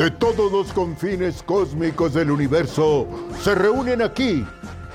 [0.00, 3.06] de todos los confines cósmicos del universo
[3.42, 4.46] se reúnen aquí,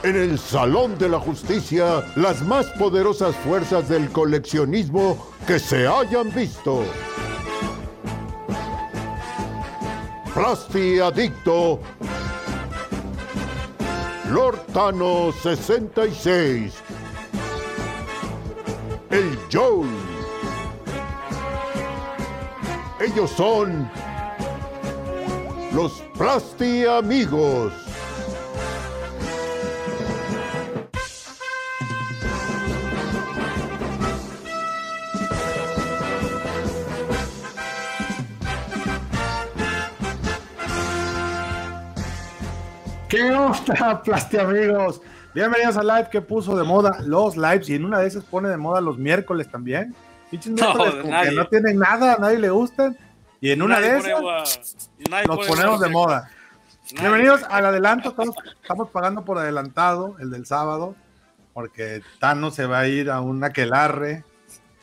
[0.02, 6.34] en el Salón de la Justicia, las más poderosas fuerzas del coleccionismo que se hayan
[6.34, 6.84] visto.
[10.34, 11.80] Plasti Adicto,
[14.32, 16.74] Lord Thanos 66,
[19.12, 19.88] el Joel.
[23.00, 23.88] Ellos son
[25.76, 27.74] los Plasti Amigos.
[43.10, 45.02] ¿Qué onda, Plasti amigos?
[45.34, 48.48] Bienvenidos al live que puso de moda los lives y en una de esas pone
[48.48, 49.94] de moda los miércoles también.
[50.32, 51.30] Pinches No, miércoles como nadie.
[51.30, 52.98] que no tienen nada, a nadie le gustan.
[53.42, 54.22] Y en una Nadie de esas
[55.28, 56.32] nos pone ponemos de moda.
[56.94, 57.02] Nadie.
[57.02, 60.96] Bienvenidos al adelanto, estamos, estamos pagando por adelantado el del sábado,
[61.54, 64.24] porque Tano se va a ir a un aquelarre.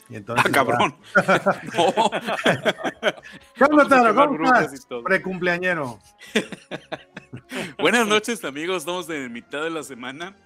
[0.08, 0.96] Y entonces Ah, cabrón.
[1.74, 2.10] No.
[3.54, 4.14] ¿Qué onda, Tano?
[4.14, 4.86] ¿Cómo estás?
[5.04, 5.98] Precumpleañero.
[7.78, 8.78] Buenas noches, amigos.
[8.78, 10.36] Estamos en mitad de la semana.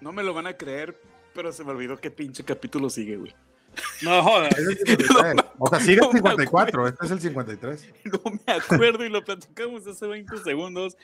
[0.00, 1.00] No me lo van a creer,
[1.34, 3.34] pero se me olvidó qué pinche capítulo sigue, güey.
[4.02, 4.56] No jodas.
[4.58, 5.44] Es el 53.
[5.58, 7.92] O sea, sigue el No me 54, este es el 53.
[8.04, 10.96] No me acuerdo y lo platicamos hace 20 segundos.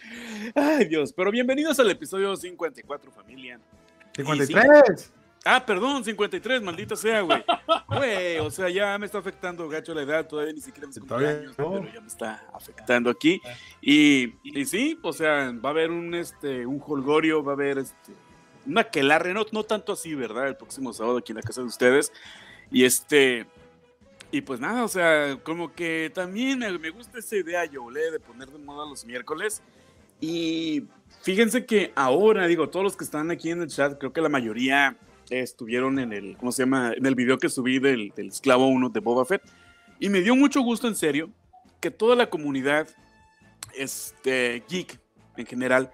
[0.54, 1.12] Ay, Dios.
[1.12, 3.58] Pero bienvenidos al episodio 54, familia.
[4.14, 5.12] 53.
[5.44, 7.42] Ah, perdón, 53, maldita sea, güey.
[7.88, 11.58] Güey, o sea, ya me está afectando gacho la edad, todavía ni siquiera mis cumpleaños,
[11.58, 11.72] no.
[11.72, 13.40] pero ya me está afectando aquí.
[13.80, 17.78] Y, y sí, o sea, va a haber un este un holgorio, va a haber
[17.78, 18.12] este
[18.66, 20.48] una quelarre, no, no tanto así, ¿verdad?
[20.48, 22.12] El próximo sábado aquí en la casa de ustedes.
[22.72, 23.46] Y este
[24.32, 28.48] y pues nada, o sea, como que también me, gusta esa idea, Yole, de poner
[28.48, 29.60] de moda los miércoles.
[30.22, 30.84] Y
[31.20, 34.30] fíjense que ahora, digo, todos los que están aquí en el chat, creo que la
[34.30, 34.96] mayoría
[35.28, 36.94] estuvieron en el, ¿cómo se llama?
[36.96, 39.42] En el video que subí del, del Esclavo 1 de Boba Fett.
[40.00, 41.30] Y me dio mucho gusto, en serio,
[41.80, 42.88] que toda la comunidad
[43.74, 44.98] este, geek
[45.36, 45.92] en general,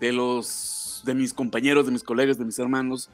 [0.00, 3.10] de los, de mis compañeros, de mis colegas, de mis hermanos,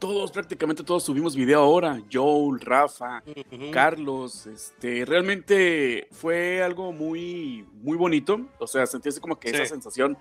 [0.00, 2.02] todos, prácticamente todos subimos video ahora.
[2.12, 3.22] Joel, Rafa,
[3.70, 8.40] Carlos, este, realmente fue algo muy, muy bonito.
[8.58, 10.18] O sea, sentí así como que esa sensación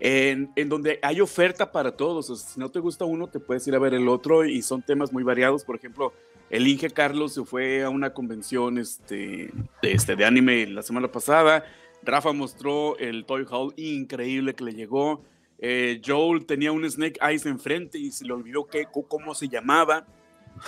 [0.00, 2.28] en, en donde hay oferta para todos.
[2.28, 4.60] O sea, si no te gusta uno, te puedes ir a ver el otro y
[4.60, 5.64] son temas muy variados.
[5.64, 6.12] Por ejemplo,
[6.50, 9.50] el Inge Carlos se fue a una convención este,
[9.80, 11.64] de, este, de anime la semana pasada.
[12.02, 15.22] Rafa mostró el Toy Hall increíble que le llegó.
[15.64, 19.48] Eh, Joel tenía un Snake Eyes enfrente y se le olvidó qué, co- cómo se
[19.48, 20.04] llamaba.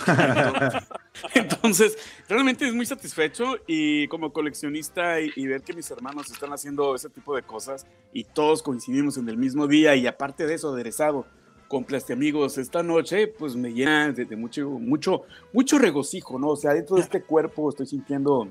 [1.33, 1.97] Entonces,
[2.27, 6.95] realmente es muy satisfecho y como coleccionista y, y ver que mis hermanos están haciendo
[6.95, 10.73] ese tipo de cosas y todos coincidimos en el mismo día y aparte de eso,
[10.73, 11.25] aderezado
[11.67, 16.49] con Plasti Amigos esta noche, pues me llena de, de mucho, mucho, mucho regocijo, ¿no?
[16.49, 18.47] O sea, dentro de este cuerpo estoy sintiendo,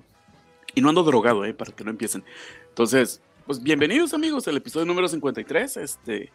[0.75, 1.55] y no ando drogado, ¿eh?
[1.55, 2.25] Para que no empiecen.
[2.69, 6.33] Entonces, pues bienvenidos amigos al episodio número 53, este...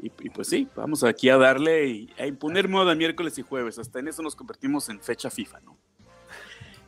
[0.00, 3.80] Y, y pues sí, vamos aquí a darle y a imponer moda miércoles y jueves.
[3.80, 5.76] Hasta en eso nos convertimos en fecha FIFA, ¿no?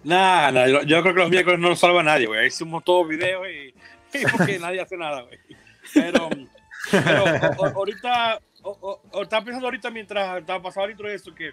[0.05, 2.47] Nah, nah, yo, yo creo que los miércoles no lo salva nadie, güey.
[2.47, 3.75] Hicimos todos videos y,
[4.17, 5.39] y porque nadie hace nada, güey.
[5.93, 6.31] Pero,
[6.93, 7.25] pero
[7.59, 11.51] o- ahorita, o- o- estaba pensando ahorita mientras estaba pasando de eso, que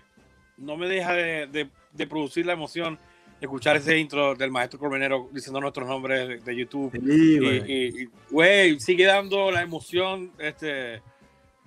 [0.58, 3.00] no me deja de, de- de producir la emoción
[3.40, 6.92] escuchar ese intro del maestro Colmenero diciendo nuestros nombres de, YouTube.
[6.92, 7.38] Sí,
[7.68, 8.80] Y, güey.
[8.80, 11.02] sigue dando la emoción este,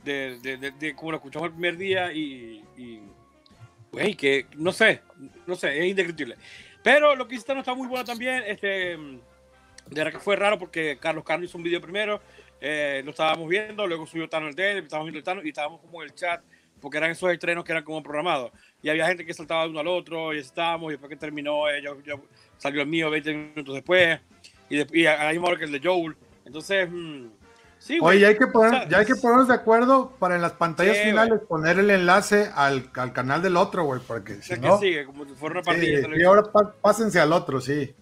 [0.04, 2.62] de, de, de- de como lo escuchamos el primer día y,
[3.92, 5.00] güey, que no sé,
[5.46, 6.36] no sé, es indescriptible.
[6.82, 8.42] Pero lo que hiciste no está muy bueno también.
[8.46, 9.24] Este, de
[9.90, 12.20] verdad que fue raro porque Carlos Carlos hizo un video primero,
[12.60, 15.80] eh, lo estábamos viendo, luego subió Tano el de estábamos viendo el Tano y estábamos
[15.80, 16.42] como en el chat
[16.80, 18.52] porque eran esos estrenos que eran como programados.
[18.82, 21.68] Y había gente que saltaba de uno al otro y estábamos y después que terminó,
[21.68, 22.20] eh, yo, yo-
[22.58, 24.18] salió el mío 20 minutos después
[24.68, 26.14] y, de- y a la misma hora que el de Joel.
[26.44, 27.26] Entonces, mm,
[27.78, 28.16] sí, güey.
[28.16, 30.42] Oye, ya hay, que poner- O sea, ya hay que ponernos de acuerdo para en
[30.42, 34.54] las pantallas Sí, finales poner el enlace al, al canal del otro, güey, porque si
[34.54, 34.78] es que no...
[34.78, 36.26] sigue, como si fuera una partida sí, televisión.
[36.28, 36.50] ahora
[36.80, 37.94] pásense al otro, sí.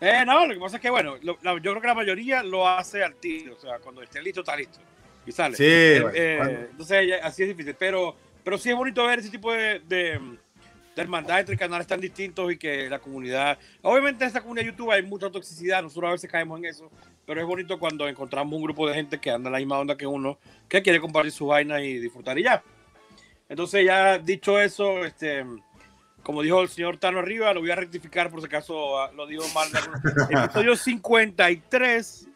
[0.00, 2.42] Eh, no, lo que pasa es que, bueno, lo- la- yo creo que la mayoría
[2.42, 4.78] lo hace al tiro, o sea, cuando esté listo, está listo.
[5.26, 5.56] Y sale.
[5.56, 6.58] Sí, Eh, eh, bueno.
[6.70, 8.14] entonces, ya- así es difícil, pero,
[8.48, 10.18] pero sí es bonito ver ese tipo de, de,
[10.96, 13.58] de hermandad entre canales tan distintos y que la comunidad.
[13.82, 16.90] Obviamente, en esta comunidad de YouTube hay mucha toxicidad, nosotros a veces caemos en eso,
[17.26, 19.98] pero es bonito cuando encontramos un grupo de gente que anda en la misma onda
[19.98, 22.62] que uno, que quiere compartir sus vainas y disfrutar y ya.
[23.50, 25.44] Entonces, ya dicho eso, este
[26.22, 29.26] como dijo el señor Tano arriba, lo voy a rectificar por si acaso ah, lo
[29.26, 29.68] digo mal.
[30.30, 32.28] Episodio 53,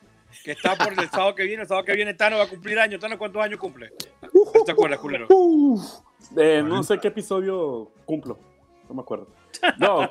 [0.45, 1.63] que está por el sábado que viene.
[1.63, 3.01] El sábado que viene Tano va a cumplir años.
[3.01, 3.93] Tano, ¿cuántos años cumple?
[4.65, 5.27] ¿Te acuerdas, culero?
[6.37, 8.39] Eh, no sé qué episodio cumplo.
[8.89, 9.29] No me acuerdo.
[9.79, 10.09] No,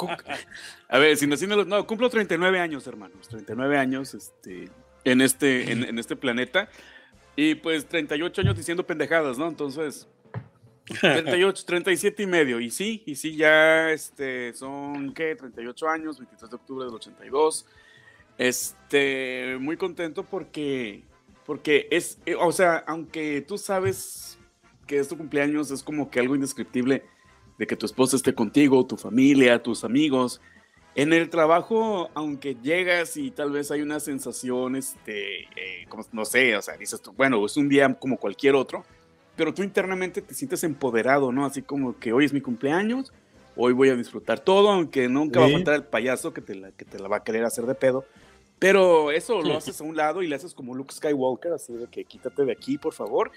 [0.89, 3.27] a ver, si nací en los- No, cumplo 39 años, hermanos.
[3.27, 4.69] 39 años este,
[5.03, 6.69] en, este, en, en este planeta.
[7.36, 9.48] Y pues 38 años diciendo pendejadas, ¿no?
[9.48, 10.07] Entonces,
[11.00, 12.59] 38, 37 y medio.
[12.59, 15.36] Y sí, y sí, ya este, son, ¿qué?
[15.36, 17.65] 38 años, 23 de octubre del 82.
[18.38, 21.03] Este, muy contento porque,
[21.45, 24.31] porque es, eh, o sea, aunque tú sabes
[24.88, 27.04] que es tu cumpleaños, es como que algo indescriptible
[27.57, 30.42] de que tu esposa esté contigo, tu familia, tus amigos.
[30.95, 36.25] En el trabajo, aunque llegas y tal vez hay una sensación, este, eh, como, no
[36.25, 38.83] sé, o sea, dices tú, bueno, es un día como cualquier otro,
[39.38, 41.45] pero tú internamente te sientes empoderado, ¿no?
[41.45, 43.13] Así como que hoy es mi cumpleaños,
[43.56, 45.54] hoy voy a disfrutar todo, aunque nunca va a Sí.
[45.56, 48.04] faltar el payaso que te, la, que te la va a querer hacer de pedo.
[48.60, 51.88] Pero eso lo haces a un lado y le haces como Luke Skywalker, así de
[51.88, 53.31] que quítate de aquí, por favor.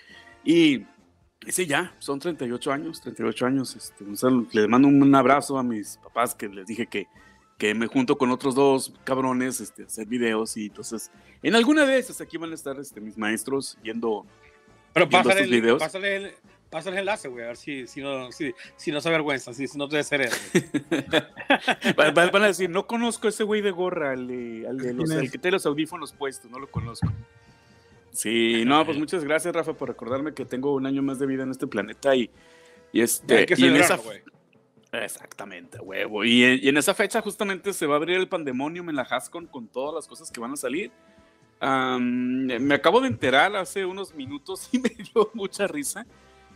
[0.44, 0.80] Y
[1.48, 3.76] sí, ya, son 38 años, 38 años.
[3.76, 7.06] Este, un sal- les mando un abrazo a mis papás que les dije que,
[7.58, 11.10] que me junto con otros dos cabrones este, a hacer videos y entonces
[11.42, 14.26] en alguna de esas aquí van a estar este, mis maestros yendo.
[14.92, 15.78] Pero Viendo pásale estos videos.
[15.82, 16.32] pásale, el,
[16.70, 19.66] pásale el enlace, güey, a ver si, si, no, si, si no se avergüenza, si,
[19.66, 20.34] si no te deshereda.
[21.96, 24.78] van, van- van a decir, no conozco a ese güey de gorra, al, de- al
[24.78, 27.08] de los- el que tiene los audífonos puestos, no lo conozco.
[28.14, 31.42] Sí, no, pues muchas gracias, Rafa, por recordarme que tengo un año más de vida
[31.42, 32.30] en este planeta y,
[32.92, 33.38] y este.
[33.38, 33.98] Hay que y en esa.
[34.92, 36.24] Exactamente, huevo.
[36.24, 39.02] Y en, y en esa fecha justamente se va a abrir el pandemonium en la
[39.02, 40.92] Hascon con todas las cosas que van a salir.
[41.60, 46.06] Me acabo de enterar hace unos minutos y me dio mucha risa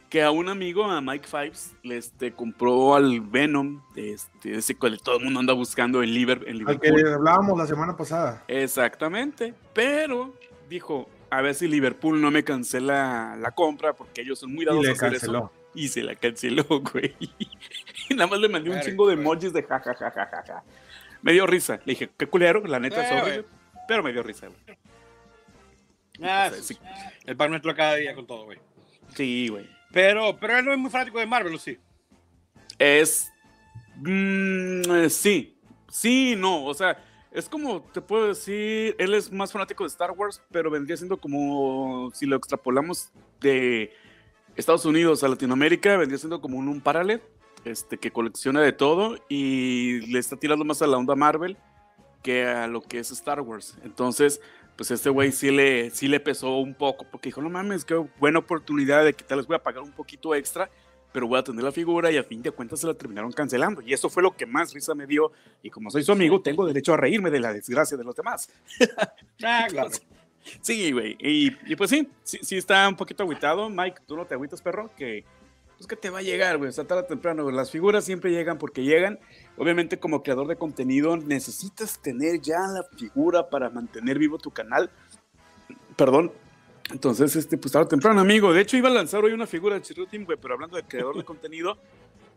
[0.09, 4.99] que a un amigo, a Mike Fives, le este, compró al Venom, este, ese cual
[5.03, 7.13] todo el mundo anda buscando en, Liber- en Al que Liverpool.
[7.15, 8.43] hablábamos la semana pasada.
[8.49, 10.33] Exactamente, pero
[10.71, 14.85] dijo, a ver si Liverpool no me cancela la compra porque ellos son muy dados
[14.85, 15.39] Y a hacer canceló.
[15.39, 15.53] eso.
[15.75, 17.15] Y se la canceló, güey.
[18.09, 20.63] Y nada más le mandé un chingo de emojis de jajajajaja.
[21.23, 21.77] Me dio risa.
[21.85, 23.45] Le dije, qué culero, la neta, Eh, sorry,
[23.87, 24.79] pero me dio risa, güey.
[26.23, 26.77] Ah, sí,
[27.27, 28.59] El pan nuestro cada día con todo, güey.
[29.15, 29.69] sí, güey.
[29.93, 31.79] Pero, pero él no es muy fanático de Marvel, ¿o sí?
[32.79, 33.31] Es.
[33.97, 35.59] mm, sí.
[35.91, 36.65] Sí, no.
[36.65, 37.03] O sea,
[37.39, 38.97] es como te puedo decir.
[38.99, 42.11] Él es más fanático de Star Wars, pero vendría siendo como.
[42.15, 43.93] Si lo extrapolamos de
[44.57, 47.23] Estados Unidos a Latinoamérica, vendría siendo como un, un paralel.
[47.65, 51.57] Este, que colecciona de todo y le está tirando más a la onda Marvel
[52.23, 53.77] que a lo que es Star Wars.
[53.83, 54.41] Entonces,
[54.77, 57.95] pues este güey sí le, sí le pesó un poco, porque dijo, no mames, qué
[58.19, 60.71] buena oportunidad de que tal vez voy a pagar un poquito extra,
[61.13, 63.83] pero voy a tener la figura y a fin de cuentas se la terminaron cancelando.
[63.83, 65.33] Y eso fue lo que más risa me dio.
[65.63, 68.49] Y como soy su amigo, tengo derecho a reírme de la desgracia de los demás.
[69.43, 69.91] Ah, claro.
[70.61, 71.17] Sí, güey.
[71.21, 73.69] Y, y pues sí, sí, sí está un poquito agüitado.
[73.71, 75.25] Mike, tú no te agüitas, perro, que
[75.79, 76.71] pues que te va a llegar, güey.
[76.71, 77.45] O sea, tarde o temprano.
[77.45, 77.55] güey.
[77.55, 79.21] Las figuras siempre llegan porque llegan.
[79.57, 84.91] Obviamente, como creador de contenido, necesitas tener ya la figura para mantener vivo tu canal.
[85.97, 86.33] Perdón.
[86.91, 88.53] Entonces, este, pues tarde o temprano, amigo.
[88.53, 91.17] De hecho, iba a lanzar hoy una figura de Chirrutin, güey, pero hablando de creador
[91.17, 91.77] de contenido,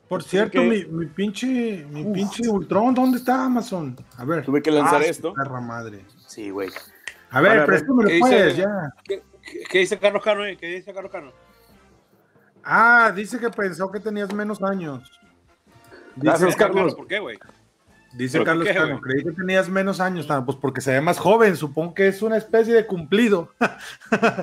[0.09, 3.95] Por cierto, que- mi, mi pinche, mi pinche Ultron, ¿dónde está Amazon?
[4.17, 4.43] A ver.
[4.43, 5.33] tuve que lanzar Ah, esto.
[5.33, 6.05] Perra madre.
[6.27, 6.69] Sí, güey.
[7.29, 8.57] A ver, Ahora, préstamelo ¿qué pues, dice?
[8.61, 8.93] ya.
[9.05, 10.43] ¿Qué, qué- qué dice Carlos Cano?
[10.45, 10.57] eh?
[10.59, 11.31] ¿Qué dice Carlos Cano?
[12.63, 15.09] Ah, dice que pensó que tenías menos años.
[16.15, 16.93] Dice, Gracias, Carlos.
[16.93, 17.39] ¿Por qué, güey?
[18.13, 19.01] Dice ¿Pero Carlos qué, Cano, güey?
[19.01, 20.27] creí que tenías menos años.
[20.45, 23.51] Pues porque se ve más joven, supongo que es una especie de cumplido.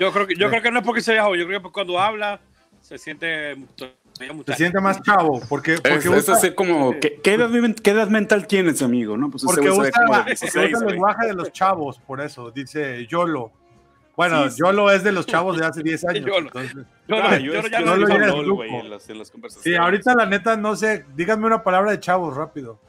[0.00, 1.70] Yo creo que, yo creo que no es porque se vea joven, yo creo que
[1.70, 2.40] cuando habla
[2.80, 3.56] se siente
[4.46, 7.74] Se siente más chavo, porque, porque Es, es usa, así como, ¿qué, qué edad, men-
[7.74, 9.16] qué edad mental tienes, amigo?
[9.16, 9.30] ¿No?
[9.30, 12.50] Pues porque usa, como de porque 16, usa el lenguaje de los chavos, por eso,
[12.50, 13.52] dice YOLO.
[14.16, 14.56] Bueno, Sí, sí.
[14.58, 16.24] YOLO es de los chavos de hace 10 años.
[16.26, 16.46] YOLO.
[16.48, 16.74] entonces-
[17.06, 19.62] Yo, Ah, no, yo yo no- es ya no no en las, en las conversaciones.
[19.64, 22.80] Sí, ahorita la neta no sé, díganme una palabra de chavos rápido.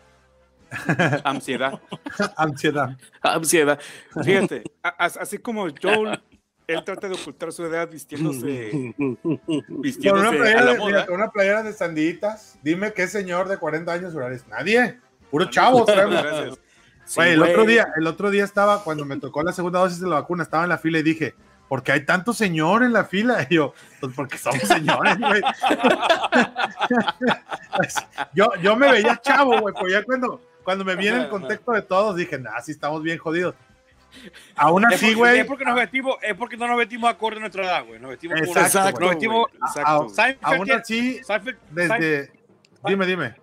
[1.24, 1.80] Ansiedad.
[2.38, 2.98] Ansiedad.
[3.22, 3.80] Ansiedad.
[4.24, 6.22] Fíjate, a- a- así como Joel,
[6.68, 11.06] él trata de ocultar su edad vistiéndose, Con una, vistiéndose a la moda.
[11.08, 12.60] con una playera de sanditas.
[12.62, 14.46] Dime qué señor de 40 años horarios.
[14.48, 15.00] Nadie.
[15.32, 15.46] Puro.
[15.52, 16.60] Gracias.
[17.06, 17.52] Sí, Güey, el güey.
[17.52, 20.44] otro día, el otro día estaba, cuando me tocó la segunda dosis de la vacuna,
[20.44, 21.34] estaba en la fila y dije,
[21.68, 23.48] ¿por qué hay tanto señor en la fila?
[23.50, 25.42] Y yo, pues porque somos señores, güey.
[28.34, 31.72] yo, yo me veía chavo, güey, pues ya cuando, cuando me vi en el contexto
[31.72, 33.56] de todos, dije, nah, sí estamos bien jodidos.
[34.56, 37.40] Aún Es así, güey, es porque nos vestimos, es porque no nos vestimos acorde a
[37.42, 38.00] nuestra edad, güey.
[38.00, 39.48] Nos vestimos como Exacto, Exacto, nos vestimos.
[39.54, 40.10] exacto.
[40.10, 42.32] Seinfeld aún así, Seinfeld- Seinfeld- desde,
[42.86, 43.36] dime, dime.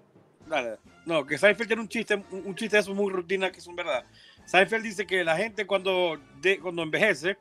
[0.46, 0.76] dale.
[1.04, 3.76] No, que Seinfeld tiene un chiste, un un chiste de eso muy rutina que son
[3.76, 4.04] verdad.
[4.44, 7.37] Seinfeld dice que la gente cuando, de, cuando envejece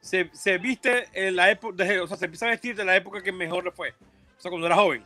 [0.00, 3.20] se, se viste en la época, o sea, se empieza a vestir de la época
[3.22, 3.90] que mejor le fue.
[3.90, 5.02] O sea, cuando era joven.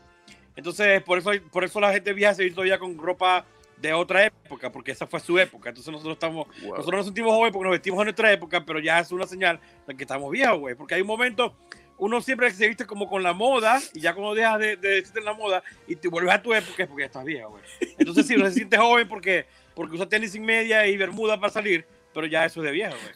[0.57, 3.47] Entonces, por eso, por eso la gente vieja se viste todavía con ropa
[3.83, 5.69] de otra época, porque esa fue su época.
[5.69, 6.77] Entonces nosotros estamos, Wow.
[6.77, 9.61] nosotros nos sentimos jóvenes porque nos vestimos en nuestra época, pero ya es una señal
[9.87, 10.75] de que estamos viejos, güey.
[10.75, 11.55] Porque hay un momento,
[11.99, 15.19] uno siempre se viste como con la moda, y ya cuando dejas de, de vestirte
[15.19, 17.63] en la moda y te vuelves a tu época es porque ya estás viejo, güey.
[17.99, 21.53] Entonces sí, uno se siente joven porque, porque usa tenis sin media y bermuda para
[21.53, 21.85] salir,
[22.15, 23.15] pero ya eso es de viejo, güey.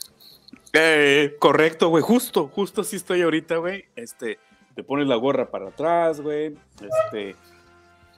[0.72, 2.02] Eh, correcto, güey.
[2.02, 3.84] Justo, justo así estoy ahorita, güey.
[3.94, 4.38] Este,
[4.74, 6.54] te pones la gorra para atrás, güey.
[6.82, 7.34] Este,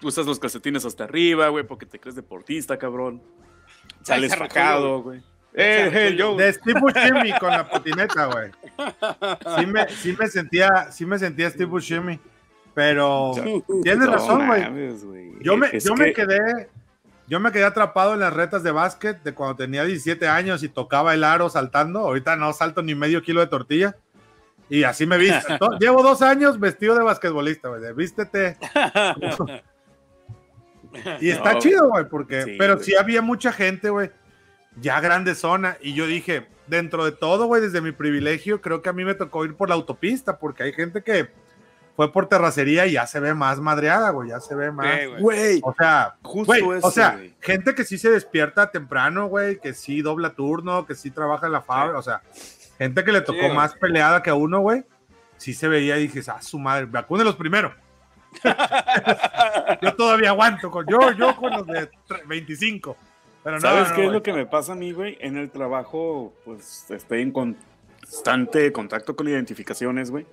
[0.03, 3.23] usas los calcetines hasta arriba, güey, porque te crees deportista, cabrón.
[4.03, 5.21] Sales fajado, güey.
[5.55, 6.37] Eh, eh, yo.
[6.37, 8.51] De Steve Buscemi con la patineta, güey.
[9.59, 12.21] Sí me, sí me sentía, sí me sentía Steve Buscemi.
[12.75, 13.33] Pero
[13.83, 14.63] tienes No razón, güey.
[15.41, 16.69] Yo me, Es yo me que- quedé,
[17.27, 20.69] yo me quedé atrapado en las retas de básquet de cuando tenía 17 años y
[20.69, 22.01] tocaba el aro saltando.
[22.01, 23.97] Ahorita no salto ni medio kilo de tortilla.
[24.71, 25.59] Y así me viste.
[25.81, 27.81] Llevo dos años vestido de basquetbolista, güey.
[27.81, 28.59] de Vístete.
[31.21, 34.11] Y está No, chido, güey, porque, sí, pero sí había mucha gente, güey,
[34.81, 35.77] ya grande zona.
[35.81, 39.15] Y yo dije, dentro de todo, güey, desde mi privilegio, creo que a mí me
[39.15, 41.31] tocó ir por la autopista, porque hay gente que
[41.97, 44.87] fue por terracería y ya se ve más madreada, güey, ya se ve más.
[45.19, 45.61] Güey.
[45.65, 50.01] O sea, justo eso, o sea, gente que sí se despierta temprano, güey, que sí
[50.01, 52.23] dobla turno, que sí trabaja en la fábrica, o sea,
[52.79, 54.85] gente que le tocó más peleada que a uno, güey,
[55.39, 57.75] sí se veía y dije, ah, su madre, vacúnelos primero.
[59.83, 62.97] yo todavía aguanto con yo, yo con los de tre- 25.
[63.45, 64.15] Pero no, ¿Sabes no, qué es güey.
[64.19, 65.17] lo que me pasa a mí, güey?
[65.21, 70.27] En el trabajo, pues estoy en constante contacto con identificaciones, güey.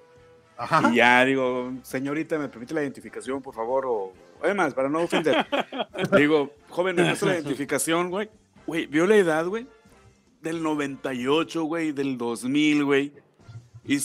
[0.58, 0.90] Ajá.
[0.92, 3.86] Y ya digo, señorita, ¿me permite la identificación, por favor?
[3.86, 5.46] O, además, para no ofender.
[6.18, 8.30] digo, joven, ¿me la identificación, güey?
[8.66, 9.68] Güey, vio la edad, güey.
[10.42, 13.14] Del 98, güey, del 2000, güey.
[13.84, 13.98] Y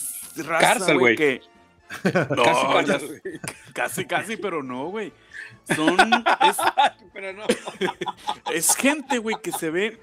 [0.43, 1.17] raza, Cárcel, güey, güey.
[1.17, 1.41] que...
[2.31, 2.99] No, Casi ya
[3.73, 5.13] casi, casi, pero no, güey.
[5.75, 5.97] Son...
[6.49, 6.57] Es,
[7.13, 7.45] Pero no.
[8.53, 10.01] es gente, güey, que se ve...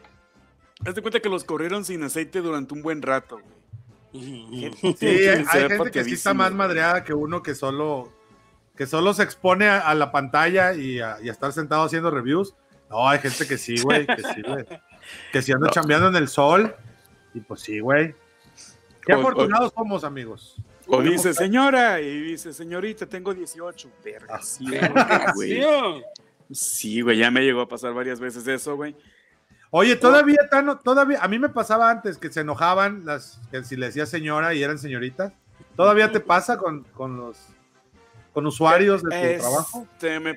[0.85, 3.57] Haz de cuenta que los corrieron sin aceite durante un buen rato, güey.
[4.97, 8.13] Sí, hay, hay gente que sí está más madreada que uno que solo
[8.75, 12.11] que solo se expone a, a la pantalla y a, y a estar sentado haciendo
[12.11, 12.53] reviews.
[12.89, 14.65] No, hay gente que sí, güey, que sí, güey.
[15.31, 15.73] Que sí anda No.
[15.73, 16.75] chambeando en el sol.
[17.33, 18.13] Y pues sí, güey.
[19.05, 20.55] Qué O- o- afortunados somos, amigos.
[20.87, 23.89] O dice, señora, y dice, señorita, tengo 18.
[24.03, 24.65] Verga, sí,
[25.35, 25.49] güey.
[25.55, 26.01] Sí, oh.
[26.51, 28.95] Sí, güey, ya me llegó a pasar varias veces eso, güey.
[29.69, 33.75] Oye, todavía, Tano, todavía, a mí me pasaba antes que se enojaban las, que si
[33.75, 35.33] le decía señora y eran señoritas.
[35.75, 37.37] ¿Todavía te pasa con, con los
[38.33, 39.87] con usuarios de tu Este, trabajo?
[40.21, 40.35] me-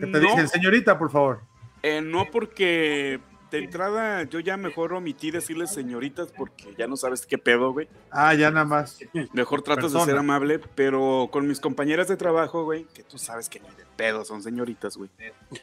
[0.00, 1.40] Que te no, dicen, señorita, por favor.
[1.82, 7.26] eh, no porque de entrada yo ya mejor omití decirles señoritas porque ya no sabes
[7.26, 7.88] qué pedo, güey.
[8.10, 8.98] Ah, ya nada más.
[9.32, 10.04] Mejor tratas Persona.
[10.06, 13.68] de ser amable, pero con mis compañeras de trabajo, güey, que tú sabes que ni
[13.68, 15.10] de pedo son señoritas, güey.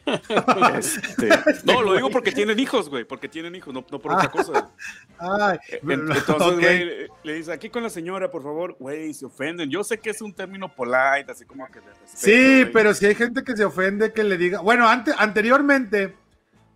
[0.78, 1.30] Este,
[1.66, 4.32] no, lo digo porque tienen hijos, güey, porque tienen hijos, no, no por otra Ah.
[4.32, 4.70] cosa.
[5.20, 9.25] Ay, En- Entonces, güey, le- le dice, aquí con la señora, por favor, güey, se
[9.25, 9.70] ofenden.
[9.70, 12.72] Yo sé que es un término polite, así como que de respeto, Sí, güey.
[12.72, 14.62] pero si hay gente que se ofende que le diga.
[14.62, 16.16] Bueno, antes, anteriormente,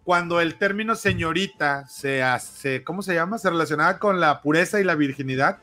[0.08, 3.38] cuando el término señorita se hace, ¿cómo se llama?
[3.40, 5.58] Se relacionaba con la pureza y la virginidad,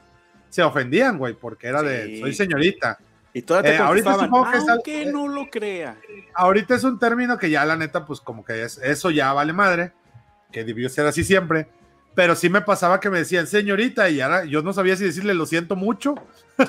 [0.51, 2.21] se ofendían, güey, porque era de Sí.
[2.21, 2.99] soy señorita.
[3.33, 5.97] Y todavía te Eh, ahorita supongo que es aunque no lo crea.
[6.35, 9.55] Ahorita es un término que ya la neta, pues como que es, eso ya vale
[9.55, 9.95] madre,
[10.53, 11.67] que debió ser así siempre.
[12.15, 15.35] Pero sí me pasaba que me decían señorita y ahora yo no sabía si decirle
[15.35, 16.15] lo siento mucho.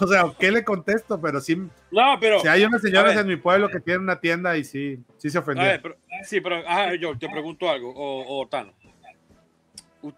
[0.00, 1.20] o sea, ¿qué le contesto?
[1.20, 1.56] Pero sí,
[1.90, 2.40] No, pero.
[2.40, 3.22] Si hay unas señoras ver.
[3.22, 5.80] en mi pueblo que tienen una tienda y sí, sí se A ver, ofendieron.
[5.82, 8.72] pero- sí, pero ajá, yo te pregunto algo, o, o Tano.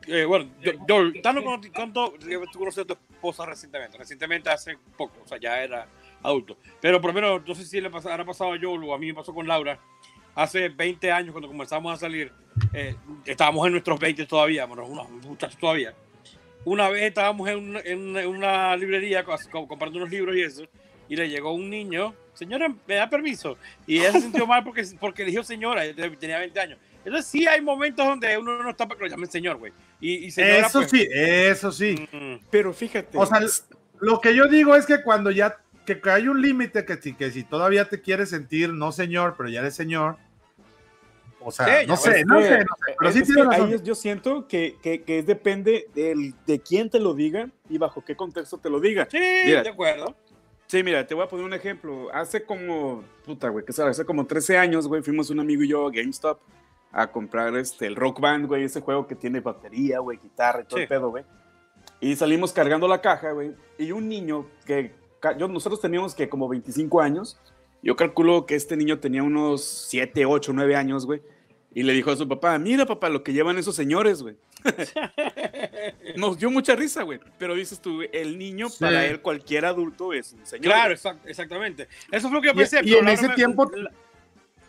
[0.06, 2.14] Eh, bueno, yo, yo- Tano, ¿cuánto, cuánto-
[2.52, 3.98] tú conoces a tu esposa recientemente?
[3.98, 5.86] Recientemente hace poco, o sea, ya era
[6.22, 6.56] adulto.
[6.80, 8.98] Pero por lo menos, no sé si le pasa, habrá pasado a yo o a
[8.98, 9.78] mí me pasó con Laura.
[10.34, 12.32] Hace 20 años, cuando comenzamos a salir,
[12.72, 15.94] eh, estábamos en nuestros 20 todavía, bueno, unos muchachos todavía.
[16.64, 20.64] Una vez estábamos en una, en una- librería co- co- comprando unos libros y eso,
[21.08, 23.58] y le llegó un niño, señora, ¿me da permiso?
[23.86, 25.82] Y ella se sintió mal porque, porque eligió señora,
[26.18, 26.78] tenía 20 años.
[27.04, 29.72] Entonces sí hay momentos donde uno no está para que lo llamen señor, güey.
[30.00, 32.08] Y, y señora, Eso pues, sí, eso sí.
[32.10, 33.18] mm, Pero fíjate.
[33.18, 33.40] O sea,
[34.00, 37.30] lo que yo digo es que cuando ya que, hay un límite que, si- que
[37.30, 40.16] si todavía te quieres sentir no señor, pero ya eres señor.
[41.44, 43.66] O sea, Sí, no sé, no que- sé, no sé, pero sí que tienes razón.
[43.66, 47.76] ahí es- yo siento que, que, que depende del, de quién te lo diga y
[47.78, 49.06] bajo qué contexto te lo diga.
[49.10, 49.62] sí, Mira.
[49.62, 50.14] de acuerdo.
[50.66, 52.08] Sí, mira, te voy a poner un ejemplo.
[52.12, 53.98] Hace como, puta, güey, ¿qué sabes?
[53.98, 56.40] Hace como 13 años, güey, fuimos un amigo y yo a GameStop
[56.90, 60.64] a comprar este, el Rock Band, güey, ese juego que tiene batería, güey, guitarra y
[60.64, 60.82] todo Sí.
[60.84, 61.24] el pedo, güey.
[62.00, 63.52] Y salimos cargando la caja, güey.
[63.78, 64.94] Y un niño que,
[65.38, 67.38] yo, nosotros teníamos que como 25 años.
[67.82, 71.20] Yo calculo que este niño tenía unos 7, 8, 9 años, güey.
[71.74, 74.36] Y le dijo a su papá, mira papá, lo que llevan esos señores, güey.
[76.16, 77.18] Nos dio mucha risa, güey.
[77.38, 78.76] Pero dices tú, el niño, Sí.
[78.80, 80.72] para él, cualquier adulto es un señor.
[80.72, 81.88] Claro, exact- exactamente.
[82.12, 82.80] Eso fue lo que yo pensé.
[82.84, 83.90] y en ese me- tiempo- La-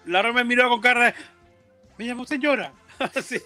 [0.06, 1.14] Laura me miró con cara de.
[1.98, 2.74] Me llamó señora.
[3.24, 3.40] sí.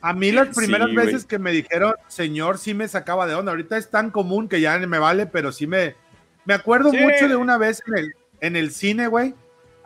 [0.00, 1.06] A mí las primeras güey.
[1.06, 3.52] veces que me dijeron señor sí me sacaba de onda.
[3.52, 5.94] Ahorita es tan común que ya me vale, pero sí me...
[6.44, 6.96] Me acuerdo Sí.
[6.98, 9.34] mucho de una vez en el, en el cine, güey.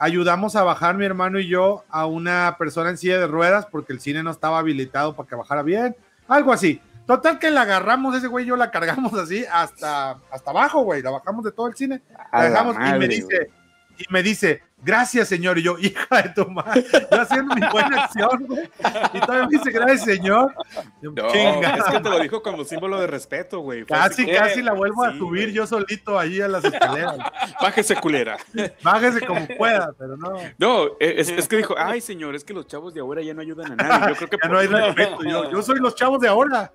[0.03, 3.93] Ayudamos a bajar mi hermano y yo a una persona en silla de ruedas porque
[3.93, 5.95] el cine no estaba habilitado para que bajara bien.
[6.27, 6.81] Algo así.
[7.07, 11.03] Total que la agarramos ese güey yo la cargamos así hasta, hasta abajo, güey.
[11.03, 12.03] La bajamos de todo el cine.
[12.11, 13.51] La la dejamos y me dice,
[13.97, 15.59] y me dice, gracias señor.
[15.59, 18.69] Y yo, hija de tu madre, yo haciendo mi buena acción, güey.
[19.15, 20.55] Y todavía me dice, gracias señor.
[21.01, 21.77] Yo, No, "Chinga".
[21.77, 23.85] es que te lo dijo como símbolo de respeto, güey.
[23.85, 25.53] Casi, que, casi la vuelvo a subir güey.
[25.53, 27.17] yo solito ahí a las escaleras.
[27.62, 28.37] Bájese, culera.
[28.83, 30.33] Bájese como pueda, pero no.
[30.59, 33.41] No, es, es que dijo, ay, señor, es que los chavos de ahora ya no
[33.41, 34.09] ayudan a nadie.
[34.11, 35.23] Yo creo que Ya por- no hay respeto.
[35.25, 36.73] Yo, yo soy los chavos de ahora.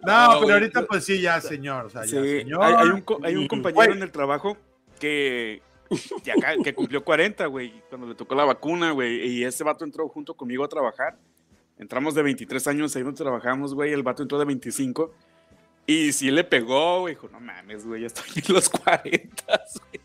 [0.00, 0.52] No, No, pero güey.
[0.52, 1.86] ahorita pues sí, ya señor.
[1.86, 2.62] O sea, ya, señor.
[2.62, 4.56] hay, hay un, hay un compañero güey, en el trabajo
[4.94, 5.62] que,
[6.64, 10.34] que, cumplió 40, güey, cuando le tocó la vacuna, güey, y ese vato entró junto
[10.34, 11.16] conmigo a trabajar.
[11.78, 15.12] Entramos de 23 años, ahí donde trabajamos, güey, el vato entró de 25.
[15.86, 20.00] Y sí le pegó, güey, dijo, no mames, güey, ya estoy en los 40, güey.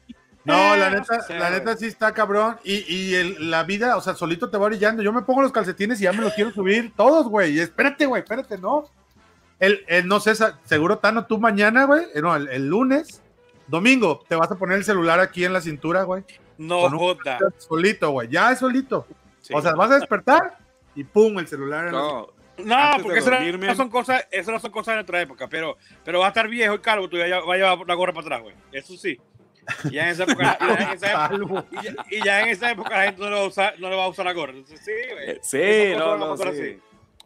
[0.45, 2.57] No, la neta, Sí, la neta sí está cabrón.
[2.63, 5.03] Y, y el- la vida, o sea, solito te va brillando.
[5.03, 7.55] Yo me pongo los calcetines y ya me los quiero subir todos, güey.
[7.55, 8.85] Y Espérate, güey, espérate, no.
[9.59, 13.21] El, el- no sé, seguro, Tano, tú mañana, güey, eh, no, el, el lunes,
[13.69, 16.23] domingo, te vas a poner el celular aquí en la cintura, güey.
[16.57, 17.37] No joda.
[17.57, 19.05] Solito, güey, ya es solito.
[19.41, 19.53] Sí.
[19.55, 20.57] O sea, vas a despertar
[20.95, 22.27] y pum, el celular en la no,
[22.57, 25.47] No, Antes porque no- dormirme- no son cosas, eso no son cosas de nuestra época,
[25.47, 28.11] pero, pero va a estar viejo y calvo, tú ya va a llevar la gorra
[28.11, 28.55] para atrás, güey.
[28.73, 29.17] Eso sí.
[29.85, 31.65] Y ya en esa época, y ya en esa época, Calvo.
[31.71, 33.89] y ya, y ya en esa época la gente no le va a usar, no
[33.89, 34.51] le va a usar la gorra.
[34.53, 35.29] Entonces, sí, güey.
[35.29, 36.43] Eh, Sí, Esas no, no, sí.
[36.49, 36.79] así.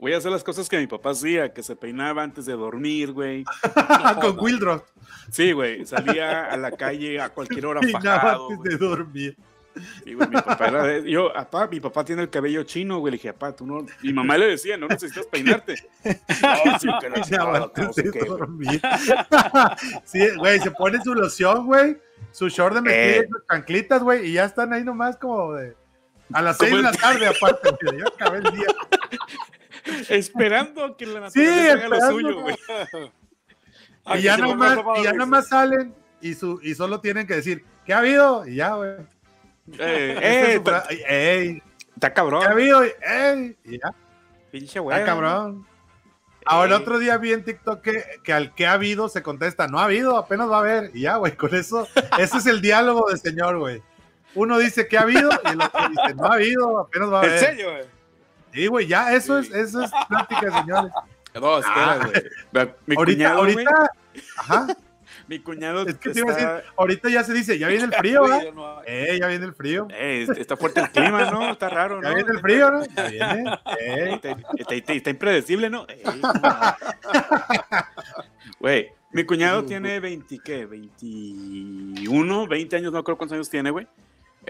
[0.04, 3.14] Voy a hacer las cosas que mi papá hacía, que se peinaba antes de dormir,
[3.14, 3.46] güey.
[4.22, 4.84] Con Wildrop.
[5.32, 8.70] Sí, güey, salía a la calle a cualquier hora fajado, antes güey.
[8.72, 9.38] de dormir.
[10.04, 13.12] Sí, güey, mi papá era de- Yo, papá, mi papá tiene el cabello chino, güey.
[13.12, 13.86] Le dije, papá, tú no.
[14.02, 15.76] Mi mamá le decía, no necesitas peinarte.
[16.04, 17.20] No, sí, que que
[17.82, 18.82] no sé qué, dormir.
[20.04, 21.98] Sí, güey, se pone su loción, güey,
[22.32, 23.26] su short de mezclilla Eh.
[23.26, 25.78] y sus chanclitas, güey, y ya están ahí nomás como de...
[26.34, 28.66] A las seis de la tarde, aparte, güey, ya acabé el día.
[30.10, 32.56] Esperando que la Sí, naturaleza haga lo esperando, suyo, güey.
[34.18, 37.94] Y ya nomás, y ya nomás salen y, su, y solo tienen que decir, ¿qué
[37.94, 38.46] ha habido?
[38.46, 38.92] Y ya, güey.
[39.80, 41.62] Eh, Esta es eh,
[41.96, 42.44] está ¿Qué ha cabrón.
[42.46, 42.84] habido?
[42.84, 43.56] ¡Ey!
[43.64, 43.94] Y ya,
[44.52, 44.98] Pinche güey.
[45.00, 45.66] está cabrón.
[46.46, 49.68] Ahora, el otro día vi en TikTok que, que al que ha habido se contesta,
[49.70, 50.92] no ha habido, apenas va a haber.
[50.94, 51.88] Y ya, güey, con eso,
[52.20, 53.82] ese es el diálogo del señor, güey.
[54.36, 57.24] Uno dice que ha habido y el otro dice, no ha habido, apenas va a
[57.24, 57.40] ¿En haber.
[57.40, 57.86] serio, güey?
[58.54, 59.50] Sí, güey, ya, eso Sí.
[59.54, 60.92] es, eso es plática señores.
[61.34, 62.70] No, espera, güey.
[62.86, 63.00] Mi Ah.
[63.00, 63.66] ahorita, cuñado, güey.
[64.38, 64.68] ajá,
[65.28, 67.94] Mi cuñado es que te iba a decir, ahorita ya se dice, ya viene el
[67.94, 68.54] frío, ¿verdad?
[68.54, 68.82] No.
[68.86, 69.88] Eh, ya viene el frío.
[69.90, 71.50] eh, está fuerte el clima, ¿no?
[71.50, 72.08] Está raro, ¿no?
[72.10, 72.86] Ya viene el frío, ¿no?
[72.86, 73.50] Ya viene.
[73.80, 74.12] Eh.
[74.14, 75.88] Está, está- está- está impredecible, ¿no?
[75.90, 76.04] Eh,
[78.60, 80.66] Güey, mi cuñado tiene 20, ¿qué?
[80.66, 83.88] 21, 20 años, no creo cuántos años tiene, güey.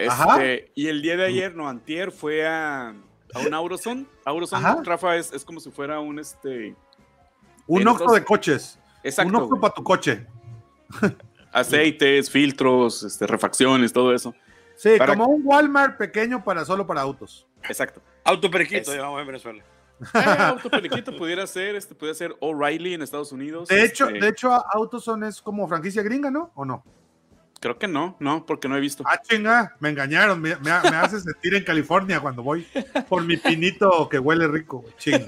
[0.07, 0.43] Ajá.
[0.43, 2.93] Este, y el día de ayer, no, antier, fue a,
[3.33, 4.07] a un Auroson.
[4.25, 4.81] Auroson, Ajá.
[4.83, 6.75] Rafa, es, es como si fuera un, este...
[7.67, 8.77] Un ojo de coches.
[9.03, 9.61] Exacto, un ojo güey.
[9.61, 10.27] para tu coche.
[11.51, 14.33] Aceites, filtros, este, refacciones, todo eso.
[14.75, 17.45] Sí, Para- como un Walmart pequeño para solo para autos.
[17.69, 18.01] Exacto.
[18.23, 19.63] Autoperiquito, Es- llamamos en Venezuela.
[20.15, 23.69] Eh, autoperiquito pudiera ser, este, pudiera ser O'Reilly en Estados Unidos.
[23.69, 26.51] De hecho, este, de hecho, Autoson es como franquicia gringa, ¿no?
[26.55, 26.83] ¿O no?
[27.63, 29.05] Creo que no, no, porque no he visto.
[29.07, 30.41] Ah, chinga, me engañaron.
[30.41, 32.67] Me, me, me hace sentir en California cuando voy
[33.07, 34.93] por mi pinito que huele rico, güey.
[34.97, 35.25] Chinga.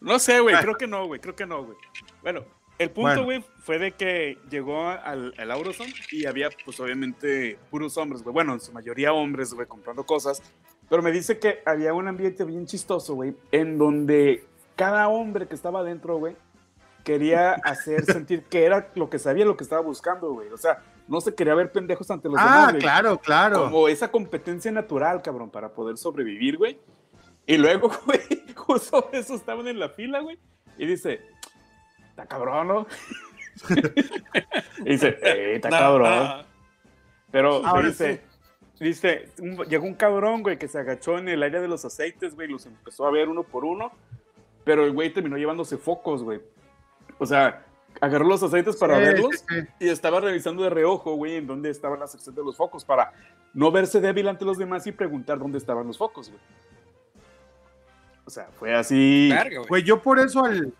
[0.00, 1.76] No sé, güey, creo que no, güey, creo que no, güey.
[2.22, 2.46] Bueno,
[2.78, 3.24] el punto, Bueno.
[3.24, 8.32] güey, fue de que llegó al, al Auroson y había, pues, obviamente, puros hombres, güey.
[8.32, 10.42] Bueno, en su mayoría hombres, güey, comprando cosas.
[10.88, 15.54] Pero me dice que había un ambiente bien chistoso, güey, en donde cada hombre que
[15.54, 16.36] estaba adentro, güey,
[17.04, 20.48] quería hacer sentir que era lo que sabía, lo que estaba buscando, güey.
[20.48, 22.82] O sea, no se quería ver pendejos ante los Ah, demás, güey.
[22.82, 23.64] claro, claro.
[23.64, 26.78] Como esa competencia natural, cabrón, para poder sobrevivir, güey.
[27.46, 28.20] Y luego, güey,
[28.54, 30.38] justo eso estaban en la fila, güey.
[30.76, 31.20] Y dice,
[32.10, 32.86] está cabrón, ¿no?
[34.84, 36.10] Y dice, eh, está cabrón.
[36.24, 36.44] no.
[37.30, 38.22] Pero Ahora dice,
[38.80, 42.34] dice, un- llegó un cabrón, güey, que se agachó en el área de los aceites,
[42.34, 43.92] güey, los empezó a ver uno por uno,
[44.64, 46.40] pero el güey terminó llevándose focos, güey.
[47.18, 47.66] O sea,
[48.00, 49.66] agarró los aceites para Sí, verlos sí, sí.
[49.80, 53.12] y estaba revisando de reojo, güey, en dónde estaban las secciones de los focos para
[53.54, 56.40] no verse débil ante los demás y preguntar dónde estaban los focos, güey.
[58.24, 59.28] O sea, fue así.
[59.30, 59.68] Verga, güey.
[59.68, 60.72] Güey, yo por eso al.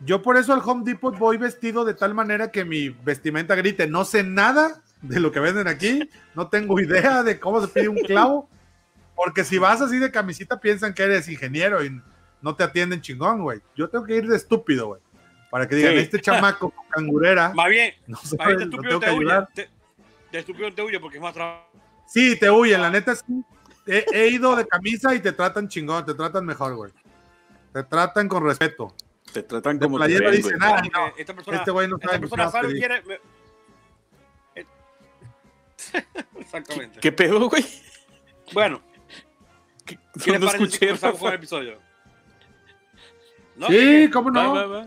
[0.00, 3.86] Yo por eso al Home Depot voy vestido de tal manera que mi vestimenta grite.
[3.86, 6.08] No sé nada de lo que venden aquí.
[6.34, 8.48] No tengo idea de cómo se pide un clavo.
[9.14, 12.00] Porque si vas así de camisita, piensan que eres ingeniero y
[12.42, 13.60] no te atienden chingón, güey.
[13.74, 15.00] Yo tengo que ir de estúpido, güey.
[15.56, 15.98] Para que digan, Sí.
[16.00, 19.16] este chamaco con cangurera, Más bien, no más sabe, bien de lo estúpido te huye.
[19.16, 19.48] ayudar.
[19.54, 19.70] te-
[20.30, 21.66] De estúpido te huye porque es más trabajo.
[22.06, 23.24] Sí, te huyen, la neta sí.
[23.86, 26.92] He, he ido de camisa y te tratan chingón, te tratan mejor, güey.
[27.72, 28.94] Te tratan con respeto.
[29.32, 32.08] Te tratan De como te ven, ah, Porque no, esta persona, este güey no esta
[32.08, 33.02] sabe ni persona qué sabe quiere.
[33.04, 33.20] me-
[34.56, 34.66] Eh,
[36.40, 37.00] Exactamente.
[37.00, 37.64] ¿Qué pedo, güey?
[38.52, 38.82] Bueno,
[39.86, 41.78] ¿Qué- ¿qué les no escuché, comenzamos con el episodio?
[43.56, 43.68] ¿No?
[43.68, 44.54] Sí, ¿cómo Va, no?
[44.54, 44.86] va, va.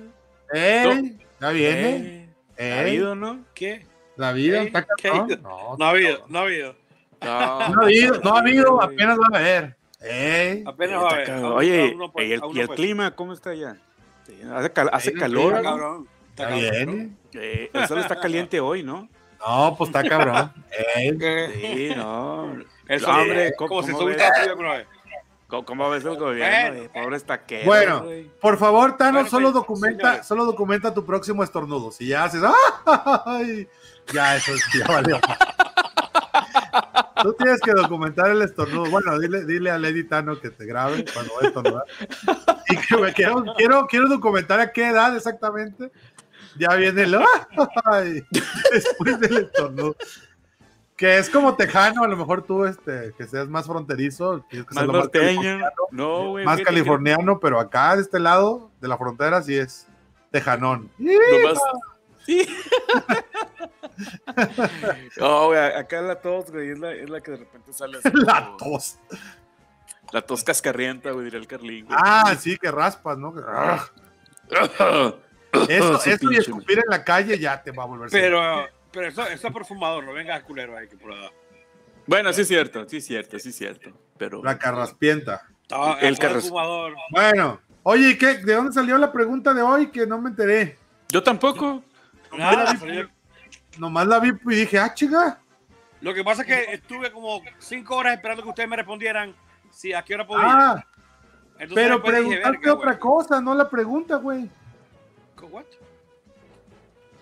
[0.52, 2.30] Ey, ya viene.
[2.58, 3.46] Eh, ¿Ha Ey, habido, no?
[3.54, 3.86] ¿Qué?
[4.16, 5.10] la vida está ¿qué?
[5.10, 5.40] cabrón.
[5.42, 6.76] No, No ha habido, no ha habido.
[7.22, 9.76] No, no ha habido, no ha habido, apenas va a haber.
[10.02, 11.32] Ey, Apenas va a haber.
[11.44, 13.78] Oye, por- ¿y el, y el por- clima cómo está allá?
[14.54, 15.56] Hace, cal- hace calor.
[15.58, 16.08] Está cabrón.
[16.30, 17.10] Está viene.
[17.34, 19.10] Eh, el sol está caliente hoy, ¿no?
[19.46, 20.52] No, pues está cabrón.
[20.96, 22.58] Ey, Sí, no.
[22.88, 24.24] Eso, No, hombre, eh, ¿cómo- como si cómo se ves?
[25.50, 26.90] ¿Cómo, ves el gobierno?
[26.94, 27.16] Bueno.
[27.50, 27.66] eh?
[27.66, 28.06] Bueno,
[28.40, 30.28] por favor, Tano, Bueno, solo pues, documenta, señores.
[30.28, 31.92] solo documenta tu próximo estornudo.
[31.92, 32.44] Si ya haces,
[33.26, 33.68] ¡ay!
[34.14, 35.20] Ya, eso es, ya valió.
[37.24, 38.92] Tú tienes que documentar el estornudo.
[38.92, 41.84] Bueno, dile, dile a Lady Tano que te grabe cuando va a estornudar.
[42.70, 45.92] Y que me quiero, quiero, quiero documentar a qué edad exactamente.
[46.58, 47.16] Ya viene el
[47.86, 48.24] ¡ay!
[48.72, 49.96] después del estornudo.
[51.00, 54.86] Que es como tejano, a lo mejor tú, este, que seas más fronterizo, que Más
[54.86, 55.60] lo más norteño.
[55.92, 56.44] No, güey.
[56.46, 59.88] más que californiano, pero acá de este lado de la frontera sí es
[60.30, 60.92] tejanón.
[61.00, 61.60] nomás-
[62.26, 62.46] Sí.
[65.18, 68.10] No, güey, acá la tos, güey, es la, es la que de repente sale así
[68.14, 68.98] La como- tos.
[70.12, 71.86] La tos cascarrienta, güey, diría el Carlín.
[71.86, 71.98] güey.
[72.02, 73.34] Ah, sí, que raspas, ¿no?
[75.68, 78.10] Eso, eso y escupir en la calle ya te va a volver.
[78.12, 81.32] Pero, pero eso, eso es perfumador, no vengas culero ahí que por la
[82.08, 83.92] Bueno, sí es cierto, sí es cierto, sí es cierto.
[84.18, 84.44] Pero.
[84.44, 85.44] La carraspienta.
[86.02, 86.96] El el carros- perfumador.
[87.12, 88.36] Bueno, oye, ¿y qué?
[88.40, 89.88] ¿De dónde salió la pregunta de hoy?
[89.92, 90.78] Que no me enteré.
[91.10, 91.84] Yo tampoco.
[92.36, 93.10] Nada, vi- salió-
[93.78, 95.40] Nomás la vi y dije, ah, chica.
[96.02, 99.36] Lo que pasa es que estuve como cinco horas esperando que ustedes me respondieran
[99.72, 100.46] si a qué hora podía.
[100.48, 100.86] Ah,
[101.60, 104.50] Entonces pero dije, verga, otra cosa, no la pregunta, güey.
[105.42, 105.66] ¿What?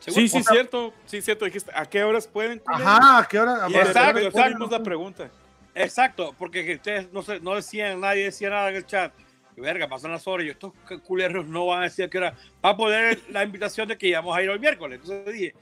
[0.08, 0.93] Sí, sí, O sea- cierto.
[1.06, 1.46] Sí, cierto.
[1.46, 2.62] Dijiste, ¿a qué horas pueden?
[2.65, 3.67] Ajá, ¿a qué hora?
[3.67, 4.67] Exacto, exacto.
[4.72, 5.30] la pregunta.
[5.76, 9.13] Exacto, porque que ustedes no, se, no decían, nadie decía nada en el chat.
[9.56, 12.17] Y, Verga, pasan las horas y yo, estos culeros no van a decir a qué
[12.17, 12.34] hora.
[12.65, 15.00] Va a poner la invitación de que íbamos a ir hoy miércoles.
[15.04, 15.56] Entonces dije,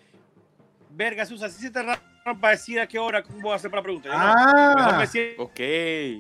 [0.92, 2.00] verga, Susa, si se te raro
[2.40, 4.10] para decir a qué hora, ¿cómo voy a hacer para la pregunta?
[4.10, 5.54] Yo, no, mejor Ah, me siento Ok.
[5.54, 6.20] que-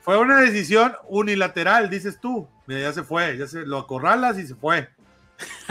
[0.00, 2.48] fue una decisión unilateral, dices tú.
[2.66, 4.88] Mira, ya se fue, ya se lo acorralas y se fue.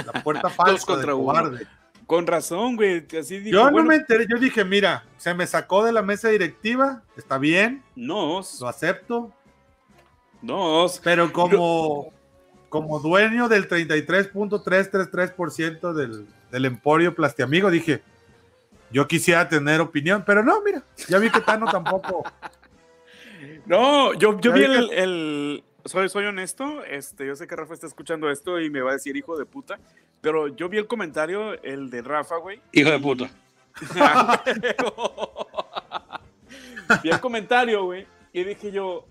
[0.06, 1.26] La puerta falsa contra de uno.
[1.26, 1.68] cobarde.
[2.06, 3.06] Con razón, güey.
[3.20, 6.30] Así Yo no bueno, me enteré, yo dije, mira, se me sacó de la mesa
[6.30, 9.34] directiva, está bien, No, lo acepto,
[10.42, 10.86] no.
[11.04, 12.14] pero como,
[12.70, 18.02] como dueño del 33.333% del, del emporio Plastiamigo, dije,
[18.92, 22.24] yo quisiera tener opinión, pero no, mira, ya vi que Tano tampoco.
[23.66, 27.74] No, yo, yo vi vi el, el- Soy, soy honesto, este, yo sé que Rafa
[27.74, 29.80] está escuchando esto y me va a decir hijo de puta,
[30.22, 32.62] pero yo vi el comentario, el de Rafa, güey.
[32.74, 33.30] Hijo de puta.
[37.04, 39.06] vi el comentario, güey, y dije yo,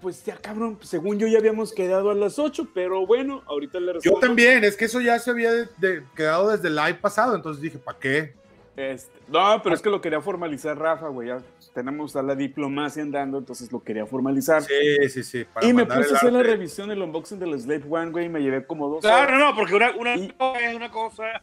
[0.00, 3.86] pues ya cabrón, según yo ya habíamos quedado a las 8, pero bueno, ahorita le
[3.86, 4.20] Yo respondo.
[4.20, 7.62] también, es que eso ya se había de- de- quedado desde el live pasado, entonces
[7.62, 8.34] dije, ¿para qué?
[8.74, 11.42] Este, no, pero es que lo quería formalizar Rafa, güey, ya
[11.74, 14.62] tenemos a la diplomacia andando, entonces lo quería formalizar.
[14.62, 15.44] Sí, sí, sí.
[15.44, 18.28] para y me puse a hacer la revisión, el unboxing del Slave One, güey, y
[18.30, 19.38] me llevé como dos Claro, horas.
[19.40, 21.42] no, porque una, una Y- es una cosa,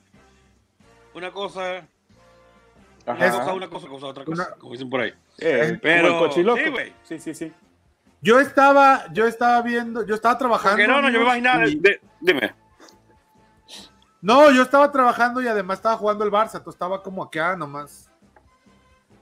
[1.14, 1.88] una cosa,
[3.06, 3.16] Ajá.
[3.16, 5.14] una cosa, una cosa, cosa, otra cosa, Una- como dicen por ahí.
[5.38, 6.60] Eh, Pero- como el cochiloco.
[6.64, 6.94] sí, güey.
[7.04, 7.52] Sí, sí, sí.
[8.22, 10.78] Yo estaba, yo estaba viendo, yo estaba trabajando.
[10.78, 12.54] Porque no, no, yo me imaginaba, y- de- dime.
[14.22, 18.10] No, yo estaba trabajando y además estaba jugando el Barça, tú estaba como acá nomás.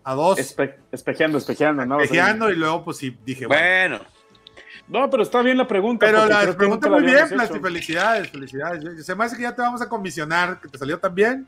[0.03, 1.99] A dos, Espe- espejeando, espejeando, ¿no?
[1.99, 4.05] espejeando, y luego pues sí dije, bueno, Bueno,
[4.87, 6.05] No, pero está bien la pregunta.
[6.05, 8.83] Pero la pregunta la muy bien, Plasti, felicidades, felicidades.
[8.83, 11.47] Yo- Se me hace que ya te vamos a comisionar, que te salió tan bien,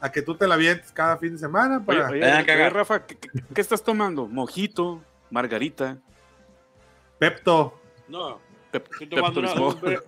[0.00, 2.10] a que tú te la vientes cada fin de semana para...
[2.10, 2.70] oye, oye.
[2.70, 4.26] Rafa, ¿qué, qué- qué estás tomando?
[4.28, 5.00] ¿Mojito?
[5.30, 5.96] ¿Margarita?
[7.18, 7.80] Pepto.
[8.08, 8.38] No,
[8.70, 10.02] Pep- estoy tomando una- Pepto un, bre-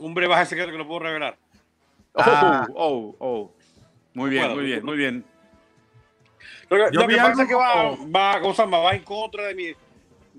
[0.00, 1.38] un brebaje secreto que no puedo revelar.
[2.14, 2.66] Oh, Ah.
[2.74, 3.54] oh, oh.
[4.14, 5.24] Muy bien, muy bien, muy bien.
[6.68, 8.78] Lo que, Yo lo que vi pasa algo es que va, va, ¿cómo se llama?
[8.78, 9.64] va en contra de mi,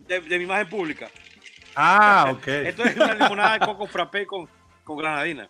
[0.07, 1.09] de, de mi imagen pública.
[1.75, 2.47] Ah, ok.
[2.47, 4.47] Esto es una limonada de coco frappé con,
[4.83, 5.49] con granadina.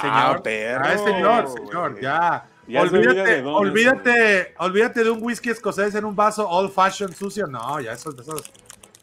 [0.00, 0.12] Señor.
[0.14, 2.48] Ah, perro, Ah, señor, señor, ya.
[2.68, 7.46] Olvídate, olvídate, olvídate de un whisky escocés en un vaso old fashion sucio.
[7.46, 8.34] No, ya eso, eso,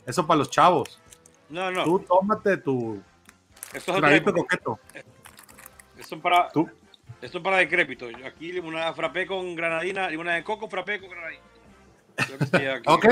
[0.06, 1.00] eso para los chavos.
[1.48, 1.86] No, no.
[1.86, 3.02] Tú tómate tu
[3.74, 4.80] Eso es, traguito coqueto.
[5.98, 6.70] Eso es para, ¿Tú?
[7.22, 8.08] eso es para decrépito.
[8.26, 11.42] Aquí limonada frappé con granadina, limonada de coco frappé con granadina.
[12.76, 13.06] Aquí, Ok.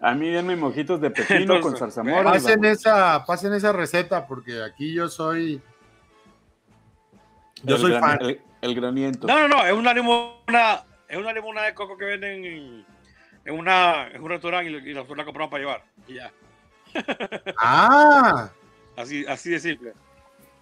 [0.00, 2.24] A mí denme mojitos de pepino Entonces, con zarzamora.
[2.24, 2.78] Pasen vamos.
[2.78, 5.62] esa, pasen esa receta porque aquí yo soy,
[7.62, 8.18] yo El soy gran- fan.
[8.22, 9.26] El, el graniento.
[9.26, 12.86] No, no, no, es una limonada, es una limonada de coco que venden en,
[13.46, 15.84] en una, en un restaurante y, nosotros la compramos para llevar.
[16.06, 16.30] Y ya.
[17.58, 18.50] Ah,
[18.96, 19.92] Así, así de simple.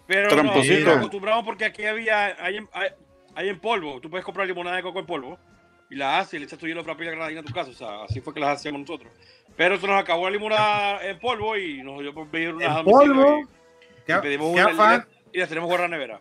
[0.07, 0.79] Pero Tramposito.
[0.81, 2.89] no, nos acostumbramos porque aquí había, hay en, hay,
[3.35, 3.99] hay en polvo.
[4.01, 5.39] Tú puedes comprar limonada de coco en polvo
[5.89, 7.69] y la haces y le echas tu hielo frappé y la granadina a tu casa.
[7.69, 9.11] O sea, así fue que las hacíamos nosotros.
[9.55, 12.85] Pero se nos acabó la limonada en polvo y nos dio por pedir una ¿En
[12.85, 13.39] polvo?
[13.39, 13.45] y,
[14.05, 16.19] qué, y pedimos qué una afán, y las tenemos la nevera.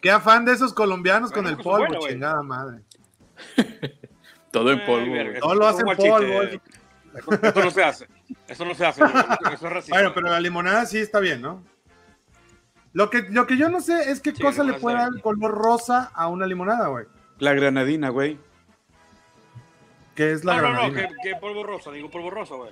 [0.00, 2.80] qué afán de esos colombianos Bueno, con el polvo, chingada madre.
[4.50, 5.14] Todo en Ay, polvo.
[5.46, 6.42] No lo hacen polvo.
[6.42, 8.08] Eso no se hace.
[8.48, 9.02] Eso no se hace.
[9.02, 9.96] Eso es racista.
[9.96, 11.62] Bueno, pero la limonada sí está bien, ¿no?
[12.94, 15.20] Lo que, lo que yo no sé es qué Sí, cosa le puede dar el
[15.20, 17.04] color rosa a una limonada, güey.
[17.38, 18.38] La granadina, güey.
[20.14, 21.08] Que es la no, no, no, granadina.
[21.22, 22.70] que, polvo rosa, digo polvo rosa, güey.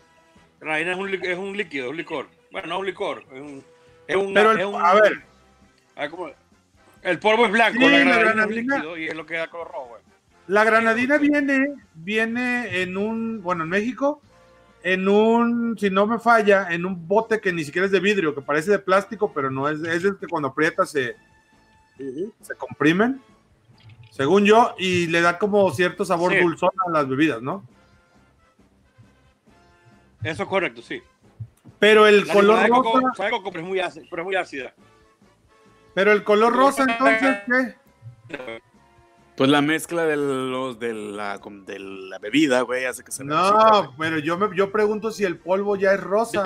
[0.61, 2.29] Granadina es un, es un líquido, es un licor.
[2.53, 3.65] Bueno, no es un licor, es un.
[4.07, 5.23] Es un, Pero el- es un- a ver.
[5.97, 6.31] a ver cómo-
[7.03, 9.35] el polvo es blanco, Sí, la la granadina, es granadina- líquido y es lo que
[9.35, 10.03] da color rojo, güey.
[10.47, 14.21] La granadina viene, viene en un, bueno, en México,
[14.85, 18.35] en un, si no me falla, en un bote que ni siquiera es de vidrio,
[18.35, 21.17] que parece de plástico, pero no es, es el que cuando aprietas se,
[22.41, 23.21] se comprimen,
[24.11, 26.39] según yo, y le da como cierto sabor Sí.
[26.41, 27.65] dulzón a las bebidas, ¿no?
[30.23, 31.03] Eso es correcto, sí.
[31.79, 34.05] Pero el La color coco, rosa, sabe coco, pero es muy ácida.
[34.09, 34.75] Pero es muy ácida.
[35.95, 37.39] pero el color rosa, entonces,
[38.29, 38.63] ¿qué?
[39.37, 43.25] Pues la mezcla de los de la, de la bebida, güey, hace que se.
[43.25, 46.45] No, pero yo me, yo pregunto si el polvo ya es rosa.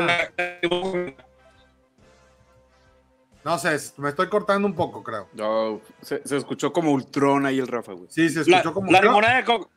[3.45, 5.29] No sé, me estoy cortando un poco, creo.
[5.35, 8.07] No, se, se escuchó como Ultron ahí el Rafa, güey.
[8.11, 8.91] Sí, se La, escuchó como.
[8.91, 9.71] la limonada de coco.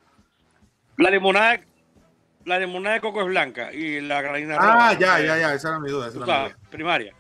[0.98, 1.60] La limonada,
[2.46, 4.94] la limonada de coco es blanca y la granadina es Ah, roja.
[5.00, 6.08] ya, Eh, ya, ya, esa era mi duda.
[6.08, 6.70] Esa era mi sabes, duda.
[6.72, 7.16] primaria.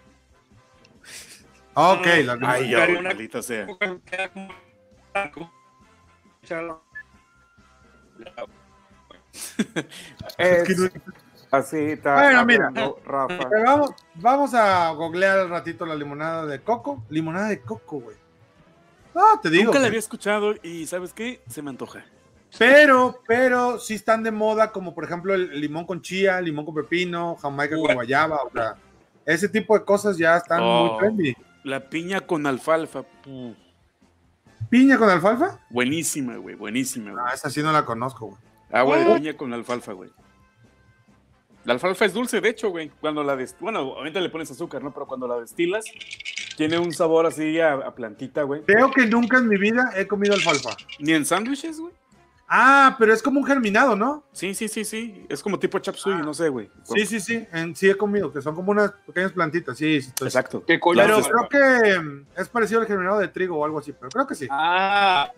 [1.76, 2.48] Ok, no, la no.
[2.48, 2.94] Ay, limonada.
[2.94, 3.68] ya, maldita sea.
[10.38, 10.92] Es
[11.52, 12.14] Así está.
[12.16, 12.68] Bueno, mira.
[12.68, 13.50] hablando Rafa.
[13.50, 17.04] Pero vamos, vamos a googlear al ratito la limonada de coco.
[17.10, 18.16] Limonada de coco, güey.
[19.16, 19.66] No, te digo.
[19.66, 21.42] Nunca la había escuchado y ¿sabes qué?
[21.48, 22.06] Se me antoja.
[22.58, 26.76] Pero, pero sí están de moda, como por ejemplo el limón con chía, limón con
[26.76, 28.44] pepino, jamaica con guayaba.
[28.44, 28.76] O sea,
[29.26, 30.92] ese tipo de cosas ya están Oh.
[30.92, 31.36] muy trendy.
[31.64, 33.02] La piña con alfalfa.
[33.04, 33.56] pu,
[34.70, 35.60] ¿Piña con alfalfa?
[35.70, 37.24] buenísima, güey, buenísima, güey.
[37.28, 38.38] Ah, esa sí no la conozco, güey.
[38.72, 39.16] Agua de ¿Cómo?
[39.16, 40.10] piña con alfalfa, güey.
[41.66, 42.90] La alfalfa es dulce, de hecho, güey.
[43.02, 43.60] Cuando la dest...
[43.60, 44.92] Bueno, obviamente le pones azúcar, ¿no?
[44.94, 45.86] Pero cuando la destilas,
[46.56, 48.62] tiene un sabor así a, a plantita, güey.
[48.64, 50.76] Creo que nunca en mi vida he comido alfalfa.
[51.00, 51.94] Ni en sándwiches, güey.
[52.52, 54.24] Ah, pero es como un germinado, ¿no?
[54.32, 55.26] Sí, sí, sí, sí.
[55.30, 56.72] Es como tipo chap suey, no sé, güey.
[56.84, 57.48] Sí, sí, sí.
[57.54, 59.78] En, sí he comido, que son como unas pequeñas plantitas.
[59.78, 60.12] Sí, sí.
[60.22, 60.64] Exacto.
[60.66, 61.00] ¿Qué coño?
[61.00, 64.26] Pero creo que mm, es parecido al germinado de trigo o algo así, pero creo
[64.26, 64.48] que sí.
[64.50, 65.32] Ah,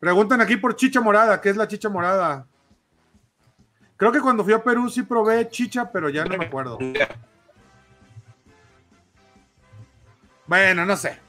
[0.00, 2.46] Preguntan aquí por chicha morada, ¿qué es la chicha morada?
[3.96, 6.78] Creo que cuando fui a Perú sí probé chicha, pero ya no me acuerdo.
[10.46, 11.25] Bueno, no sé.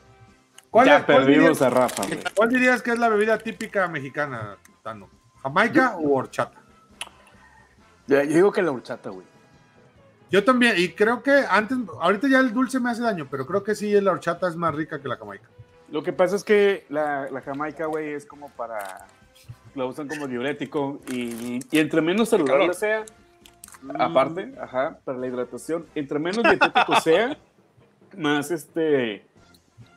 [0.77, 2.19] ¿Cuál, Ya cuál perdimos dirías, a Rafa, güey.
[2.35, 5.09] cuál dirías que es la bebida típica mexicana, Tano?
[5.41, 6.61] ¿Jamaica o horchata?
[8.05, 9.25] Yo digo que la horchata, güey.
[10.29, 13.63] Yo también, y creo que antes, ahorita ya el dulce me hace daño, pero creo
[13.63, 15.49] que sí la horchata es más rica que la jamaica.
[15.89, 19.07] Lo que pasa es que la, la jamaica, güey, es como para.
[19.73, 23.03] La usan como diurético y, y entre menos saludable sea,
[23.97, 27.35] aparte, ajá, para la hidratación, entre menos dietético sea,
[28.15, 29.25] más este.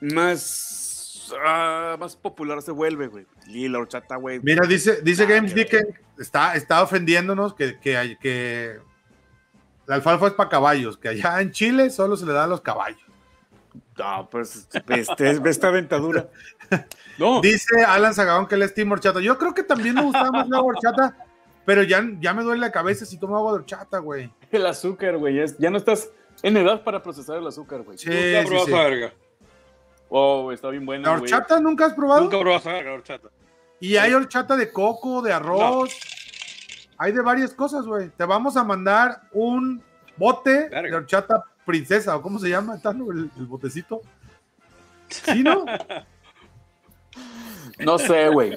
[0.01, 1.33] Más.
[1.45, 3.27] ah, más popular se vuelve, güey.
[3.49, 4.41] Y la horchata, güey.
[4.43, 5.81] Mira, dice, dice Ah, Games que
[6.19, 8.79] está, está ofendiéndonos que, que, hay- que
[9.87, 12.61] La alfalfa es para caballos, que allá en Chile solo se le da a los
[12.61, 13.01] caballos.
[13.99, 16.29] No, pues este, esta dentadura.
[17.19, 19.21] No, Dice Alan Zagabón que él es team horchata.
[19.21, 21.27] Yo creo que también me gustaba más la horchata,
[21.67, 24.33] pero ya, ya me duele la cabeza si tomo agua de horchata, güey.
[24.51, 25.39] el azúcar, güey.
[25.41, 26.09] es- Ya no estás
[26.43, 27.99] en edad para procesar el azúcar, güey.
[27.99, 28.71] Sí, sí, sí.
[28.71, 29.13] la verga.
[30.11, 31.23] Oh, está bien ¿La buena, güey.
[31.23, 32.23] horchata nunca has probado?
[32.23, 33.29] Nunca probaste la horchata.
[33.79, 35.97] Y hay horchata de coco, de arroz.
[36.99, 38.09] Hay de varias cosas, güey.
[38.11, 39.83] Te vamos a mandar un
[40.17, 40.83] bote Verga.
[40.91, 44.01] de horchata princesa, o cómo se llama, Tano, el, el botecito.
[45.09, 45.65] ¿Sí, no?
[47.79, 48.51] No sé, güey.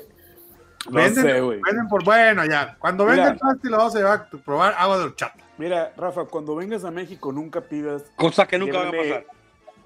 [0.87, 1.61] No venden, sé, güey.
[1.65, 2.75] venden por bueno, ya.
[2.77, 5.35] Cuando venga el pasti lo vamos a llevar a probar agua de horchata.
[5.57, 9.25] Mira, Rafa, cuando vengas a México nunca pidas, Cosas que nunca van a Llévame- pasar.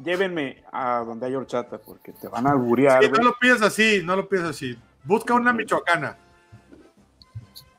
[0.04, 4.02] Llévenme a donde hay horchata, porque te van a alburear, Sí, no lo pides así,
[4.04, 4.78] no lo pides así.
[5.04, 6.18] Busca una michoacana.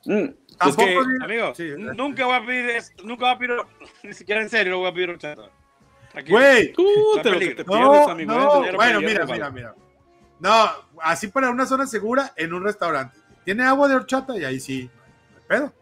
[0.05, 0.29] Mm,
[0.67, 3.57] es que, Amigo, Sí, nunca voy a pedir, nunca voy a pedir,
[4.03, 5.51] ni siquiera en serio, voy a pedir horchata.
[6.29, 6.85] Güey, tú
[7.23, 8.35] te lo que te pierdes, no, amigo.
[8.35, 8.65] no.
[8.65, 8.73] ¿eh?
[8.75, 9.75] Bueno, mira, mira, mira.
[10.41, 10.67] No,
[11.03, 13.19] así para una zona segura en un restaurante.
[13.45, 14.91] Tiene agua de horchata y ahí sí.
[15.47, 15.73] Pedo.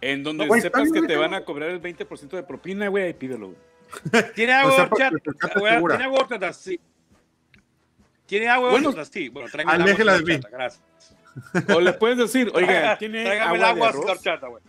[0.00, 3.14] En donde No, sepas que te van a cobrar el 20% de propina, güey, ahí
[3.14, 3.58] pídelo, güey.
[4.34, 5.60] ¿Tiene agua O sea, de porque horchata?
[5.60, 5.96] segura.
[5.96, 6.52] ¿Tiene agua de horchata?
[6.52, 6.80] Sí.
[8.26, 9.10] ¿Tiene agua de Bueno, horchata?
[9.12, 9.28] Sí.
[9.28, 10.34] Bueno, tráigame el agua de mí.
[10.34, 10.82] horchata, gracias.
[11.74, 14.10] O le puedes decir, oiga, ¿tiene Tráigame el agua de agua sin arroz?
[14.16, 14.62] horchata, güey.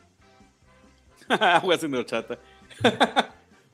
[1.39, 2.39] agua sin horchata.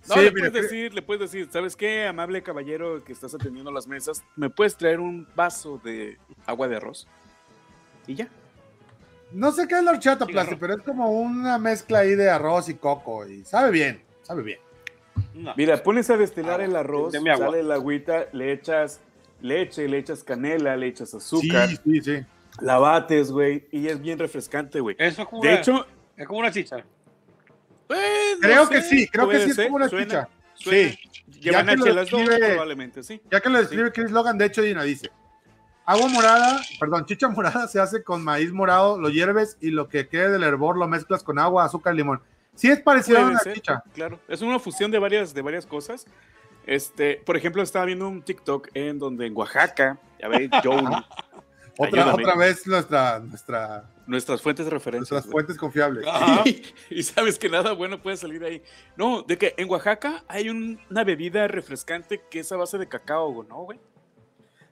[0.07, 3.71] No, Sí, le puedes decir, le puedes decir, ¿sabes qué, amable caballero que estás atendiendo
[3.71, 4.23] las mesas?
[4.35, 7.07] ¿Me puedes traer un vaso de agua de arroz?
[8.05, 8.27] Y ya.
[9.31, 12.29] No sé qué es la horchata, Sí, Plasti, pero es como una mezcla ahí de
[12.29, 13.27] arroz y coco.
[13.27, 14.59] Y sabe bien, sabe bien.
[15.33, 15.53] No.
[15.57, 17.47] Mira, pones a destilar Agua, el arroz, de mi agua.
[17.47, 19.01] sale el agüita, le echas
[19.41, 22.25] leche, le echas canela, le echas azúcar, Sí, sí, sí.
[22.61, 24.95] la bates, güey, y es bien refrescante, güey.
[24.99, 25.85] Eso es como De una, hecho,
[26.17, 26.77] es como una chicha.
[27.89, 30.29] eh, no Creo que sí, creo que sí es ser, como una suena- chicha.
[30.55, 30.89] suena.
[30.89, 30.99] Sí.
[31.39, 33.21] Llevan Ya que lo H las dos, describe- probablemente, sí.
[33.31, 35.11] Ya que lo describe Chris Logan, de hecho, Dina dice:
[35.85, 40.07] Agua morada, perdón, chicha morada se hace con maíz morado, lo hierves y lo que
[40.07, 42.21] quede del hervor lo mezclas con agua, azúcar y limón.
[42.55, 43.83] Sí, es parecido a una ser, chicha.
[43.93, 46.05] Claro, es una fusión de varias, de varias cosas.
[46.65, 50.81] Este, por ejemplo, estaba viendo un TikTok en donde en Oaxaca, ya veis, Joe,
[51.77, 55.13] Otra, otra vez nuestra, nuestra, nuestras fuentes de referencia.
[55.13, 56.05] nuestras fuentes confiables.
[56.89, 58.63] Y sabes que nada bueno puede salir ahí.
[58.95, 62.87] No, de que en Oaxaca hay un- una bebida refrescante que es a base de
[62.87, 63.79] cacao, güey, ¿no, güey?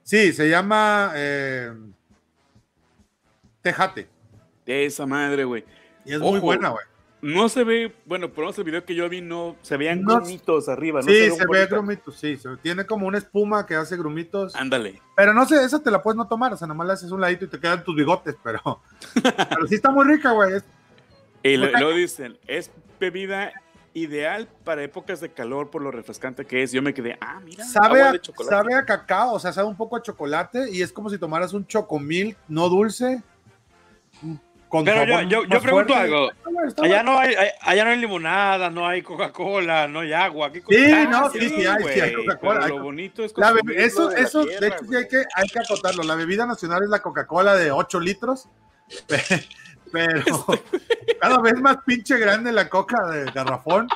[0.02, 1.70] Sí, se llama eh,
[3.62, 4.08] Tejate.
[4.66, 5.64] De esa madre, güey.
[6.04, 6.84] Y es muy buena, güey.
[7.24, 10.16] No se ve, bueno, por menos el video que yo vi no se veían No-
[10.16, 11.06] grumitos arriba, ¿no?
[11.06, 12.36] sí, se ve grumitos, sí.
[12.36, 14.54] se- tiene como una espuma que hace grumitos.
[14.54, 15.00] Ándale.
[15.16, 17.20] Pero no sé, esa te la puedes no tomar, o sea, nomás le haces un
[17.22, 18.60] ladito y te quedan tus bigotes, pero,
[19.22, 20.54] pero sí está muy rica, güey.
[20.56, 20.64] es-
[21.42, 23.52] Y lo, dicen, es bebida
[23.94, 26.72] ideal para épocas de calor por lo refrescante que es.
[26.72, 28.54] Yo me quedé, ah, mira, Sabe agua a, de chocolate.
[28.56, 31.52] sabe a cacao, o sea, sabe un poco a chocolate y es como si tomaras
[31.54, 33.22] un chocomil no dulce.
[34.82, 36.14] Pero yo, yo, yo pregunto fuerte.
[36.14, 36.30] algo.
[36.82, 40.50] Allá no, hay, allá no hay limonada, no hay Coca-Cola, no hay agua.
[40.50, 44.08] ¿Qué Sí, no, Ah, sí, sí, hay, sí, hay Coca-Cola, Lo bonito es La eso,
[44.08, 46.02] de la eso, de tierra, hecho, sí hay que, hay que acotarlo.
[46.02, 48.48] La bebida nacional es la Coca-Cola de 8 litros,
[49.06, 49.44] pe-
[49.92, 50.46] pero
[51.20, 53.86] cada vez más pinche grande la coca de garrafón.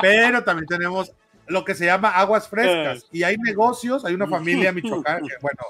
[0.00, 1.12] Pero también tenemos
[1.46, 3.06] lo que se llama aguas frescas.
[3.12, 5.62] Y hay negocios, hay una familia michoacana, que, bueno,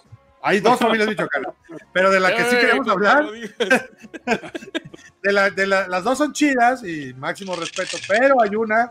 [0.43, 1.55] hay dos familias michoacanas,
[1.93, 3.27] pero de la que sí Ey, queremos hablar,
[5.23, 8.91] de la, de la- las dos son chidas y máximo respeto, pero hay una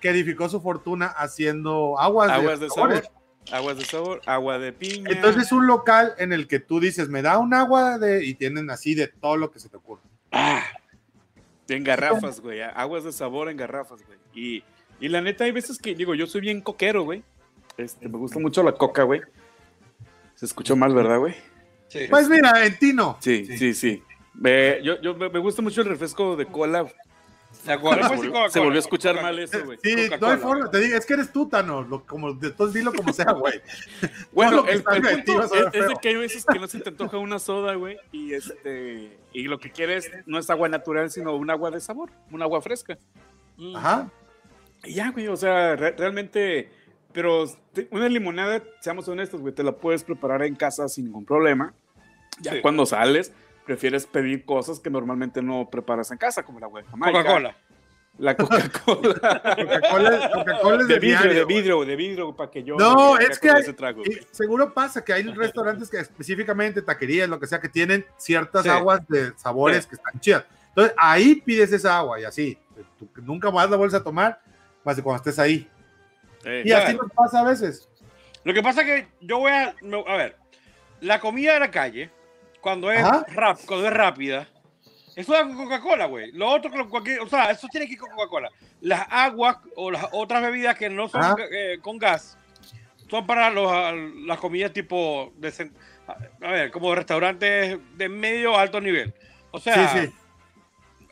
[0.00, 3.02] que edificó su fortuna haciendo aguas, Aguas de sabor,
[3.50, 5.10] aguas de sabor, agua de piña.
[5.10, 8.70] Entonces un local en el que tú dices, me da un agua de y tienen
[8.70, 10.02] así de todo lo que se te ocurre.
[10.30, 10.62] Ah,
[11.68, 12.60] En garrafas, güey.
[12.62, 14.18] Aguas de sabor en garrafas, güey.
[14.34, 14.62] Y,
[15.00, 17.22] y la neta, hay veces que, digo, yo soy bien coquero, güey.
[17.76, 19.20] Este, me gusta mucho la coca, güey.
[20.38, 21.34] Se escuchó mal, ¿verdad, güey?
[21.88, 22.00] sí.
[22.08, 23.16] Pues mira, en Tino.
[23.20, 24.02] Sí, sí, sí.
[24.34, 26.86] Me- yo, yo me gusta mucho el refresco de cola.
[27.50, 29.78] Se sí, volvió, Coca-Cola, se volvió a escuchar mal eso, güey.
[29.82, 32.92] Sí, no hay forma, te digo, es que eres tú, Tano, lo, como, entonces dilo
[32.92, 33.60] como sea, güey.
[34.32, 36.78] Bueno, lo que el, el ti es, es de que hay veces que no se
[36.80, 41.10] te antoja una soda, güey, y este y lo que quieres no es agua natural,
[41.10, 42.96] sino un agua de sabor, un agua fresca.
[43.74, 44.08] Ajá.
[44.84, 46.68] Y ya, güey, o sea, re- realmente,
[47.12, 47.44] pero
[47.90, 51.72] una limonada, seamos honestos, güey, te la puedes preparar en casa sin ningún problema.
[52.40, 52.60] Ya Sí.
[52.60, 53.32] cuando sales,
[53.64, 57.56] prefieres pedir cosas que normalmente no preparas en casa, como de Jamaica, Coca-Cola.
[58.18, 59.20] la Coca-Cola.
[59.56, 61.56] Coca-Cola Coca-Cola es de de, vidrio, diario, de güey.
[61.56, 64.20] vidrio, de vidrio, para que yo No, me es que- trago, güey.
[64.30, 68.68] seguro pasa que hay restaurantes que específicamente taquerías, lo que sea, que tienen ciertas Sí.
[68.68, 69.90] aguas de sabores Sí.
[69.90, 70.44] que están chidas.
[70.68, 72.56] Entonces ahí pides esa agua y así.
[72.98, 74.40] Tú nunca más la vuelves a tomar
[74.84, 75.68] más de cuando estés ahí.
[76.48, 77.88] Eh, Y así nos pasa a veces.
[78.44, 79.74] Lo que pasa es que yo voy a.
[80.06, 80.36] A ver,
[81.00, 82.10] la comida de la calle,
[82.60, 84.48] cuando es, rap, cuando es rápida,
[85.14, 86.32] eso es con Coca-Cola, güey.
[86.32, 88.50] Lo otro, con cualquier, o sea, eso tiene que ir con Coca-Cola.
[88.80, 92.38] Las aguas o las otras bebidas que no son eh, con gas
[93.10, 93.70] son para los,
[94.26, 95.32] las comidas tipo.
[95.36, 95.70] De,
[96.40, 99.12] a ver, como restaurantes de medio alto nivel.
[99.50, 100.14] O sea, sí, sí.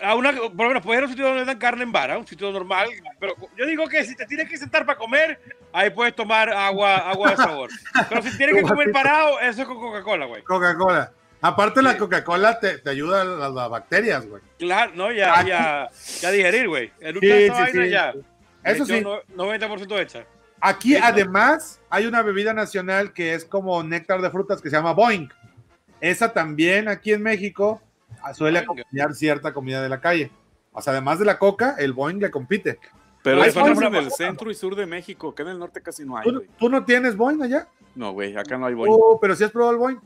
[0.00, 2.18] A una, por lo menos puedes ir a un sitio donde dan carne en vara,
[2.18, 2.88] un sitio normal,
[3.18, 5.40] pero yo digo que si te tienes que sentar para comer,
[5.72, 7.70] ahí puedes tomar agua, agua de sabor.
[8.08, 10.42] Pero si tienes que comer parado, eso es con Coca-Cola, güey.
[10.42, 11.12] Coca-Cola.
[11.40, 11.98] Aparte, la Sí.
[11.98, 14.42] Coca-Cola te, te ayuda a las, las bacterias, güey.
[14.58, 15.88] Claro, no, ya, Aquí- ya,
[16.20, 16.92] ya digerir, güey.
[17.00, 18.14] En Sí, sí, vaina ya.
[18.64, 19.00] Eso sí.
[19.00, 20.24] no- 90% hecha.
[20.60, 24.92] Aquí, además, hay una bebida nacional que es como néctar de frutas que se llama
[24.92, 25.28] Boing.
[26.00, 27.85] Esa también aquí en México ah,
[28.34, 28.80] suele Boing.
[28.80, 30.30] acompañar cierta comida de la calle.
[30.72, 32.78] O sea, además de la coca, el Boing le compite.
[33.22, 34.10] Pero es una en el basura.
[34.10, 36.24] centro y sur de México, que en el norte casi no hay,
[36.58, 37.66] ¿Tú, no tienes Boing allá?
[37.94, 38.92] No, güey, acá no hay boing.
[38.94, 40.00] Oh, pero si has probado el Boing.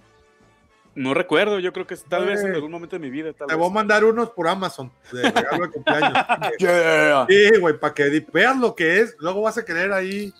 [0.95, 2.55] No recuerdo, yo creo que tal vez en Güey.
[2.57, 3.33] algún momento de mi vida.
[3.33, 3.59] Tal Te vez.
[3.59, 6.13] voy a mandar unos por Amazon de regalo de cumpleaños.
[6.59, 7.27] Yeah.
[7.29, 9.17] Sí, güey, para que veas lo que es.
[9.19, 10.33] Luego vas a querer ahí.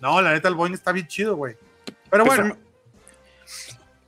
[0.00, 1.56] No, la neta, el Boing está bien chido, güey.
[2.10, 2.56] Pero Eso bueno,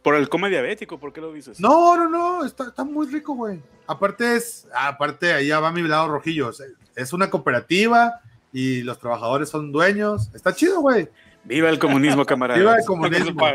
[0.09, 1.61] Por el coma diabético, ¿por qué lo dices?
[1.61, 3.61] no, no, no, está, está muy rico, güey.
[3.87, 6.51] Aparte es, aparte, ahí ya va mi lado rojillo.
[6.97, 10.31] Es una cooperativa y los trabajadores son dueños.
[10.35, 11.11] Está chido, güey.
[11.45, 12.59] Viva el comunismo, camarada.
[12.59, 13.47] Viva el comunismo.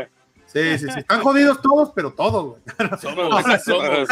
[0.46, 1.00] Sí, sí, sí.
[1.00, 2.62] Están jodidos todos, pero todos, güey.
[3.00, 4.08] Somos, somos.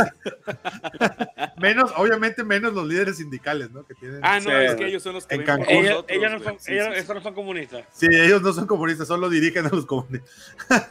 [1.59, 3.85] Menos, obviamente, menos los líderes sindicales, ¿no?
[3.87, 4.19] Que tienen.
[4.25, 4.51] Ah, no, Sí.
[4.51, 5.69] es que ellos son los que En Cancún.
[6.09, 7.85] Ellas no son, Sí, esos no son comunistas.
[7.93, 10.29] Sí, ellos no son comunistas, solo dirigen a los comunistas.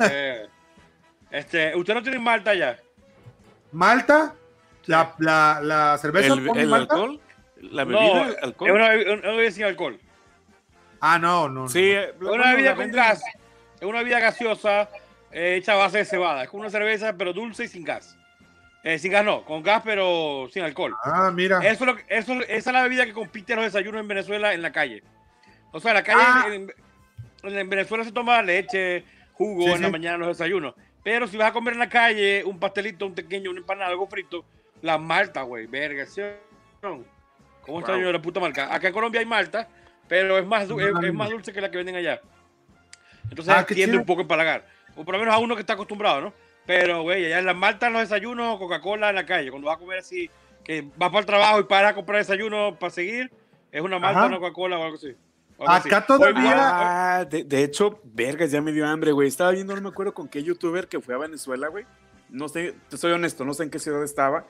[0.10, 0.48] Eh,
[1.32, 2.78] este, ¿Usted no tiene Malta ya?
[3.72, 4.36] Malta,
[4.86, 6.34] la, la, la cerveza.
[6.34, 6.94] ¿El, pone el Malta?
[6.96, 7.20] alcohol?
[7.62, 8.30] ¿La No, bebida?
[8.30, 8.72] es ¿Alcohol?
[8.72, 10.00] una, bebida- una bebida sin alcohol.
[11.00, 11.64] Ah, no, no.
[11.64, 11.70] no.
[11.70, 13.22] Sí, eh, Es una bebida con gas.
[13.80, 14.90] Es una bebida gaseosa
[15.32, 16.44] eh, hecha a base de cebada.
[16.44, 18.18] Es como una cerveza, pero dulce y sin gas.
[18.84, 20.96] Eh, sin gas no, con gas, pero sin alcohol.
[21.04, 21.60] Ah, mira.
[21.60, 24.08] Eso, es lo que- eso, esa es la bebida que compite en los desayunos en
[24.08, 25.04] Venezuela en la calle.
[25.72, 26.46] O sea, en la calle Ah.
[26.48, 26.74] en,
[27.44, 29.04] en- en Venezuela se toma leche,
[29.34, 30.74] jugo Sí, en la mañana en los desayunos.
[31.04, 34.08] Pero si vas a comer en la calle un pastelito, un pequeño, una empanada, algo
[34.08, 34.46] frito,
[34.82, 36.06] la malta, güey, verga.
[36.06, 36.22] ¿sí?
[36.82, 38.02] ¿Cómo está Wow.
[38.02, 38.74] yo de la puta marca?
[38.74, 39.68] Acá en Colombia hay malta,
[40.08, 42.22] pero es más, es, es más dulce que la que venden allá.
[43.30, 44.66] Entonces Ah, tiende un poco a empalagar.
[44.96, 46.34] O por lo menos a uno que está acostumbrado, ¿no?
[46.66, 49.50] Pero, güey, allá en la malta en los desayunos, Coca-Cola en la calle.
[49.50, 50.30] Cuando vas a comer así,
[50.64, 53.32] que vas para el trabajo y paras a comprar desayuno para seguir,
[53.72, 54.28] es una malta, Ajá.
[54.28, 55.16] una Coca-Cola o algo así.
[55.68, 56.54] Acá todavía-
[57.20, 59.28] Ah, de, de hecho, vergas, ya me dio hambre, güey.
[59.28, 61.86] Estaba viendo, no me acuerdo con qué youtuber que fue a Venezuela, güey.
[62.30, 64.46] No sé, te soy honesto, no sé en qué ciudad estaba.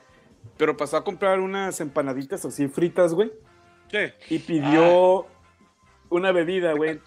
[0.56, 3.32] Pero pasó a comprar unas empanaditas así fritas, güey.
[3.90, 3.98] Sí.
[4.34, 5.26] Y pidió
[6.08, 7.00] una bebida, güey.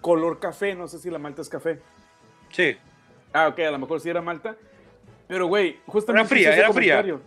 [0.00, 1.80] Color café, no sé si la malta es café.
[2.50, 2.76] Sí.
[3.32, 4.56] Ah, ok, a lo mejor sí era malta.
[5.28, 6.22] Pero, güey, justamente.
[6.22, 7.20] Era fría, era fría.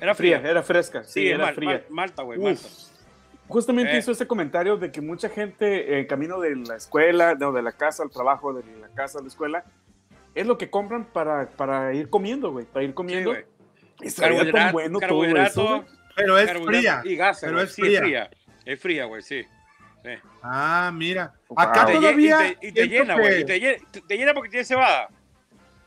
[0.00, 1.02] Era Fría, era fresca.
[1.02, 1.70] Sí, Sí, era mal- fría.
[1.70, 2.38] mal- Malta, güey.
[2.38, 2.68] Malta.
[3.48, 3.98] Justamente Eh.
[3.98, 7.72] hizo ese comentario de que mucha gente en camino de la escuela, no, de la
[7.72, 9.64] casa al trabajo, de la casa a la escuela,
[10.34, 13.34] es lo que compran para, para ir comiendo, güey, para ir Sí, comiendo.
[14.00, 15.84] y sabía tan Carbohidrato, bueno todo eso.
[16.14, 17.00] Pero es fría.
[17.04, 17.98] Y gas, pero es Sí, fría.
[17.98, 18.30] es fría.
[18.64, 19.42] Es fría, güey, sí.
[20.04, 20.10] Sí.
[20.42, 21.32] Ah, mira.
[21.56, 22.48] Acá todavía.
[22.50, 23.40] y te, y te siento llena, que- güey.
[23.40, 25.08] Y te llena, te- te llena porque tiene cebada.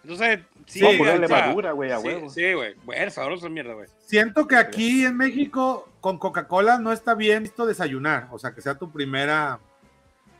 [0.03, 2.29] Entonces, sí, Sí, No, por la o sea, levadura, güey, a sí, huevo.
[2.29, 2.75] Sí, güey.
[2.83, 3.87] Bueno, sabrosa mierda, güey.
[4.05, 8.61] Siento que aquí en México con Coca-Cola no está bien visto desayunar, o sea, que
[8.61, 9.59] sea tu primera.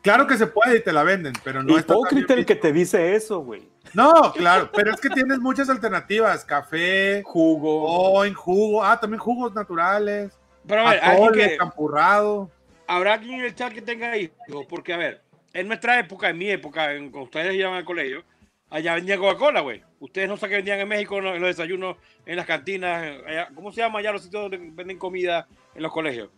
[0.01, 2.55] Claro que se puede y te la venden, pero no está tan Hipócrita el que
[2.55, 3.70] te dice eso, güey.
[3.93, 7.84] No, claro, pero es que tienes muchas alternativas, café, Jugo.
[7.84, 10.32] o en jugo, ah, también jugos naturales,
[10.68, 12.49] Pero a ver, alguien atole, que, campurrado.
[12.88, 15.22] habrá alguien en el chat que tenga hijos, porque a ver,
[15.53, 18.24] en nuestra época, en mi época, en, cuando ustedes iban al colegio,
[18.72, 19.84] allá vendían Coca-Cola, güey.
[20.00, 23.04] Ustedes no saben que vendían en México en los, en los desayunos, en las cantinas,
[23.28, 26.30] allá- ¿cómo se llama allá los sitios donde venden comida en los colegios?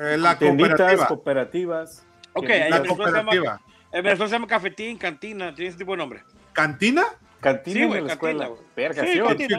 [0.00, 1.06] eh, la cooperativa.
[1.08, 2.06] cooperativas.
[2.32, 3.60] Ok, en La Venezuela, se llama, cooperativa.
[3.92, 6.22] en Venezuela se llama cafetín, cantina, tiene ese tipo de nombre.
[6.52, 7.04] ¿Cantina?
[7.40, 8.46] Cantina Sí, en güey, la cantina, escuela.
[8.48, 8.60] güey.
[8.76, 9.28] Verga, Sí, ¿sí, o no?
[9.28, 9.58] cantina.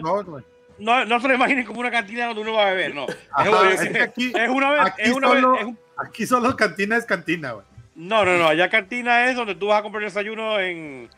[0.80, 3.06] No, no se lo imaginen como una cantina donde uno va a beber, no.
[3.08, 5.64] Es, Ajá, una- es que aquí- es una vez, aquí es una vez, solo- es
[5.66, 7.66] un- Aquí solo cantina es cantina, güey.
[7.96, 8.48] No, no, no.
[8.48, 11.10] Allá cantina es donde tú vas a comprar desayuno en,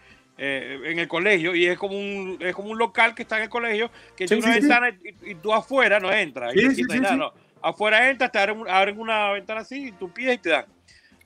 [0.44, 3.44] eh, en el colegio y es como un es como un local que está en
[3.44, 4.68] el colegio que Sí, tiene una sí, sí.
[4.68, 6.56] ventana y, y tú afuera no entras.
[6.56, 7.32] Y no nada.
[7.62, 10.66] Afuera entras, te abren, abren una ventana así y tú pides y te dan.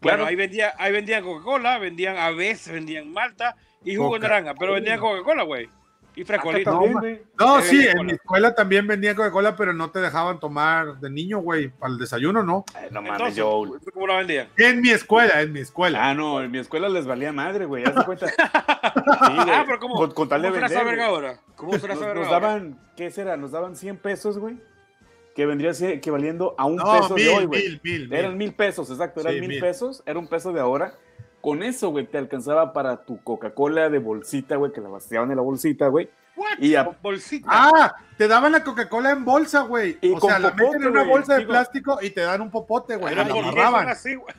[0.02, 0.18] Claro.
[0.18, 3.56] Bueno, ahí vendían, ahí vendían Coca-Cola, vendían a veces vendían Malta
[3.86, 5.70] y jugo de naranja, pero vendían Coca-Cola, güey.
[6.16, 6.72] Y frescolito.
[6.72, 11.00] también, No, Eh, sí, en mi escuela también vendían Coca-Cola, pero no te dejaban tomar
[11.00, 12.64] de niño, güey, para el desayuno, ¿no.
[12.74, 13.72] Ay, No mames, Joel.
[13.94, 14.48] ¿cómo la vendían?
[14.58, 16.10] En mi escuela, en mi escuela.
[16.10, 17.84] Ah, no, en mi escuela les valía madre, güey.
[17.84, 18.28] Haz de cuenta.
[19.06, 19.34] Sí.
[19.52, 21.40] Ah, pero ¿cómo, Con, con tal de ¿cómo será esa vender, ahora?
[21.56, 22.48] ¿Cómo será Nos, esa verga nos ahora?
[22.48, 23.38] daban, ¿qué será?
[23.38, 24.58] Nos daban 100 pesos, güey.
[25.36, 27.62] Que vendría equivaliendo a un no, peso mil, de hoy, güey.
[27.64, 28.48] mil, mil, Eran mil.
[28.48, 29.60] mil pesos, exacto, eran Sí, mil, mil.
[29.60, 30.94] pesos, era un peso de ahora.
[31.46, 35.36] Con eso, güey, te alcanzaba para tu Coca-Cola de bolsita, güey, que la vaciaban en
[35.38, 36.10] la bolsita, güey.
[36.36, 36.58] What?
[36.60, 37.48] Y a- bolsita.
[37.52, 40.00] Ah, te daban la Coca-Cola en bolsa, güey.
[40.02, 42.42] Y O con sea, la meten en una bolsa de Digo- plástico y te dan
[42.42, 43.14] un popote, güey.
[43.14, 44.34] Pero La ¿por qué son así, güey?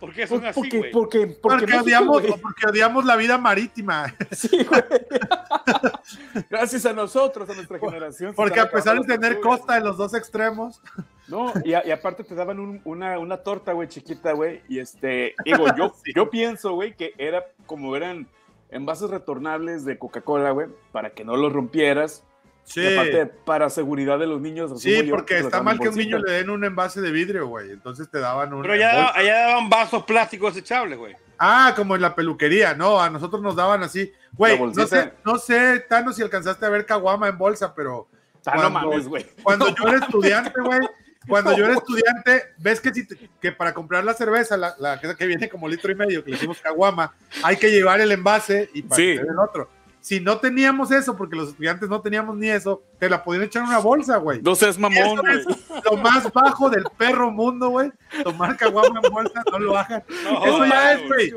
[0.00, 0.90] ¿Por qué son Por- así, porque, güey?
[0.92, 4.06] porque, porque, Porque México, odiamos, porque odiamos la vida marítima.
[4.32, 4.82] Sí, güey.
[6.50, 8.34] Gracias a nosotros, a nuestra generación.
[8.34, 10.80] Porque a pesar de tener costa en los dos extremos.
[11.28, 14.62] No, y, a- y aparte te daban un- una, una torta, güey, chiquita, güey.
[14.68, 16.12] Y este, digo, yo, Sí.
[16.14, 18.26] yo pienso, güey, que era como eran
[18.70, 22.24] envases retornables de Coca-Cola, güey, para que no los rompieras.
[22.72, 22.80] Sí.
[22.82, 24.80] Y aparte, para seguridad de los niños.
[24.80, 27.70] Sí, porque está mal que a un niño le den un envase de vidrio, güey.
[27.72, 28.62] Entonces te daban un.
[28.62, 31.16] Pero allá, allá daban vasos plásticos desechables, güey.
[31.36, 34.12] Ah, como en la peluquería, no, a nosotros nos daban así.
[34.34, 38.06] Güey, no sé, no sé, Tano, si alcanzaste a ver caguama en bolsa, pero
[38.46, 39.26] Ah, no cuando- mames, güey.
[39.42, 40.80] cuando yo era estudiante, güey,
[41.26, 45.00] cuando yo era estudiante, ves que, si te- que para comprar la cerveza, la, la
[45.00, 48.70] que- viene como litro y medio, que le decimos caguama, hay que llevar el envase
[48.74, 49.16] y para Sí.
[49.18, 49.68] den otro.
[50.00, 53.62] Si no teníamos eso, porque los estudiantes no teníamos ni eso, te la podían echar
[53.64, 54.40] en una bolsa, güey.
[54.42, 55.38] No seas mamón, Eso güey.
[55.38, 57.92] es lo más bajo del perro mundo, güey.
[58.24, 60.02] Tomar caguama en bolsa, no lo hagan.
[60.24, 61.32] No, Eso ya es, güey.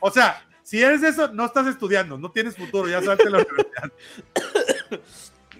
[0.00, 3.92] O sea, si eres eso, no estás estudiando, no tienes futuro, ya salte la universidad.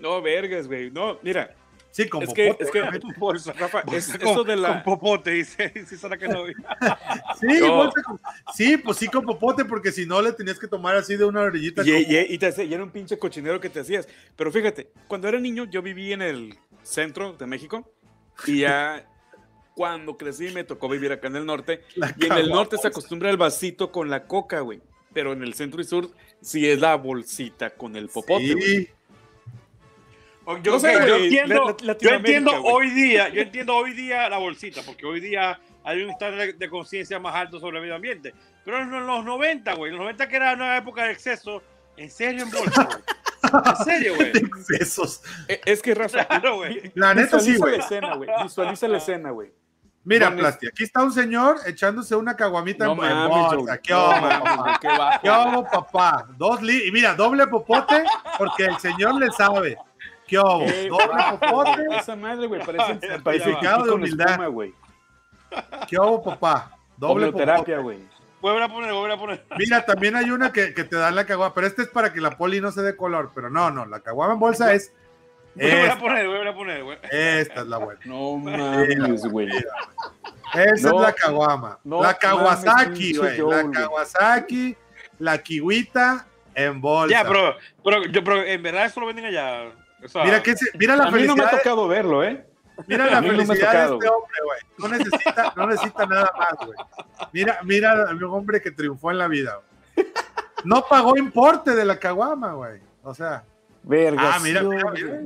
[0.01, 0.91] No, vergas, güey.
[0.91, 1.55] No, mira,
[1.91, 2.81] Sí, como es que, popote, es que.
[3.59, 4.83] Rafa, es, Con- eso de Con la...
[4.85, 5.69] popote, dice.
[5.75, 6.45] dice Sara que no.
[7.41, 7.77] Sí, No.
[7.77, 8.21] bolsa con-
[8.55, 11.41] sí, pues sí con popote, porque si no le tenías que tomar así de una
[11.43, 11.83] orillita.
[11.83, 14.07] Y, como- y- y te hacía- y era un pinche cochinero que te hacías.
[14.37, 17.91] Pero fíjate, cuando era niño, yo viví en el centro de México
[18.47, 19.05] y ya
[19.75, 21.83] cuando crecí me tocó vivir acá en el norte.
[21.97, 24.81] la Y en el norte se acostumbra el vasito con la coca, güey.
[25.15, 26.11] Pero en el centro y sur
[26.41, 28.63] sí es la bolsita con el popote, güey.
[28.67, 28.89] Sí,
[30.63, 34.29] Yo, No sé, yo entiendo, la- la- yo entiendo hoy día, yo entiendo hoy día
[34.29, 37.83] la bolsita, porque hoy día hay un estándar de- de conciencia más alto sobre el
[37.83, 38.35] medio ambiente.
[38.65, 41.63] Pero en los 90, güey, en los 90 que era una época de exceso,
[41.97, 43.63] en serio en bolsa, güey.
[43.65, 44.33] En serio, güey.
[44.35, 45.23] excesos.
[45.49, 46.91] Eh, Es que, Rafa, Claro, güey.
[46.95, 47.77] La neta sí, güey.
[47.79, 48.29] la escena, güey.
[48.43, 49.53] Visualiza la escena, güey.
[50.05, 53.79] Mira, Pones- Plasti, aquí está un señor echándose una caguamita No en, bolsa.
[53.79, 54.89] ¿Qué No onda, qué.
[55.23, 56.27] ¿Qué hubo, papá?
[56.39, 58.05] Dos li y mira, doble popote,
[58.39, 59.77] porque el señor le sabe.
[60.29, 60.63] ¿Qué hubo?
[60.63, 64.27] Eh, Doble popote, Esa madre, güey, parece con humildad.
[64.29, 64.75] espuma, güey.
[65.89, 66.71] ¿qué hubo, papá?
[66.97, 67.27] Doble.
[67.27, 67.99] Homeoterapia, güey.
[68.41, 69.45] Vuelve a poner, vuelve a poner.
[69.59, 72.21] Mira, también hay una que, que te dan la caguama, pero esta es para que
[72.21, 74.93] la poli no se dé color, pero no, no, la caguama en bolsa es
[75.55, 76.99] Vuelve a esta, poner, vuelve a poner, güey.
[77.11, 78.01] esta es la buena.
[78.05, 79.49] No mames, güey.
[80.55, 81.79] Esa No, es la caguama.
[81.83, 83.39] no la Kawasaki, güey.
[83.39, 83.71] La.
[83.73, 84.77] Kawasaki,
[85.19, 87.23] la kiwita en bolsa.
[87.23, 89.65] Ya, pero, pero, yo, pero en verdad eso lo venden allá.
[90.05, 92.23] O sea, Mira, que se- mira la A mí no me ha felicidad, tocado verlo,
[92.25, 92.45] ¿eh?
[92.87, 94.61] mira la no felicidad de este hombre, güey.
[94.79, 96.79] No necesita, no necesita nada más, güey.
[97.33, 99.61] Mira, mira al hombre que triunfó en la vida.
[99.95, 100.07] güey.
[100.65, 102.81] No pagó importe de la caguama, güey.
[103.03, 103.45] O sea,
[103.83, 104.35] Verga.
[104.35, 105.21] ah, mira, mira, mira.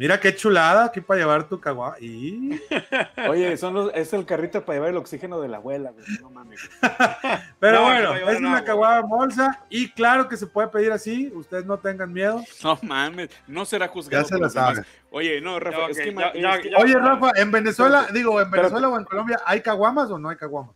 [0.00, 1.94] Mira qué chulada aquí para llevar tu caguama.
[2.00, 2.58] Y
[3.28, 6.06] Oye, son los, es el carrito para llevar el oxígeno de la abuela, güey.
[6.22, 6.70] No mames.
[7.60, 11.66] Pero No, bueno, es una en bolsa y claro que se puede pedir así, ustedes
[11.66, 12.42] no tengan miedo.
[12.64, 13.28] No mames.
[13.46, 14.84] No será juzgado Ya se la sabe.
[15.10, 16.78] Oye, no, Rafa, es que, ya, ma- ya, es que- ya.
[16.78, 18.50] Oye, Rafa, en Venezuela, digo, en.
[18.50, 20.74] Venezuela o en Colombia, ¿hay caguamas o no hay caguamas?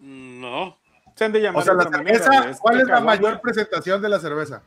[0.00, 0.76] No.
[1.14, 2.58] se han de llamar O sea, de la manera, cerveza.
[2.60, 3.16] ¿cuál es la caguama.
[3.16, 4.62] mayor presentación de la cerveza?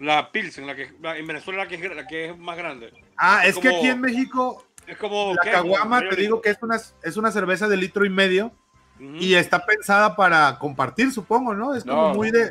[0.00, 2.92] La Pilsen, la que, la- en Venezuela la que, es- la que es más grande.
[3.16, 5.34] Ah, es que Como- aquí en México Es como.
[5.34, 5.50] la ¿qué?
[5.50, 8.50] caguama, te digo que es una, es una cerveza de litro y medio
[8.98, 11.74] y está pensada para compartir, supongo, ¿no?
[11.74, 12.50] Es como No, muy de,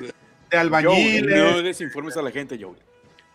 [0.50, 1.54] de albañiles.
[1.54, 2.76] no desinformes a la gente, Joe.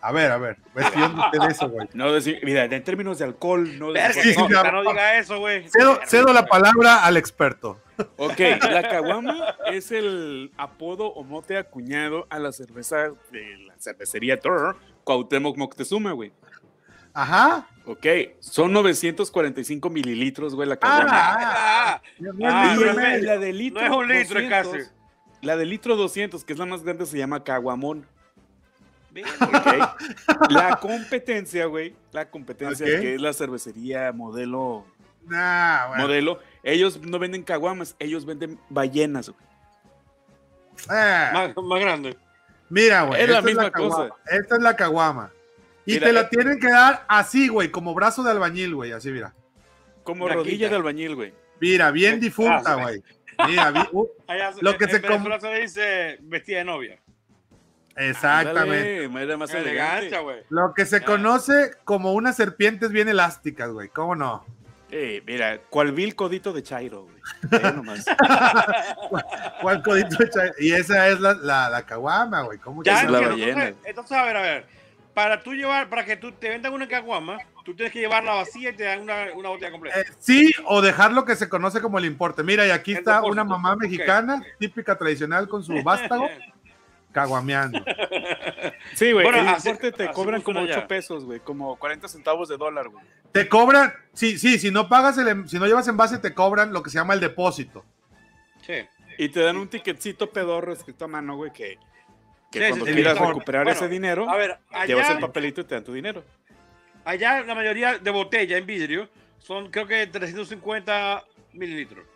[0.07, 1.89] A ver, a ver, ves que yo no sé de eso, güey.
[1.95, 2.05] No
[2.43, 4.83] Mira, en términos de alcohol, no Verga, Sí, no, no.
[4.83, 5.67] no diga eso, güey.
[5.71, 7.81] Cedo, cedo la palabra al experto.
[8.19, 8.39] Ok,
[8.71, 14.77] la caguama es el apodo o mote acuñado a la cerveza de la cervecería Toro,
[15.05, 16.33] Cuauhtémoc Moctezuma, güey.
[17.15, 17.67] Ajá.
[17.87, 18.07] Ok,
[18.41, 21.09] son 945 mililitros, güey, la caguama.
[21.13, 22.03] Ah,
[22.45, 24.91] Ah, y la, de litro No es un litro, es 200, casi.
[25.41, 28.07] La de litro 200, que es la más grande, se llama caguamón.
[29.15, 29.97] Verga.
[30.41, 30.51] Ok.
[30.51, 34.85] La competencia, güey, la competencia que es la cervecería modelo,
[35.27, 36.03] Nah, bueno.
[36.05, 39.41] modelo, ellos no venden caguamas, ellos venden ballenas, güey.
[40.89, 42.17] Ah, más, más grande.
[42.69, 43.23] Mira, güey.
[43.23, 44.09] Es la esta misma cosa.
[44.31, 45.31] Esta es la caguama.
[45.87, 46.29] Y Mira, te la eh.
[46.31, 49.33] tienen que dar así, güey, como brazo de albañil, güey, así, mira.
[50.03, 51.33] Como rodilla de albañil, güey.
[51.61, 52.83] Mira, bien Ah, difunta, sí.
[52.83, 53.03] güey.
[53.49, 56.99] Mira, vi- uh, Allá, Lo que en se Venezuela se dice vestida de novia.
[57.97, 59.09] Exactamente.
[59.37, 60.11] Más elegante.
[60.49, 61.07] Lo que se Ya.
[61.07, 63.89] conoce como unas serpientes bien elásticas, güey.
[63.89, 64.45] ¿Cómo no?
[64.91, 67.63] Eh, mira, cual vil codito de Chairo, güey.
[67.75, 68.05] Nomás.
[69.61, 72.59] ¿Cuál codito de cha- Y esa es la, la, la caguama, güey.
[72.59, 74.67] ¿Cómo que Ya, es la entonces, entonces, a ver, a ver.
[75.15, 78.71] Para tú llevar, para que tú te vendan una caguama, tú tienes que llevarla vacía
[78.71, 80.01] y te dan una, una botella completa.
[80.01, 82.43] Eh, sí, o dejar lo que se conoce como el importe.
[82.43, 86.29] Mira, y aquí El está una mamá mexicana, típica tradicional con su vástago,
[87.15, 87.83] caguameando.
[88.95, 89.25] Sí, güey.
[89.25, 90.87] Bueno, el te cobran como funciona 8 allá.
[90.89, 91.41] pesos, güey.
[91.41, 93.05] Como 40 centavos de dólar, güey.
[93.33, 96.73] Te cobran, sí, sí, si no pagas el, en- si no llevas envase, te cobran
[96.73, 97.85] lo que se llama el depósito.
[98.67, 98.87] Sí.
[99.19, 101.79] Y te dan un ticketcito pedorro escrito a mano, güey, que,
[102.53, 103.25] que Sí, cuando sí, quieras sí.
[103.25, 106.23] recuperar Bueno, ese dinero, A ver, llevas el papelito y te dan tu dinero.
[107.05, 109.09] allá la mayoría de botella en vidrio
[109.39, 112.07] son creo que 350 mililitros.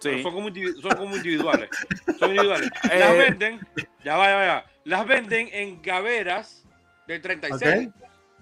[0.00, 0.22] Sí.
[0.22, 0.48] Son como,
[0.80, 1.68] son como individuales.
[2.18, 2.70] Son individuales.
[2.84, 3.18] Las Eh.
[3.18, 3.60] venden,
[4.04, 4.64] ya va, ya va.
[4.84, 6.64] Las venden en gaveras
[7.06, 7.88] de 36.
[7.88, 7.94] ¿Ok?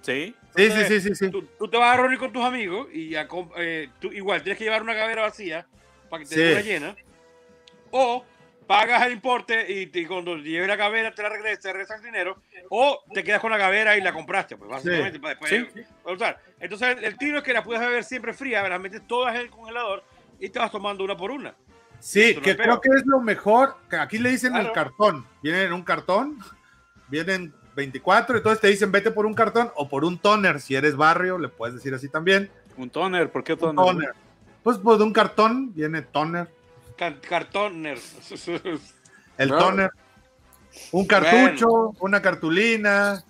[0.03, 0.35] Sí.
[0.55, 1.31] Sí, sí, sí, sí, sí.
[1.31, 3.27] Tú, tú te vas a reunir con tus amigos y a
[3.57, 5.67] eh, tú igual tienes que llevar una gavera vacía
[6.09, 6.41] para que te Sí.
[6.41, 6.97] dé una llena.
[7.91, 8.25] O
[8.67, 11.99] pagas el importe y, te- y cuando lleves la gavera te la regresas, te regresas
[12.01, 12.41] el dinero.
[12.69, 15.19] O te quedas con la gavera y la compraste, pues básicamente.
[15.21, 15.83] para después Sí.
[16.03, 16.41] para usar.
[16.61, 19.43] Entonces el, el tiro es que la puedes beber siempre fría, las metes todas en
[19.43, 20.05] el congelador
[20.41, 21.55] y te vas tomando una por una.
[21.99, 23.77] Sí, que creo que es lo mejor.
[23.89, 25.27] que Aquí le dicen el cartón.
[25.43, 26.39] Vienen en un cartón,
[27.09, 30.61] vienen 24, entonces te dicen vete por un cartón o por un toner.
[30.61, 32.51] Si eres barrio, le puedes decir así también.
[32.77, 33.85] Un toner, ¿por qué Un toner?
[33.85, 34.11] toner.
[34.63, 36.49] Pues por un cartón viene toner.
[36.97, 38.15] Car- Cartoners.
[39.39, 39.59] El No.
[39.59, 39.91] toner.
[40.93, 43.23] Un cartucho, una cartulina,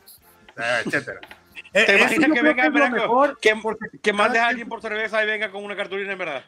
[0.57, 1.21] eh, etcétera.
[1.73, 2.95] Eh, ¿Te eso imaginas que venga Braco?
[2.97, 3.55] mejor, que,
[4.03, 6.43] que mandes a alguien por cerveza y venga con una cartulina en verdad.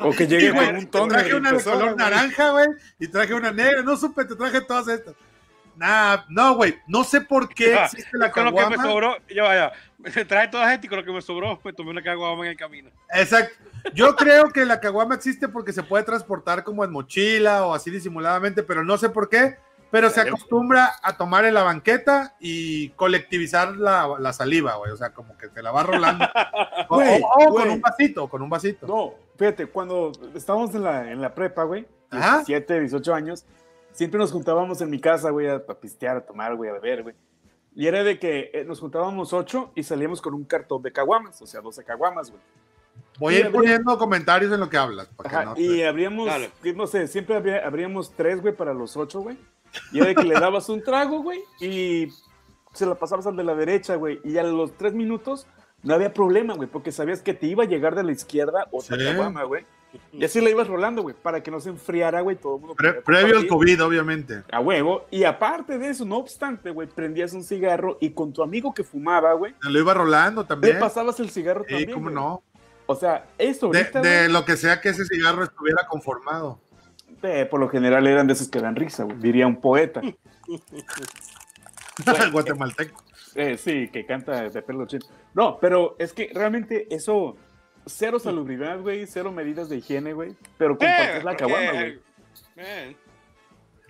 [0.00, 1.18] O que llegue con un toner.
[1.18, 2.68] traje una de color naranja, güey,
[2.98, 3.82] y traje una negra.
[3.82, 5.14] No supe, te traje todas estas.
[5.74, 8.84] Nah, no, güey, no sé por qué Ah, existe la con lo que me caguama.
[8.90, 11.90] sobró, yo vaya, me traje toda gente y con lo que me sobró, me tomé
[11.90, 12.90] una caguama en el camino.
[13.14, 13.54] Exacto.
[13.94, 17.90] Yo creo que la caguama existe porque se puede transportar como en mochila o así
[17.90, 19.56] disimuladamente, pero no sé por qué.
[19.92, 24.90] Pero se acostumbra a tomar en la banqueta y colectivizar la, la saliva, güey.
[24.90, 26.24] O sea, como que te la va rolando.
[26.88, 28.86] o Güey, o- o con un vasito, con un vasito.
[28.86, 32.36] No, fíjate, cuando estábamos en la, en la prepa, güey, Ajá.
[32.38, 33.44] 17, 18 años,
[33.92, 37.02] siempre nos juntábamos en mi casa, güey, a, a pistear, a tomar, güey, a beber,
[37.02, 37.14] güey.
[37.74, 41.40] Y era de que eh, nos juntábamos ocho y salíamos con un cartón de caguamas,
[41.42, 42.42] o sea, 12 caguamas, güey.
[43.18, 45.06] Voy Y a ir poniendo comentarios en lo que hablas.
[45.08, 46.50] para que Ajá, no y te- abríamos, Dale.
[46.62, 49.36] que no sé, siempre habría- abríamos tres, güey, para los ocho, güey.
[49.92, 52.08] Y era de que le dabas un trago, güey, y
[52.72, 54.20] se la pasabas al de la derecha, güey.
[54.24, 55.46] Y a los tres minutos
[55.82, 58.96] no había problema, güey, porque sabías que te iba a llegar de la izquierda otra
[58.98, 59.04] Sí.
[59.04, 59.64] caguama, güey.
[60.10, 62.74] Y así la ibas rolando, güey, para que no se enfriara, güey, todo el mundo.
[62.76, 63.46] Pre- previo al.
[63.46, 64.42] COVID, obviamente.
[64.50, 65.04] A huevo.
[65.10, 68.84] Y aparte de eso, no obstante, güey, prendías un cigarro y con tu amigo que
[68.84, 70.78] fumaba, güey, Te lo iba rolando le también.
[70.78, 71.92] pasabas el cigarro Sí, también.
[71.92, 72.42] cómo no.
[72.86, 76.58] O sea, eso De, ahorita, de lo que sea que ese cigarro estuviera conformado.
[77.22, 80.00] Eh, por lo general eran de esos que dan risa, güey, diría un poeta.
[82.32, 83.02] Guatemalteco.
[83.34, 85.06] Eh, sí, que canta de pelo chino.
[85.34, 87.36] No, pero es que realmente eso,
[87.86, 92.00] cero salubridad, güey, cero medidas de higiene, güey, pero compartes la caguama, güey.
[92.56, 92.96] eh,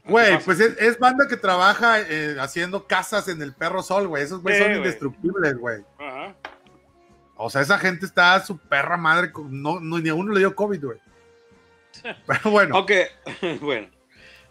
[0.05, 4.24] Güey, pues es, es banda que trabaja eh, haciendo casas en el perro sol, güey.
[4.24, 4.78] Esos güey son güey.
[4.78, 5.85] indestructibles, güey.
[5.99, 6.35] Ajá.
[7.37, 9.30] O sea, esa gente está a su perra madre.
[9.49, 10.99] No, no- ni a uno le dio COVID, güey.
[12.26, 12.78] Pero bueno.
[12.78, 12.90] Ok,
[13.61, 13.88] bueno.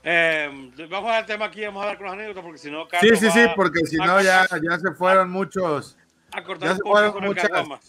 [0.03, 2.89] Eh, vamos al tema aquí, vamos a dar con las anécdotas porque si no, Sí,
[2.91, 5.95] Carlos sí, va sí, porque si no ya, ya se fueron muchos.
[6.31, 7.79] a cortar ya un se poco fueron muchas- caguama.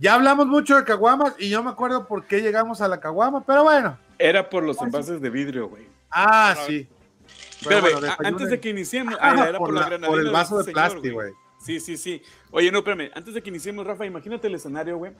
[0.00, 3.44] Ya hablamos mucho de caguamas y yo me acuerdo por qué llegamos a la caguama,
[3.44, 3.98] pero bueno.
[4.16, 5.88] Era por los envases de vidrio, güey.
[6.10, 6.88] Ah, Pero- sí.
[7.66, 10.30] Pero bueno, antes de- que iniciemos, Ah, ah, era por, por, la- la por el
[10.30, 11.32] vaso de señor, plástico, güey.
[11.60, 12.22] Sí, sí, sí.
[12.52, 15.10] Oye, no, espérame, antes de que iniciemos, Rafa, imagínate el escenario, güey.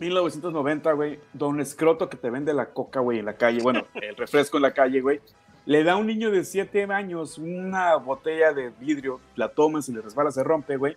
[0.00, 4.16] 1990, güey, don escroto que te vende la coca, güey, en la calle, bueno, el
[4.16, 5.20] refresco en la calle, güey.
[5.66, 9.92] Le da a un niño de 7 años una botella de vidrio, la toma, si
[9.92, 10.96] le resbala, se rompe, güey.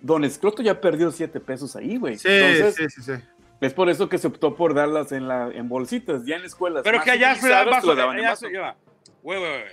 [0.00, 2.16] Don escroto ya perdió 7 pesos ahí, güey.
[2.16, 3.22] Sí, Entonces, sí, sí, sí.
[3.60, 6.84] es por eso que se optó por darlas en, la, en bolsitas, ya en escuelas.
[6.84, 8.46] Pero que allá se da en vaso, en allá vaso.
[8.46, 8.52] se.
[9.22, 9.64] Güey, güey, güey.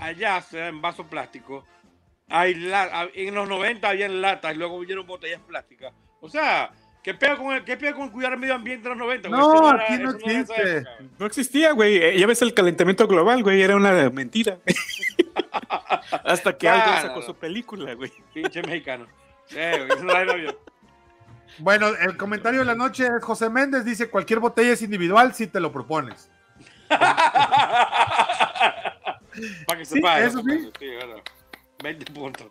[0.00, 1.64] allá se da en vaso plástico.
[2.28, 5.92] Hay la- en los 90 había latas y luego vinieron botellas plásticas.
[6.20, 6.72] O sea,
[7.04, 9.28] ¿qué pega con el, qué pega con cuidar el medio ambiente en los 90?
[9.28, 9.40] güey?
[9.40, 10.84] No, era- aquí no existe.
[11.18, 11.96] No existía, güey.
[11.98, 13.62] Eh, Ya ves el calentamiento global, güey.
[13.62, 14.58] Era una mentira.
[16.24, 16.82] Hasta que Claro.
[16.82, 18.10] alguien sacó su película, güey.
[18.32, 19.06] Pinche mexicano.
[19.54, 20.56] Eh, güey, eso no era bien.
[21.58, 25.46] Bueno, el comentario de la noche es José Méndez, dice, cualquier botella es individual si
[25.46, 26.28] te lo propones.
[26.88, 27.14] Para
[29.78, 30.26] que Sí, se pague.
[30.26, 30.70] eso sí.
[30.78, 31.22] Sí, bueno.
[31.82, 32.46] 20 puntos.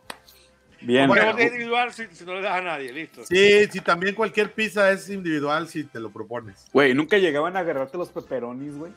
[0.85, 1.07] Bien.
[1.07, 1.25] Bueno.
[1.31, 3.23] botella individual si, si no le das a nadie, listo.
[3.25, 6.65] Sí, sí, también cualquier pizza es individual si te lo propones.
[6.73, 8.91] Güey, ¿nunca llegaban a agarrarte los pepperonis, güey?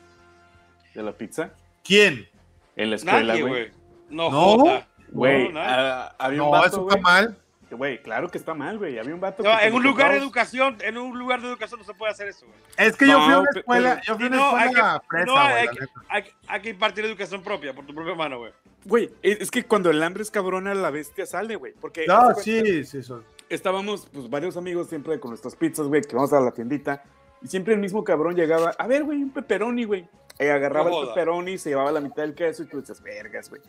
[0.93, 1.51] De la pizza.
[1.83, 2.27] ¿Quién?
[2.75, 3.47] En la escuela, güey.
[3.47, 3.71] güey.
[4.09, 4.57] No, No.
[4.57, 4.87] joda.
[5.09, 6.97] Güey, No, había un No, vato, eso güey.
[6.97, 7.37] está mal.
[7.69, 8.97] Güey, claro que está mal, güey.
[8.97, 11.79] Había un vato No, que en un lugar de educación, en un lugar de educación
[11.79, 12.59] no se puede hacer eso, güey.
[12.77, 15.07] Es que yo fui a una escuela, yo fui a una no, hay escuela que-
[15.07, 15.85] fresa, no, güey, hay que-.
[16.09, 18.53] Hay, hay que impartir educación propia por tu propia mano, güey.
[18.85, 21.73] Güey, es, es que cuando el hambre es cabrona, la bestia sale, güey.
[21.73, 23.23] Porque No, sí, sí, son.
[23.49, 27.03] estábamos, pues, varios amigos siempre con nuestras pizzas, güey, que vamos a la tiendita.
[27.41, 30.07] Y siempre el mismo cabrón llegaba, a ver, güey, un pepperoni, güey.
[30.39, 33.49] Y agarraba No el pepperoni, se llevaba la mitad del queso y tú dices, vergas,
[33.49, 33.61] güey.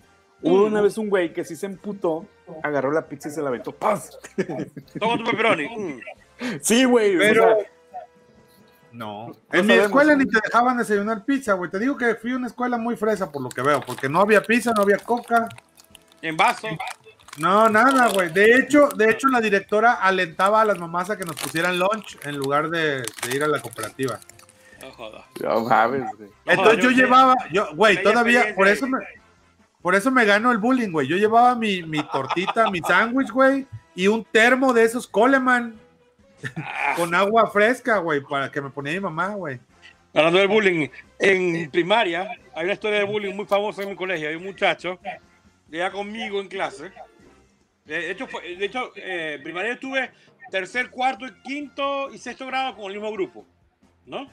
[0.42, 2.26] Hubo una vez un güey que sí se emputó,
[2.62, 3.72] agarró la pizza y se la aventó.
[3.72, 4.16] ¡Paz!
[4.98, 6.00] Toma tu pepperoni.
[6.60, 7.16] Sí, güey.
[7.16, 7.66] o Pero- sea,
[8.92, 9.32] No.
[9.52, 11.70] En mi escuela ni te dejaban desayunar pizza, güey.
[11.70, 14.20] Te digo que fui a una escuela muy fresa por lo que veo, porque no
[14.20, 15.48] había pizza, no había coca.
[16.22, 16.68] En vaso.
[17.38, 18.32] No, nada, güey.
[18.32, 22.18] De hecho, de hecho, la directora alentaba a las mamás a que nos pusieran lunch
[22.24, 24.18] en lugar de, de ir a la cooperativa.
[24.80, 25.24] No joda.
[25.42, 26.30] no mames, güey.
[26.46, 28.98] Entonces yo llevaba, yo, güey, todavía, por eso me,
[29.88, 31.08] por eso me ganó el bullying, güey.
[31.08, 35.74] Yo llevaba mi, mi tortita, mi sándwich, güey, y un termo de esos Coleman
[36.58, 39.58] Ah, con agua fresca, güey, para que me ponía mi mamá, güey.
[40.12, 44.28] Hablando del bullying, en primaria hay una historia de bullying muy famosa en mi colegio.
[44.28, 46.92] Hay un muchacho que iba conmigo en clase.
[47.86, 50.10] De hecho, fue- de hecho eh, en primaria estuve
[50.50, 53.46] tercer, cuarto, quinto y sexto grado con el mismo grupo,
[54.04, 54.28] ¿no?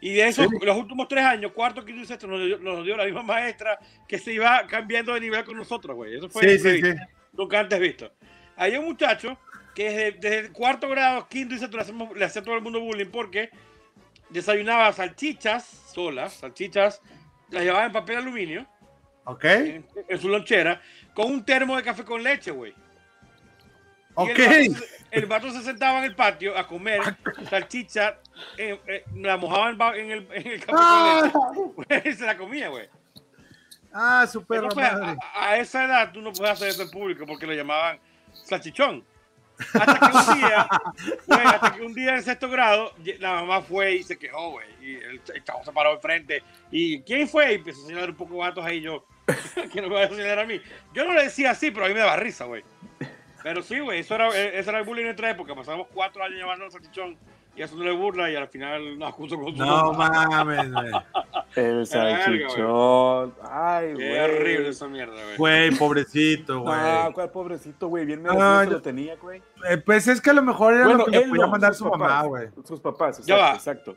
[0.00, 2.96] Y de esos, los últimos tres años, cuarto, quinto y sexto, nos dio, nos dio
[2.96, 3.78] la misma maestra
[4.08, 6.16] que se iba cambiando de nivel con nosotros, güey.
[6.16, 6.94] Eso fue Sí, sí, sí.
[7.32, 8.10] nunca antes visto.
[8.56, 9.38] Hay un muchacho
[9.74, 12.62] que desde, desde el cuarto grado, quinto y sexto le, hacemos- le hacía todo el
[12.62, 13.50] mundo bullying porque
[14.30, 17.02] desayunaba salchichas solas, salchichas,
[17.50, 18.66] las llevaba en papel aluminio,
[19.24, 19.44] ¿Ok?
[19.44, 20.80] en, en su lonchera,
[21.14, 22.72] con un termo de café con leche, güey.
[24.14, 24.38] Ok.
[25.10, 27.00] El vato se sentaba en el patio a comer
[27.50, 28.18] salchicha,
[28.56, 31.30] eh, eh, la mojaba en, el, en el Ah,
[32.04, 32.88] y se la comía, güey.
[33.92, 35.18] ah, su perra Entonces, madre.
[35.34, 37.98] a, a esa edad tú no puedes hacer eso en público porque lo llamaban
[38.44, 39.04] salchichón.
[39.74, 40.68] Hasta que un día,
[41.26, 44.66] güey, hasta que un día en sexto grado, la mamá fue y se quejó, güey.
[44.80, 46.42] Y el, el chavo se paró enfrente.
[46.70, 47.52] ¿Y quién fue?
[47.52, 48.80] Y empezó a señalar un poco gatos ahí.
[48.80, 49.04] Yo,
[49.70, 50.58] que no me va a señalar a mí.
[50.94, 52.64] Yo no le decía así, pero a mí me daba risa, güey.
[53.42, 55.54] Pero sí, güey, eso era, eh, eso era el bullying en nuestra época.
[55.54, 57.16] Pasamos cuatro años llamando salchichón
[57.56, 60.90] y haciéndole burla y al final nos acusó con su No mames, güey.
[61.56, 63.34] El salchichón.
[63.50, 64.08] Ay, güey.
[64.08, 65.36] Qué horrible esa mierda, güey.
[65.36, 66.74] Güey, pobrecito, güey.
[66.76, 68.04] Ah, cuál pobrecito, güey.
[68.04, 69.42] Bien Ah, se yo- lo tenía, güey.
[69.68, 71.50] Eh, pues es que a lo mejor era Bueno, lo que le él podía no,
[71.50, 72.48] mandar su mamá, güey.
[72.64, 73.54] Sus papás, Ya exacto, va.
[73.54, 73.96] exacto.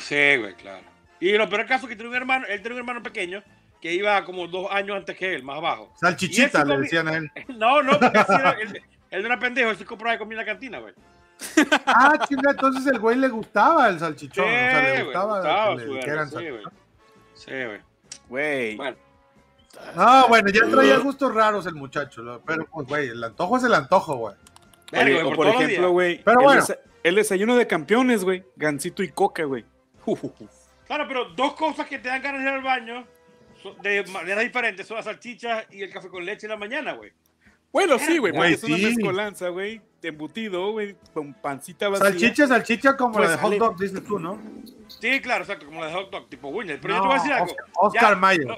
[0.00, 0.84] Sí, güey, claro.
[1.20, 3.42] Y lo peor caso es que tiene un hermano, él tiene un hermano pequeño
[3.80, 5.92] que iba como dos años antes que él, más abajo.
[6.00, 7.30] Salchichita, le decían a él.
[7.48, 8.56] No, no, porque así era-
[9.10, 10.94] él, era pendejo, él se compraba de comida en la cantina, güey.
[11.86, 14.44] Ah, chinga, entonces el güey le gustaba el salchichón.
[14.44, 16.62] o sea, le gustaba, gustaba que le sí, güey.
[17.34, 17.80] Sí, güey.
[18.28, 18.76] Güey.
[18.76, 18.96] Bueno,
[19.96, 23.74] No, bueno, ya traía gustos raros el muchacho, pero pues, güey, el antojo es el
[23.74, 24.34] antojo, güey.
[24.92, 26.22] Oye, o por ejemplo, güey.
[26.22, 26.60] Pero el bueno.
[26.62, 28.44] desa- El desayuno de campeones, güey.
[28.56, 29.64] Gansito y coca, güey.
[30.86, 33.06] Claro, pero dos cosas que te dan ganas de ir al baño
[33.82, 37.12] de maneras diferentes son las salchichas y el café con leche en la mañana, güey.
[37.72, 38.32] Bueno, sí, güey.
[38.32, 39.80] Porque es una mezcolanza, güey.
[40.02, 40.96] Embutido, güey.
[41.14, 42.08] Con pancita vacía.
[42.10, 44.40] Salchicha, salchicha como Pues la de hot sale- dog, dices tú, ¿no?
[44.88, 46.80] Sí, claro, exacto, como la de hot dog, tipo Winner.
[46.80, 47.46] Pero yo te voy a decir algo.
[47.46, 48.46] Oscar- Oscar Ya, Mayer.
[48.46, 48.56] no,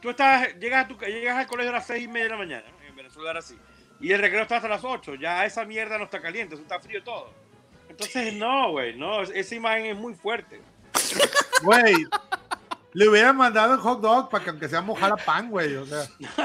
[0.00, 2.36] tú estás, llegas, a tu, llegas al colegio a las seis y media de la
[2.36, 3.56] mañana, en Venezuela era así.
[4.00, 6.78] Y el recreo está hasta las 8, ya esa mierda no está caliente, eso está
[6.80, 7.32] frío todo.
[7.88, 10.60] Entonces, no, güey, no, esa imagen es muy fuerte.
[11.62, 11.94] Güey,
[12.94, 16.04] le hubieran mandado el hot dog para que aunque sea mojara pan, güey, o sea.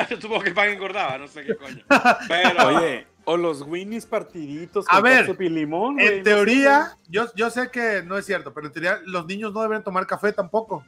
[0.10, 1.84] Yo supongo que el pan engordaba, no sé qué coño.
[2.28, 6.06] Pero, Oye, o los Winnies partiditos A con ver, ketchup y limón, güey.
[6.06, 9.26] no En sé, teoría, yo, yo sé que no es cierto, pero en teoría los
[9.26, 10.86] niños no deben tomar café tampoco.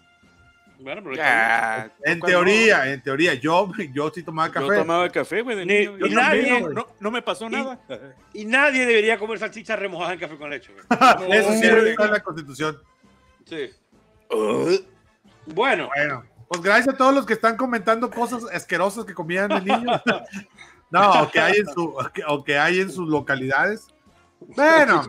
[0.80, 1.16] bueno, pero.
[1.18, 2.26] Ya, En ¿cuándo?
[2.28, 4.76] teoría, en teoría, yo, yo sí tomaba Yo café.
[4.78, 5.98] tomaba café, güey, de Ni- niño.
[5.98, 7.78] y Yo nadie- no, no me pasó nada.
[8.34, 11.38] Y nadie debería comer salchicha remojada en café con leche, güey.
[11.38, 12.78] Eso sí está en la constitución.
[13.46, 13.70] Sí.
[15.54, 19.62] Bueno, Bueno, pues gracias a todos los que están comentando cosas asquerosas que comían de
[19.62, 20.02] niños.
[20.92, 23.86] No, o que hay en, su, o que, o que hay en sus localidades.
[24.40, 25.04] Bueno,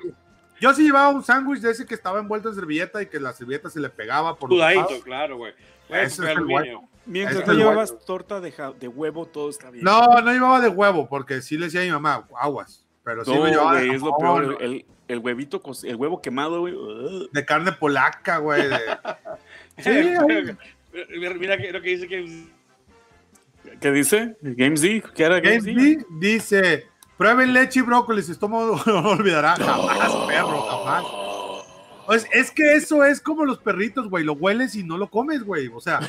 [0.60, 3.32] Yo sí llevaba un sándwich de ese que estaba envuelto en servilleta y que la
[3.32, 4.92] servilleta se le pegaba por lados.
[5.02, 5.54] claro, güey.
[5.88, 6.82] Eso es el aluminio.
[7.06, 9.82] Mientras Este no llevabas torta de, ja- de huevo, todo está bien.
[9.82, 12.84] No, no llevaba de huevo, porque sí le decía a mi mamá, aguas.
[13.02, 14.58] Pero sí No, me llevaba de, es lo peor.
[14.60, 16.74] El, el huevito, el huevo quemado, güey.
[17.32, 18.68] de carne polaca, güey.
[19.78, 19.90] Sí.
[21.10, 22.44] Mira, lo que dice que
[23.80, 24.36] ¿Qué dice?
[24.42, 25.02] ¿Games D?
[25.14, 25.72] ¿Qué era Games D?
[25.74, 29.56] Games dice, prueben leche y brócoli, su estómago no lo olvidará.
[29.56, 31.04] Jamás, perro, jamás.
[32.06, 34.24] Pues es que eso es como los perritos, güey.
[34.24, 35.68] Lo hueles y no lo comes, güey.
[35.68, 36.00] O sea,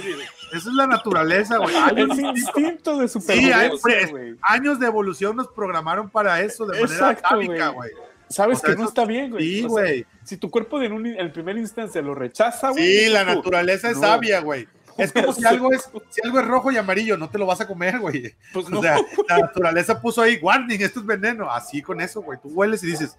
[0.51, 1.76] esa es la naturaleza, güey.
[1.76, 2.97] Hay El un instinto.
[2.97, 4.36] de Sí, supervivencia, güey.
[4.41, 7.91] años de evolución nos programaron para eso de manera Exacto, atávica, güey.
[7.91, 8.11] güey.
[8.32, 9.44] Sabes O sea, que no está bien, güey.
[9.44, 10.06] Sí, O sea, güey.
[10.24, 12.84] si tu cuerpo en un en primer instancia lo rechaza, güey.
[12.84, 14.04] Sí, la tú, naturaleza es no.
[14.04, 14.68] sabia, güey.
[14.98, 17.62] Es como si algo es, si algo es rojo y amarillo, no te lo vas
[17.62, 18.34] a comer, güey.
[18.54, 18.82] Pues O no.
[18.82, 21.52] sea, la naturaleza puso ahí, warning, esto es veneno.
[21.52, 22.40] Así con eso, güey.
[22.42, 23.18] Tú hueles y dices,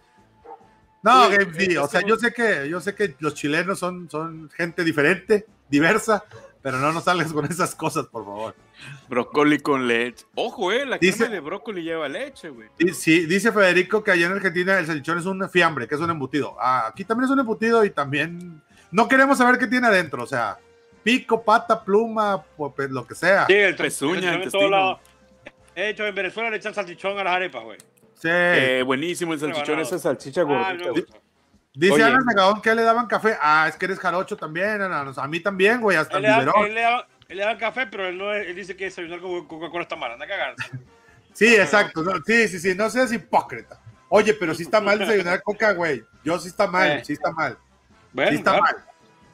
[1.02, 4.48] no, Sí, Game o sea, yo sé que, yo sé que los chilenos son, son
[4.50, 6.24] gente diferente, diversa,
[6.62, 8.54] pero no nos salgas con esas cosas, por favor.
[9.08, 10.24] Brócoli con leche.
[10.34, 12.68] Ojo, eh, la Dice- crema de brócoli lleva leche, güey.
[12.94, 16.10] Sí, dice Federico que allá en Argentina el salchichón es un fiambre, que es un
[16.10, 16.56] embutido.
[16.60, 20.26] Ah, aquí también es un embutido y también no queremos saber qué tiene adentro, o
[20.26, 20.58] sea,
[21.02, 22.44] pico, pata, pluma,
[22.90, 23.46] lo que sea.
[23.46, 24.50] Sí, el Pezuña, el.
[25.74, 27.78] De hecho, en Venezuela le echan salchichón a las arepas, güey.
[28.14, 28.28] Sí.
[28.30, 30.90] Eh, buenísimo el salchichón, esa salchicha Ah, gordita.
[30.90, 31.18] gusta.
[31.74, 32.04] Dice Oye.
[32.04, 33.36] Ana Zagabón que le daban café.
[33.40, 35.10] Ah, es que eres jarocho también, Ana.
[35.16, 36.66] A mí también, güey, hasta el biberón.
[36.66, 39.46] él, le da, él le da café, pero él, no él dice que desayunar con
[39.46, 40.12] Coca-Cola está mal.
[40.12, 40.54] Anda a cagar.
[41.32, 42.02] Sí, exacto.
[42.02, 43.80] no, sí, sí, sí, no seas hipócrita.
[44.10, 46.04] Oye, pero sí está mal desayunar coca, güey.
[46.22, 47.02] Yo sí está mal, Eh.
[47.06, 47.56] sí está mal.
[48.12, 48.62] Bueno, Sí está claro.
[48.64, 48.84] mal.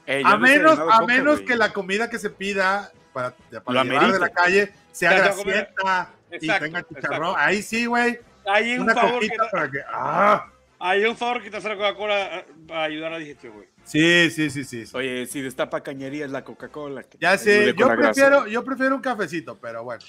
[0.07, 1.45] Eh, A he menos, a coca, menos güey.
[1.47, 3.35] que la comida que se pida para,
[3.65, 7.31] para llevar de la calle sea grasienta y tenga chicharrón.
[7.31, 7.37] exacto.
[7.37, 8.21] Ahí sí, güey.
[8.47, 9.79] Hay un Una favor que te- para que.
[9.93, 10.47] Ah.
[10.81, 13.69] Hay un favor que te hace la Coca-Cola eh, para ayudar a la digestión, güey.
[13.85, 14.87] Sí, sí, sí, sí.
[14.87, 14.97] sí.
[14.97, 17.05] Oye, si destapa cañería es la Coca-Cola.
[17.21, 18.13] Ya sé, yo grasa.
[18.13, 20.05] prefiero, yo prefiero un cafecito, pero bueno.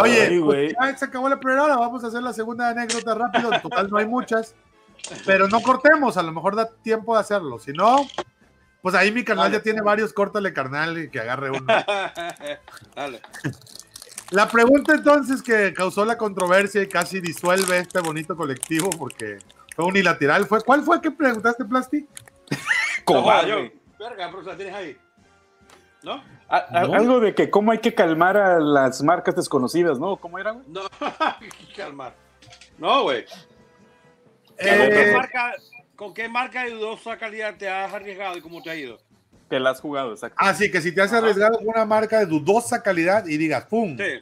[0.00, 3.14] Oye, Ay, pues ya se acabó la primera hora, vamos a hacer la segunda anécdota
[3.14, 3.52] rápido.
[3.52, 4.54] En total no hay muchas,
[5.26, 7.58] pero no cortemos, a lo mejor da tiempo de hacerlo.
[7.58, 8.06] Si no,
[8.82, 11.66] pues ahí mi canal ya tiene varios, córtale carnal y que agarre uno.
[12.94, 13.20] Dale.
[14.34, 19.38] La pregunta entonces que causó la controversia y casi disuelve este bonito colectivo porque
[19.76, 22.06] fue unilateral fue, ¿cuál fue que preguntaste, Plasti?
[23.04, 23.72] Cobarde.
[23.98, 24.96] Verga, pero la tienes ahí.
[26.02, 26.14] ¿No?
[26.48, 26.94] A- a- No.
[26.94, 30.16] Algo de que cómo hay que calmar a las marcas desconocidas, ¿no?
[30.16, 30.66] ¿Cómo era, güey?
[30.68, 30.80] No,
[31.76, 32.14] calmar.
[32.76, 33.24] No, güey.
[33.24, 33.36] ¿Con,
[34.68, 35.52] Eh, qué marca,
[35.96, 38.98] ¿Con qué marca de dudosa calidad te has arriesgado y cómo te ha ido?
[39.48, 40.36] Que la has jugado, exacto.
[40.38, 43.96] Así que si te has arriesgado con una marca de dudosa calidad y digas, ¡pum!
[43.96, 44.20] Sí.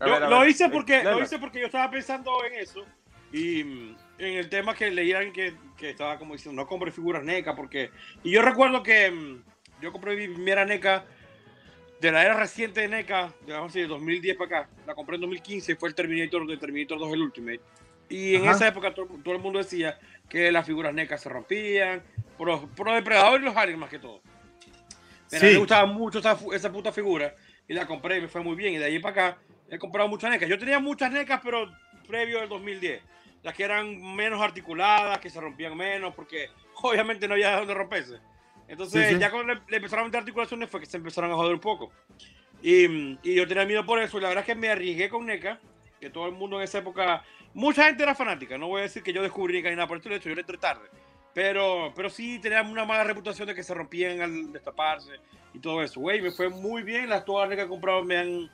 [0.00, 2.84] Yo ver, lo ver, hice porque lo hice porque yo estaba pensando en eso
[3.32, 7.22] y mm, en el tema que leían que, que estaba como diciendo no compre figuras
[7.22, 7.90] NECA porque
[8.22, 9.42] y yo recuerdo que mm,
[9.82, 11.04] yo compré mi primera NECA
[12.00, 15.22] de la era reciente de NECA digamos así de 2010 para acá la compré en
[15.22, 17.60] 2015 fue el Terminator de Terminator 2 el Ultimate
[18.08, 18.52] y en Ajá.
[18.52, 19.98] esa época todo, todo el mundo decía
[20.28, 22.02] que las figuras NECA se rompían
[22.48, 24.20] los depredadores y los aliens más que todo
[25.30, 25.54] pero a mí Sí.
[25.54, 27.34] me gustaba mucho esa, esa puta figura
[27.68, 28.74] y la compré y me fue muy bien.
[28.74, 29.38] Y de ahí para acá
[29.70, 30.48] he comprado muchas NECas.
[30.48, 31.70] Yo tenía muchas NECas, pero
[32.08, 33.00] previo al 2010.
[33.44, 36.48] Las que eran menos articuladas, que se rompían menos, porque
[36.82, 38.18] obviamente no había dónde romperse.
[38.66, 39.20] Entonces, Sí, sí.
[39.20, 41.60] ya cuando le, le empezaron a meter articulaciones fue que se empezaron a joder un
[41.60, 41.92] poco.
[42.60, 44.18] Y, y yo tenía miedo por eso.
[44.18, 45.60] Y la verdad es que me arriesgué con NECA,
[46.00, 47.22] que todo el mundo en esa época,
[47.54, 48.58] mucha gente era fanática.
[48.58, 50.34] No voy a decir que yo descubrí NECA ni nada por esto, de hecho, yo
[50.34, 50.88] le entré tarde.
[51.34, 55.12] Pero, pero sí teníamos una mala reputación de que se rompían al destaparse
[55.54, 56.00] y todo eso.
[56.00, 57.08] Güey, me fue muy bien.
[57.08, 58.50] Las todas que he comprado me han,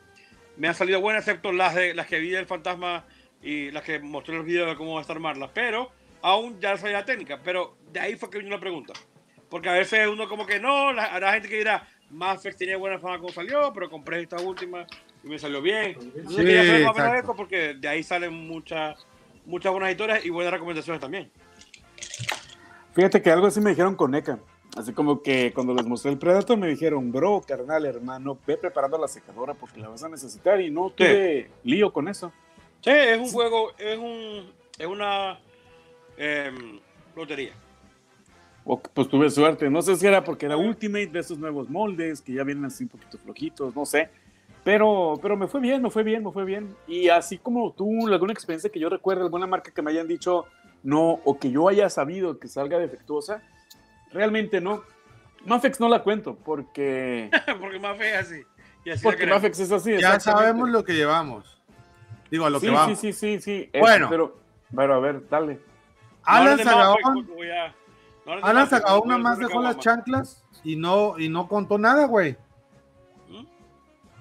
[0.56, 3.04] me han salido buenas, excepto las, de, las que vi del fantasma
[3.42, 5.50] y las que mostré los videos de cómo va a estar armarlas.
[5.54, 5.90] Pero
[6.22, 7.40] aún ya sabía la técnica.
[7.42, 8.92] Pero de ahí fue que vino la pregunta.
[9.48, 12.76] Porque a veces uno como que no, la, habrá gente que dirá, Mass Effect tenía
[12.76, 14.86] buena fama como salió, pero compré esta última
[15.24, 15.96] y me salió bien.
[15.96, 19.06] Entonces Sí, quería más porque de ahí salen muchas
[19.44, 21.30] muchas buenas historias y buenas recomendaciones también.
[22.96, 24.38] Fíjate que algo así me dijeron con NECA.
[24.74, 28.96] Así como que cuando les mostré el Predator me dijeron, bro, carnal, hermano, ve preparando
[28.96, 32.32] la secadora porque la vas a necesitar y no tuve lío con eso.
[32.80, 35.38] Sí, es un juego, es un es una
[36.16, 36.80] em,
[37.14, 37.52] lotería.
[38.94, 39.68] Pues tuve suerte.
[39.68, 42.84] No sé si era porque era Ultimate de esos nuevos moldes que ya vienen así
[42.84, 44.08] un poquito flojitos, no sé.
[44.64, 46.74] Pero, pero me fue bien, me fue bien, me fue bien.
[46.88, 50.46] Y así como tú, alguna experiencia que yo recuerde, alguna marca que me hayan dicho
[50.86, 53.42] no, o que yo haya sabido que salga defectuosa,
[54.12, 54.84] realmente no.
[55.44, 57.28] Mafex no la cuento porque,
[57.60, 58.42] porque fe es así.
[58.84, 59.26] Y así la porque.
[59.26, 59.98] Mafex es así.
[59.98, 61.60] Ya sabemos lo que llevamos.
[62.30, 63.00] Digo, a lo sí, que vamos.
[63.00, 63.70] Sí, sí, sí, sí.
[63.80, 64.06] Bueno.
[64.08, 64.38] Pero,
[64.74, 65.58] pero a ver, dale.
[66.22, 66.64] Alan No,
[68.24, 72.06] no, no, Alan güey, nada más dejó las chanclas y no, y no contó nada,
[72.06, 72.36] güey.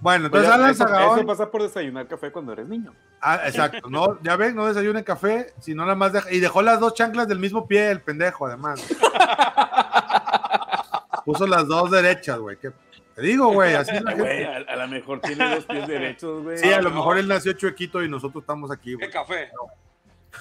[0.05, 1.17] Bueno, Pues entonces ya, Alan eso, Sagaón.
[1.17, 2.93] eso pasa por desayunar café cuando eres niño.
[3.19, 6.79] Ah, exacto, no, ya ven, no desayune café, sino nada más deja, y dejó las
[6.79, 8.85] dos chanclas del mismo pie, el pendejo, además.
[11.25, 12.55] Puso las dos derechas, güey.
[12.57, 12.71] ¿qué-
[13.15, 14.69] Te digo, güey, así es la Güey, gente.
[14.69, 16.57] a, a lo mejor tiene dos pies derechos, güey.
[16.59, 16.97] Sí, a lo no.
[16.97, 19.11] mejor él nació chuequito y nosotros estamos aquí, ¿Qué güey.
[19.11, 19.49] café?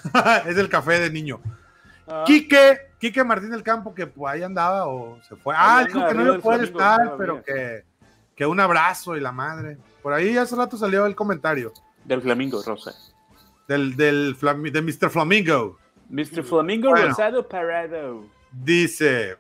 [0.50, 1.40] es el café de niño.
[2.06, 5.54] Ah, Quique, Quique Martín del Campo, que pues, ahí andaba o se fue.
[5.56, 7.84] Ah, dijo que no iba a poder estar, pero que,
[8.37, 9.78] que un abrazo y la madre.
[10.03, 11.72] Por ahí hace rato salió el comentario
[12.05, 12.93] Del Flamingo, Rosa.
[13.68, 14.37] del, del
[14.72, 15.11] de Mr.
[15.11, 15.78] Flamingo.
[16.11, 16.43] Mr.
[16.45, 17.09] Flamingo Bueno.
[17.09, 18.24] Rosado Parado.
[18.53, 19.37] Dice,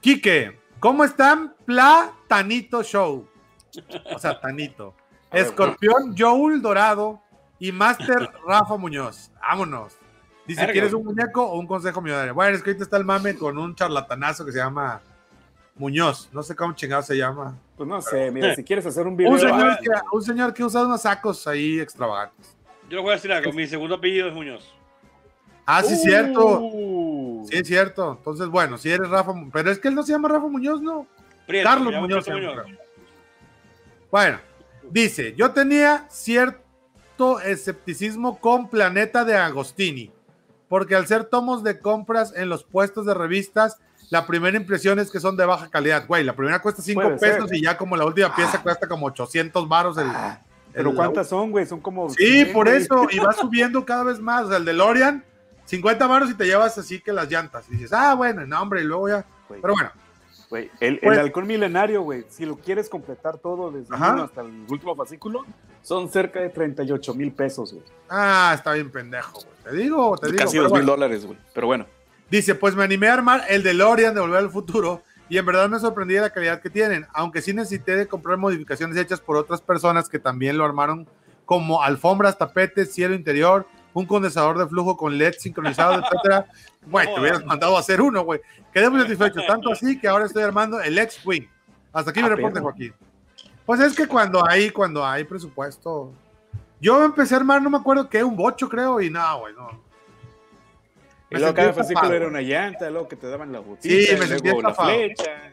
[0.00, 1.54] Quique, ¿cómo están?
[1.64, 3.28] Platanito Show.
[4.14, 4.94] O sea, Tanito.
[5.32, 7.22] Escorpión Joel Dorado
[7.58, 9.30] y Master Rafa Muñoz.
[9.40, 9.96] Vámonos.
[10.46, 10.66] Dice.
[10.72, 12.34] ¿quieres un muñeco o un consejo millonario?
[12.34, 15.00] Bueno, es que ahorita está el mame con un charlatanazo que se llama
[15.82, 16.28] Muñoz.
[16.32, 17.58] No sé cómo chingado se llama.
[17.76, 19.32] Pues no sé, mira, si quieres hacer un video.
[19.32, 22.56] Un señor, ah, que, un señor que usa unos sacos ahí extravagantes.
[22.88, 23.52] Yo le voy a decir algo.
[23.52, 24.72] Mi segundo apellido es Muñoz.
[25.66, 26.60] Ah, sí, es cierto.
[26.60, 28.14] uh, Sí, es cierto.
[28.16, 31.04] Entonces, bueno, si eres Rafa, pero es que él no se llama Rafa Muñoz, ¿no?
[31.48, 32.24] Prieto, Carlos Muñoz.
[32.24, 32.78] Prieto se llama, Muñoz.
[34.08, 34.38] Bueno,
[34.88, 40.12] dice, yo tenía cierto escepticismo con Planeta de Agostini,
[40.68, 43.78] porque al ser tomos de compras en los puestos de revistas,
[44.12, 46.06] la primera impresión es que son de baja calidad.
[46.06, 47.56] Güey, la primera cuesta 5 Puede pesos ser.
[47.58, 49.96] y ya como la última pieza cuesta como 800 varos.
[49.96, 50.38] El, Ah,
[50.74, 51.64] Pero el- ¿cuántas son, güey?
[51.64, 52.10] Son como.
[52.10, 52.82] Sí, 100, por güey.
[52.82, 54.44] eso, y va subiendo cada vez más.
[54.44, 55.24] O sea, el DeLorean,
[55.64, 57.64] 50 varos y te llevas así que las llantas.
[57.70, 59.24] Y dices, ah, bueno, no, hombre, y luego ya.
[59.48, 59.90] Güey, Pero bueno,
[60.50, 64.42] güey, el, el Pues- halcón milenario, güey, si lo quieres completar todo desde uno hasta
[64.42, 65.46] el último fascículo,
[65.82, 67.84] son cerca de 38 mil pesos, güey.
[68.10, 69.46] ah, está bien pendejo, güey.
[69.64, 70.38] Te digo, te digo.
[70.38, 70.92] Casi pero dos mil bueno.
[70.92, 71.38] dólares, güey.
[71.54, 71.86] Pero bueno.
[72.32, 75.68] Dice, pues me animé a armar el DeLorean de Volver al Futuro y en verdad
[75.68, 79.36] me sorprendí de la calidad que tienen, aunque sí necesité de comprar modificaciones hechas por
[79.36, 81.06] otras personas que también lo armaron
[81.44, 86.46] como alfombras, tapetes, cielo interior, un condensador de flujo con LED sincronizado, etcétera.
[86.86, 88.40] Güey, te hubieras mandado a hacer uno, güey.
[88.72, 91.46] Quedé muy satisfecho, tanto así que ahora estoy armando el X-Wing.
[91.92, 92.60] Hasta aquí mi reporte.
[92.60, 92.94] Joaquín.
[93.66, 96.14] Pues es que cuando hay, cuando hay presupuesto.
[96.80, 99.91] Yo empecé a armar, no me acuerdo qué, un bocho, creo, y no, güey, no.
[101.32, 104.38] Y luego cada fascículo era una llanta, luego que te daban la botita, Sí, me
[104.38, 105.52] luego la flecha,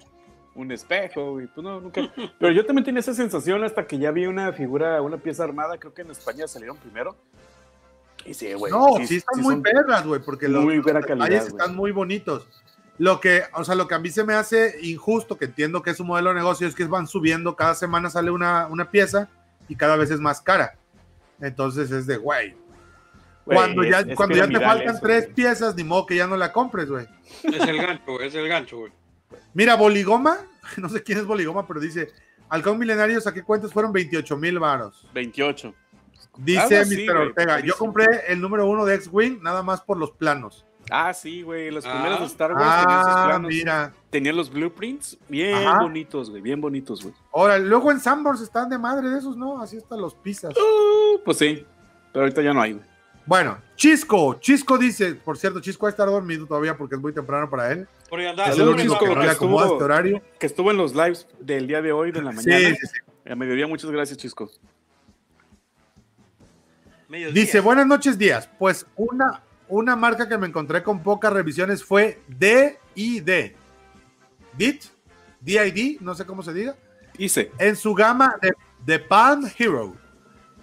[0.56, 1.48] un espejo, güey.
[1.48, 2.02] Pues no, nunca.
[2.40, 5.78] Pero yo también tenía esa sensación hasta que ya vi una figura, una pieza armada,
[5.78, 7.16] creo que en España salieron primero.
[8.26, 8.72] Y sí, güey.
[8.72, 11.92] No, sí, están sí muy perras, güey, porque los, muy los buena detalles están muy
[11.92, 12.48] bonitos.
[12.98, 15.92] Lo que, o sea, lo que a mí se me hace injusto, que entiendo que
[15.92, 19.30] es un modelo de negocio, es que van subiendo, cada semana sale una, una pieza
[19.70, 20.76] y cada vez es más cara.
[21.40, 22.58] Entonces es de, güey,
[23.56, 25.36] Cuando ya, es- es cuando ya te faltan eso, tres güey.
[25.36, 27.06] piezas, ni modo que ya no la compres, güey.
[27.44, 28.28] Es el gancho, güey.
[28.28, 28.92] Es el gancho, güey.
[29.54, 30.38] Mira, Boligoma,
[30.78, 32.10] no sé quién es Boligoma, pero dice,
[32.50, 35.08] Halcón Milenario, saqué cuentas, fueron 28 mil varos.
[35.14, 35.74] 28.
[36.38, 37.18] Dice así, Mr.
[37.18, 40.66] Ortega, yo compré el número uno de X-Wing nada más por los planos.
[40.92, 41.70] Ah, sí, güey.
[41.70, 41.92] Los Ah.
[41.92, 43.50] primeros de Star Wars tenían esos Ah, planos.
[43.50, 43.94] mira.
[44.10, 45.82] Tenían los blueprints bien Ajá.
[45.84, 46.42] bonitos, güey.
[46.42, 47.14] Bien bonitos, güey.
[47.34, 49.62] Ahora, luego en Sambors están de madre de esos, ¿no?
[49.62, 50.56] Así están los pizzas.
[50.58, 51.64] Uh, pues sí.
[52.12, 52.86] Pero ahorita ya no hay, güey.
[53.30, 57.14] Bueno, Chisco, Chisco dice, por cierto, Chisco va a estar dormido todavía porque es muy
[57.14, 57.88] temprano para él.
[58.10, 58.48] Por ahí anda.
[58.48, 60.22] Es el único Chisco, que no le que acomoda estuvo- este horario.
[60.40, 62.70] Que estuvo en los lives del día de hoy, de la mañana.
[62.70, 63.30] Sí, sí, sí.
[63.32, 64.50] A mediodía, muchas gracias, Chisco.
[67.08, 67.40] Mediodía.
[67.40, 68.50] Dice, buenas noches, días.
[68.58, 73.54] Pues una, una marca que me encontré con pocas revisiones fue DID.
[74.58, 74.84] DIT,
[75.40, 76.76] DID, no sé cómo se diga.
[77.18, 77.52] Hice.
[77.60, 78.54] en su gama de,
[78.86, 79.94] de Palm Hero,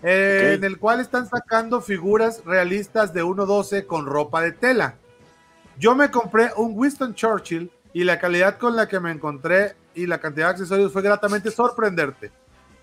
[0.09, 4.95] eh, en el cual están sacando figuras realistas de 1.12 con ropa de tela.
[5.81, 10.07] Yo me compré un Winston Churchill y la calidad con la que me encontré y
[10.07, 12.31] la cantidad de accesorios fue gratamente sorprenderte.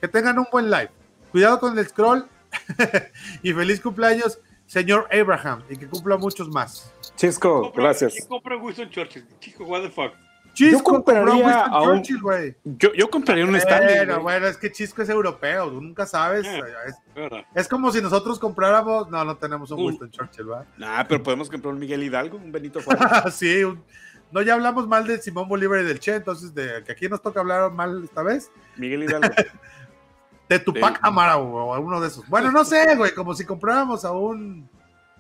[0.02, 0.90] Que tengan un buen live.
[1.32, 2.28] Cuidado con el scroll
[3.42, 6.94] y feliz cumpleaños, señor Abraham, y que cumpla muchos más.
[7.16, 8.16] Chisco, gracias.
[8.16, 9.26] ¿Quién compra un Winston Churchill?
[9.40, 10.12] Chico, what the fuck.
[10.54, 12.56] Chisco compró un compraría Winston a un- Churchill, güey.
[12.64, 13.86] Yo, yo compraría un stand.
[13.86, 16.46] Bueno, bueno, es que Chisco es europeo, tú nunca sabes.
[16.46, 16.62] Eh.
[16.88, 17.46] es- ¿Verdad?
[17.56, 19.10] Es como si nosotros compráramos.
[19.10, 19.86] No, no tenemos un Uh.
[19.88, 20.66] Winston Churchill, ¿verdad?
[20.78, 23.34] Nah, pero podemos comprar un Miguel Hidalgo, un Benito Juárez.
[23.34, 23.84] sí, un-
[24.32, 27.22] no, ya hablamos mal de Simón Bolívar y del Che, entonces de que aquí nos
[27.22, 28.50] toca hablar mal esta vez.
[28.78, 29.30] Miguel Hidalgo.
[30.50, 31.00] De Tupac.
[31.02, 32.28] Amara o a uno de esos.
[32.28, 34.70] Bueno, no sé, güey, como si compráramos a un.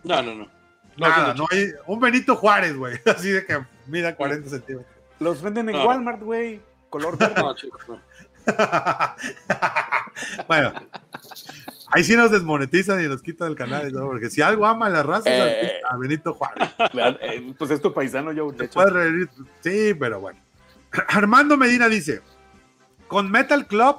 [0.03, 0.47] No, no, no.
[0.97, 1.71] No, Nada, no, no hay.
[1.87, 2.99] Un Benito Juárez, güey.
[3.05, 3.57] Así de que
[3.87, 4.92] mida 40 centímetros.
[5.19, 5.85] Los venden en No.
[5.85, 6.61] Walmart, güey.
[6.89, 7.41] Color verde.
[7.41, 7.99] No, chico, no.
[10.47, 10.73] bueno.
[11.91, 14.05] Ahí sí nos desmonetizan y nos quitan el canal, ¿no?
[14.07, 15.81] porque si algo ama a la raza es Eh.
[15.87, 16.69] a Benito Juárez.
[17.21, 18.51] Eh, Pues es tu paisano, yo.
[18.51, 18.79] De hecho.
[19.61, 20.39] Sí, pero bueno.
[21.09, 22.21] Armando Medina dice:
[23.07, 23.97] con Metal Club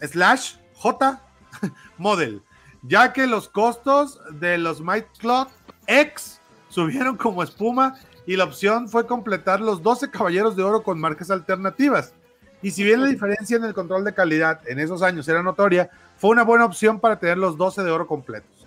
[0.00, 1.20] slash J
[1.98, 2.42] Model,
[2.82, 5.48] ya que los costos de los Might Club
[5.86, 7.98] X subieron como espuma
[8.28, 12.12] y la opción fue completar los 12 caballeros de oro con marcas alternativas.
[12.60, 15.88] Y si bien la diferencia en el control de calidad en esos años era notoria,
[16.18, 18.66] fue una buena opción para tener los 12 de oro completos.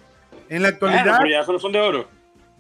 [0.50, 2.08] En la actualidad, Bueno, pero ya solo son de oro.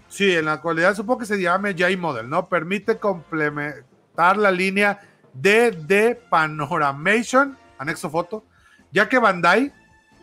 [0.09, 2.47] Sí, en la actualidad supongo que se llame J-Model, ¿no?
[2.47, 4.99] Permite complementar la línea
[5.33, 8.45] DD Panoramation, anexo foto,
[8.91, 9.73] ya que Bandai,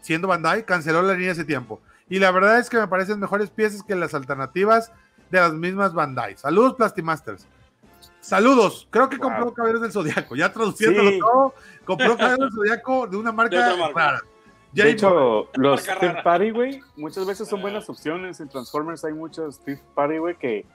[0.00, 1.80] siendo Bandai, canceló la línea hace tiempo.
[2.08, 4.92] Y la verdad es que me parecen mejores piezas que las alternativas
[5.30, 6.36] de las mismas Bandai.
[6.36, 7.46] Saludos, Plastimasters.
[8.20, 8.86] Saludos.
[8.90, 9.28] Creo que Wow.
[9.28, 10.36] compró Caballeros del Zodiaco.
[10.36, 11.18] Ya traduciéndolo Sí.
[11.20, 11.54] todo,
[11.84, 13.94] compró Caballeros del Zodiaco de una marca, De marca.
[14.00, 14.20] rara.
[14.72, 18.38] De hecho, los Marca third party, güey, muchas veces son buenas opciones.
[18.40, 20.66] En Transformers hay muchos third party, güey, que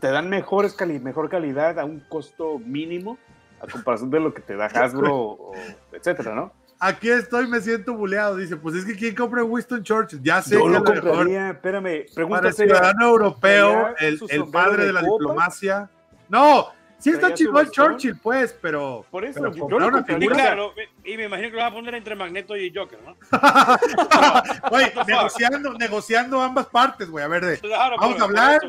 [0.00, 3.18] te dan mejores cali mejor calidad a un costo mínimo
[3.60, 5.52] a comparación de lo que te da Hasbro o
[5.92, 6.52] etcétera, ¿no?
[6.78, 8.36] Aquí estoy, me siento buleado.
[8.36, 10.20] Dice, pues es que ¿quién compra Winston Churchill?
[10.22, 14.80] Ya sé Yo que lo mejor espérame, para el ciudadano europeo, ¿Traía el, el padre
[14.82, 15.12] de de la copa?
[15.12, 15.90] diplomacia.
[16.28, 16.68] No,
[16.98, 17.86] sí está ¿Traía su chingón bastón?
[17.92, 19.06] Churchill, pues, pero.
[19.10, 20.04] Por eso, pero yo- lo una.
[20.18, 20.72] Y claro,
[21.02, 23.16] y me imagino que lo vas a poner entre Magneto y Joker, ¿no?
[24.70, 27.24] Güey, negociando, negociando ambas partes, güey.
[27.24, 27.58] A ver, de.
[27.58, 28.60] Claro, Vamos a hablar.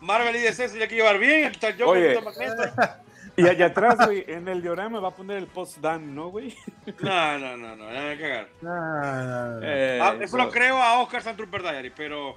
[0.00, 1.50] Marvel y DC se tiene que llevar bien.
[1.50, 2.12] Está el Joker, Oye.
[2.12, 2.72] está Magneto.
[3.38, 6.54] Y allá atrás, güey, en el diorama va a poner el post-Dan, ¿no, güey?
[7.00, 8.48] No, no, no, no, no hay que cagar.
[8.66, 12.36] Ah, Eh, Ah, eso lo so- creo a Oscar Santrooper Diary, pero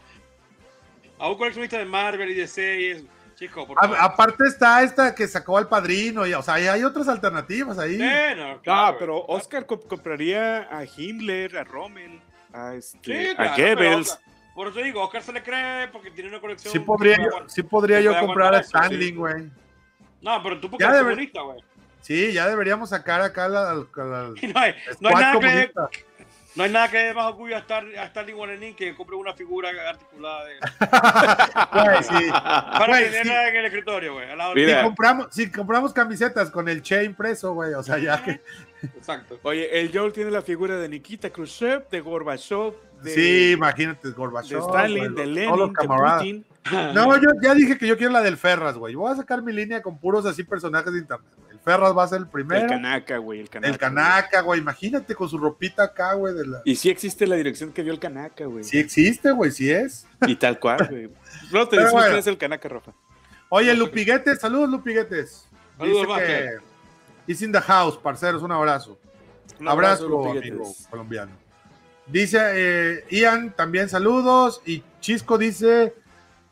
[1.19, 3.03] a un coleccionista de Marvel y DC y es,
[3.35, 3.97] chico, por favor.
[3.97, 7.77] a- aparte está esta que sacó al padrino, y, o sea, hay, hay otras alternativas
[7.79, 7.97] ahí.
[7.97, 9.39] Bueno, Ah, claro, pero güey.
[9.39, 12.21] Oscar co- compraría a Himmler, a Rommel,
[12.53, 13.77] a, este, Sí, a claro, Goebbels.
[13.77, 14.19] pero Oscar-
[14.53, 16.71] por eso digo, Oscar se le cree porque tiene una colección.
[16.71, 18.65] Sí podría, yo, sí podría yo comprar a sí.
[18.67, 19.49] Stanley, güey.
[20.21, 21.59] No, pero tú porque Ya eres debe- comunista, güey.
[22.01, 25.39] Sí, ya deberíamos sacar acá la, la- la- Y No hay, no hay squad nada
[25.39, 25.71] que
[26.53, 29.33] no hay nada que dé más orgullo a Star- a Stanley Guanenín que compre una
[29.33, 30.55] figura articulada de,
[31.71, 32.29] Güey, sí.
[32.31, 33.49] para Güey, tenerla sí.
[33.49, 34.27] en el escritorio, güey.
[34.27, 34.75] de-.
[34.75, 38.41] Si compramos, si compramos camisetas con el Che impreso, güey, o sea, ya que.
[38.83, 39.39] Exacto.
[39.43, 44.13] Oye, el Joel tiene la figura de Nikita Khrushchev, de Gorbachev, de, sí, imagínate, de
[44.13, 44.59] Gorbachev.
[44.59, 45.87] Stalin, de todos los Lenin, de.
[46.17, 46.45] Putin.
[46.93, 48.95] No, yo ya dije que yo quiero la del Ferras, güey.
[48.95, 51.27] Voy a sacar mi línea con puros así personajes de internet.
[51.49, 52.61] El Ferras va a ser el primero.
[52.61, 53.73] El Kanaka, güey, el Kanaka.
[53.73, 54.59] El Kanaka, güey.
[54.59, 56.33] Imagínate con su ropita acá, güey.
[56.33, 56.61] De la...
[56.65, 58.63] Y sí existe la dirección que dio el Kanaka, güey.
[58.63, 60.05] Sí existe, güey, sí es.
[60.27, 61.09] Y tal cual, güey.
[61.51, 62.17] No te decimos bueno.
[62.17, 62.93] es el Kanaka, Rafa.
[63.49, 65.47] Oye, Lupiguetes, saludos, Lupiguetes.
[65.77, 66.71] Saludos, Dice que.
[67.27, 68.99] It's in the house, parceros, un abrazo.
[69.59, 70.51] Un abrazo, Lupiguetes.
[70.51, 71.31] amigo colombiano.
[72.07, 74.61] Dice eh, Ian, también saludos.
[74.65, 75.93] Y Chisco dice: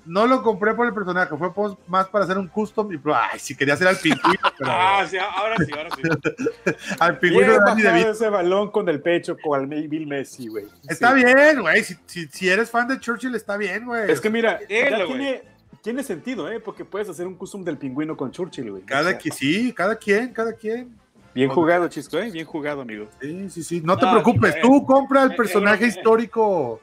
[0.05, 2.91] No lo compré por el personaje, fue pos- más para hacer un custom.
[2.93, 6.73] Y, ay, si quería hacer al pingüino, pero Ah, sí, ahora sí, ahora sí.
[6.99, 10.65] al pingüino Bien de ese balón con el pecho con Bill Messi, güey.
[10.87, 11.23] Está Sí.
[11.23, 11.83] bien, güey.
[11.83, 14.09] Si, si, si eres fan de Churchill, está bien, güey.
[14.09, 15.07] Es que mira, ya güey.
[15.07, 15.43] tiene,
[15.81, 16.59] tiene sentido, ¿eh?
[16.59, 18.83] Porque puedes hacer un custom del pingüino con Churchill, güey.
[18.83, 20.97] O Cada sea, que sí, cada quien, cada quien.
[21.35, 22.31] Bien jugado, Chisco, ¿eh?
[22.31, 23.07] Bien jugado, amigo.
[23.21, 23.81] Sí, sí, sí.
[23.83, 25.89] No te preocupes, tú compra el eh, personaje eh, eh.
[25.89, 26.81] histórico.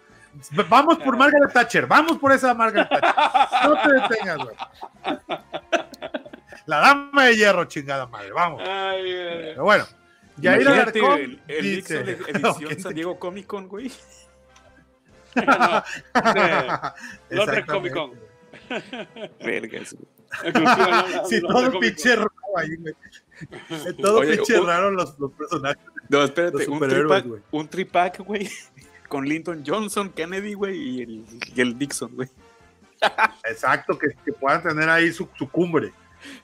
[0.69, 3.15] Vamos por Margaret Thatcher, vamos por esa Margaret Thatcher.
[3.65, 4.57] No te detengas, güey.
[6.67, 8.63] La dama de hierro, chingada madre, vamos.
[8.67, 9.85] Ay, Pero bueno,
[10.39, 13.91] Yair Alarcón el, el dice- de edición San Diego Comic Con, güey.
[15.35, 15.43] No,
[17.31, 17.67] Londres Exactamente.
[17.67, 18.13] Comic Con.
[19.45, 19.95] Vergas,
[20.53, 22.95] Comic todo pinche raro ahí, güey.
[24.03, 25.79] Todo pinche un- raro los, los personajes.
[26.09, 27.43] No, Los espérate, un superhéroes, tripack, güey.
[27.51, 28.49] un tripack, güey,
[29.07, 31.25] con Lyndon Johnson, Kennedy, güey, y el,
[31.57, 32.29] el Dixon, güey.
[33.49, 35.93] Exacto, que, que puedan tener ahí su, su cumbre.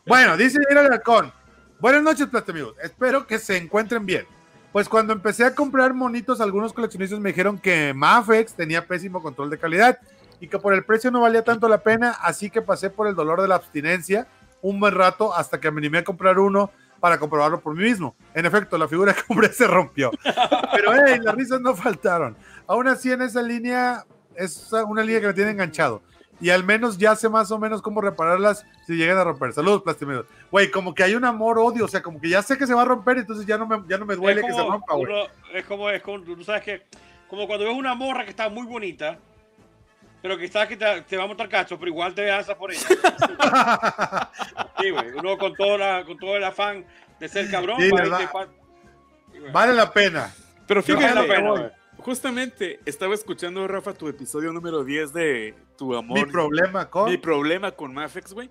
[0.07, 1.33] Bueno, dice Yair Alarcón.
[1.81, 2.75] Buenas noches, Plata amigos.
[2.83, 4.27] Espero que se encuentren bien.
[4.73, 9.51] Pues cuando empecé a comprar monitos, algunos coleccionistas me dijeron que Mafex tenía pésimo control
[9.51, 9.99] de calidad
[10.41, 13.15] y que por el precio no valía tanto la pena, así que pasé por el
[13.15, 14.27] dolor de la abstinencia
[14.63, 16.71] un buen rato hasta que me animé a comprar uno
[17.01, 18.15] para comprobarlo por mí mismo.
[18.33, 20.11] En efecto, la figura que compré se rompió.
[20.23, 22.37] Pero hey, las risas no faltaron.
[22.73, 26.01] Aún así, en esa línea es una línea que me tiene enganchado.
[26.41, 29.53] Y al menos ya sé más o menos cómo repararlas si llegan a romper.
[29.53, 30.25] Saludos, Plastimero.
[30.51, 32.81] Güey, como que hay un amor-odio, o sea, como que ya sé que se va
[32.81, 35.13] a romper, entonces ya no me, ya no me duele que se rompa, güey.
[35.53, 36.83] Es como, es como, tú sabes que,
[37.29, 39.19] como cuando ves una morra que está muy bonita,
[40.23, 42.73] pero que sabes que te, te va a montar cacho, pero igual te alzas por
[42.73, 42.87] ella.
[44.81, 45.11] Sí, güey.
[45.11, 46.87] Uno con todo, la, con todo el afán
[47.21, 47.77] de ser cabrón.
[47.79, 47.91] Sí.
[49.53, 50.35] Vale la pena.
[50.67, 51.82] Pero Yo Vale fíjate, la pena, güey.
[52.03, 56.19] Justamente estaba escuchando, Rafa, tu episodio número 10 de Tu Amor.
[56.27, 57.11] Mi problema con.
[57.11, 58.51] Mi problema con Mafex, güey.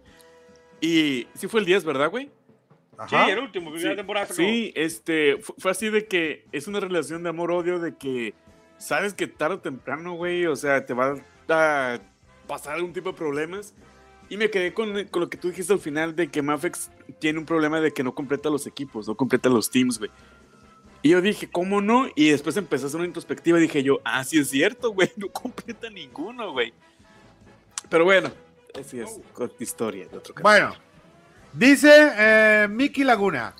[0.79, 2.31] Y sí fue el 10, ¿verdad, güey?
[2.97, 3.25] Ajá.
[3.25, 4.25] Sí, el último, primera Sí, temporada.
[4.27, 8.33] Sí, este, fu- fue así de que es una relación de amor-odio de que
[8.77, 11.15] sabes que tarde o temprano, güey, o sea, te va
[11.49, 11.99] a
[12.47, 13.73] pasar algún tipo de problemas.
[14.29, 17.37] Y me quedé con, con lo que tú dijiste al final de que Mafex tiene
[17.39, 20.09] un problema de que no completa los equipos, no completa los teams, güey.
[21.01, 22.07] Y yo dije, ¿cómo no?
[22.15, 25.11] Y después empecé a hacer una introspectiva y dije yo, ah, sí es cierto, güey,
[25.17, 26.73] no completa ninguno, güey.
[27.89, 28.31] Pero bueno,
[28.79, 30.43] así es, corta historia de otro canal.
[30.43, 30.75] Bueno,
[31.53, 33.53] dice eh, Mickey Laguna.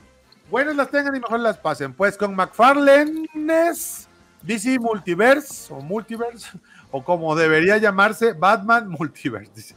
[0.50, 1.94] Buenas las tengan y mejor las pasen.
[1.94, 4.08] Pues con McFarlane's
[4.42, 6.50] DC Multiverse o Multiverse,
[6.92, 9.52] o como debería llamarse, Batman Multiverse.
[9.56, 9.76] dice.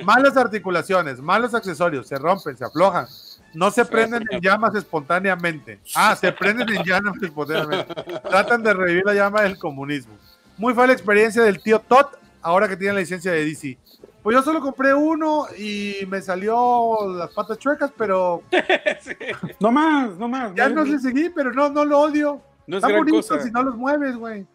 [0.04, 3.06] Malas articulaciones, malos accesorios, se rompen, se aflojan.
[3.54, 5.80] No se prenden en llamas espontáneamente.
[5.94, 7.94] Ah, se prenden en llamas espontáneamente.
[8.28, 10.14] Tratan de revivir la llama del comunismo.
[10.56, 12.06] Muy fue la experiencia del tío Todd,
[12.40, 13.78] ahora que tiene la licencia de DC.
[14.22, 18.42] Pues yo solo compré uno y me salió las patas chuecas, pero
[19.60, 20.54] No más, no más.
[20.54, 22.40] ya no, le seguí, pero no, no lo odio.
[22.66, 23.42] no es Están gran bonitos cosa.
[23.42, 24.46] si no los mueves, güey.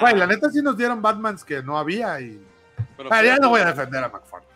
[0.00, 2.40] Güey, la neta sí nos dieron Batmans que no había y...
[2.96, 4.46] Pero- Ah, ya no voy a defender a McFarlane.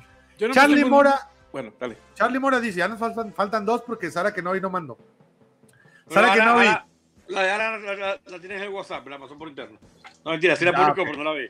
[0.41, 1.97] No Charlie Mora, Bueno, dale.
[2.15, 4.99] Charlie Mora dice, ya nos faltan, faltan dos porque Sara que no no mandó.
[6.09, 6.67] Sara que ahora- no vi.
[6.67, 6.87] ahora-
[7.29, 9.79] La de ahora la, tienes en el WhatsApp, la pasó por interno.
[10.25, 11.49] No, mentira, sí la publicó, pero no la vi.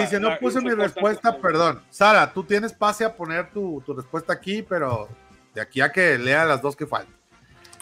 [0.00, 1.82] Dice, no puse mi respuesta- perdón.
[1.90, 5.08] Sara, tú tienes pase a poner tu, tu respuesta aquí, pero
[5.54, 7.14] de aquí a que lea las dos que faltan.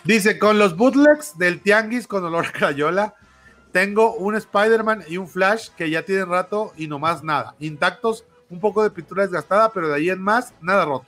[0.04, 3.14] Dice, con los bootlegs del Tianguis con olor a crayola,
[3.70, 7.54] tengo un Spider-Man y un Flash que ya tienen rato y nomás nada.
[7.60, 11.06] Intactos, un poco de pintura desgastada, pero de ahí en más, nada roto.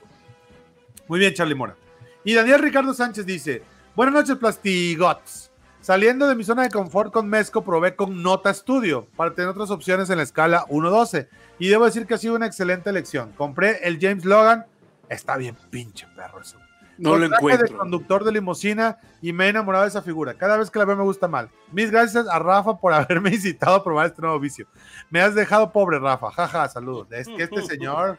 [1.07, 1.75] Muy bien, Charlie Mora.
[2.23, 3.61] Y Daniel Ricardo Sánchez dice,
[3.95, 5.51] buenas noches, Plastigots.
[5.79, 9.69] Saliendo de mi zona de confort con Mezco, probé con Nota Studio para tener otras
[9.69, 11.27] opciones en la escala 1.12.
[11.59, 13.33] Y debo decir que ha sido una excelente elección.
[13.33, 14.65] Compré el James Logan.
[15.09, 16.57] Está bien pinche perro eso.
[16.97, 17.77] No lo traje de encuentro.
[17.77, 20.33] conductor de limusina y me he enamorado de esa figura.
[20.33, 21.51] Cada vez que la veo me gusta mal.
[21.71, 24.65] Mis gracias a Rafa por haberme incitado a probar este nuevo vicio.
[25.11, 26.31] Me has dejado pobre, Rafa.
[26.31, 27.07] Jaja, saludos.
[27.11, 28.17] Es que este señor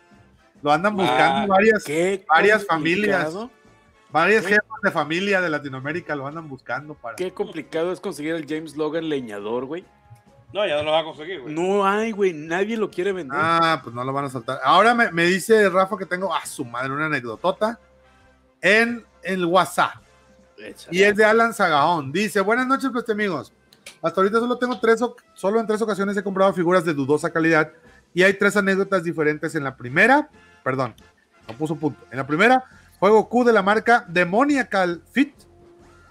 [0.66, 3.32] lo andan buscando Ah, varias, ¿Qué varias familias.
[4.10, 4.48] varias ¿Qué?
[4.54, 7.14] jefas de familia de Latinoamérica lo andan buscando para.
[7.14, 9.84] Qué complicado es conseguir el James Logan leñador, güey.
[10.52, 11.54] No, ya no lo va a conseguir, güey.
[11.54, 12.32] No hay, güey.
[12.32, 13.38] Nadie lo quiere vender.
[13.40, 14.58] Ah, pues no lo van a soltar.
[14.64, 17.78] Ahora me, me dice Rafa que tengo a su madre una anecdotota
[18.60, 19.94] en el WhatsApp.
[20.90, 22.10] Y es de Alan Sagaón.
[22.10, 23.52] Dice, buenas noches, pues amigos.
[24.02, 27.30] Hasta ahorita solo tengo tres, o- solo en tres ocasiones he comprado figuras de dudosa
[27.30, 27.70] calidad
[28.12, 29.54] y hay tres anécdotas diferentes.
[29.54, 30.28] En la primera,
[30.66, 30.96] perdón,
[31.46, 32.04] no puso punto.
[32.10, 32.64] En la primera,
[32.98, 35.32] fue Goku de la marca Demoniacal Fit.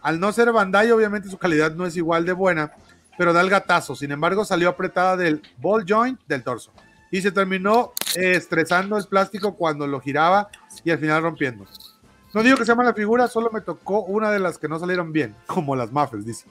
[0.02, 2.72] Al no ser Bandai, obviamente su calidad no es igual de buena,
[3.18, 3.98] pero da el gatazo.
[3.98, 6.72] Sin embargo, salió apretada del ball joint del torso
[7.12, 10.48] y se terminó eh, estresando el plástico cuando lo giraba
[10.86, 11.66] y al final rompiendo.
[12.34, 15.12] No digo que sea mala figura, solo me tocó una de las que no salieron
[15.12, 16.48] bien, como las Muffles, dice.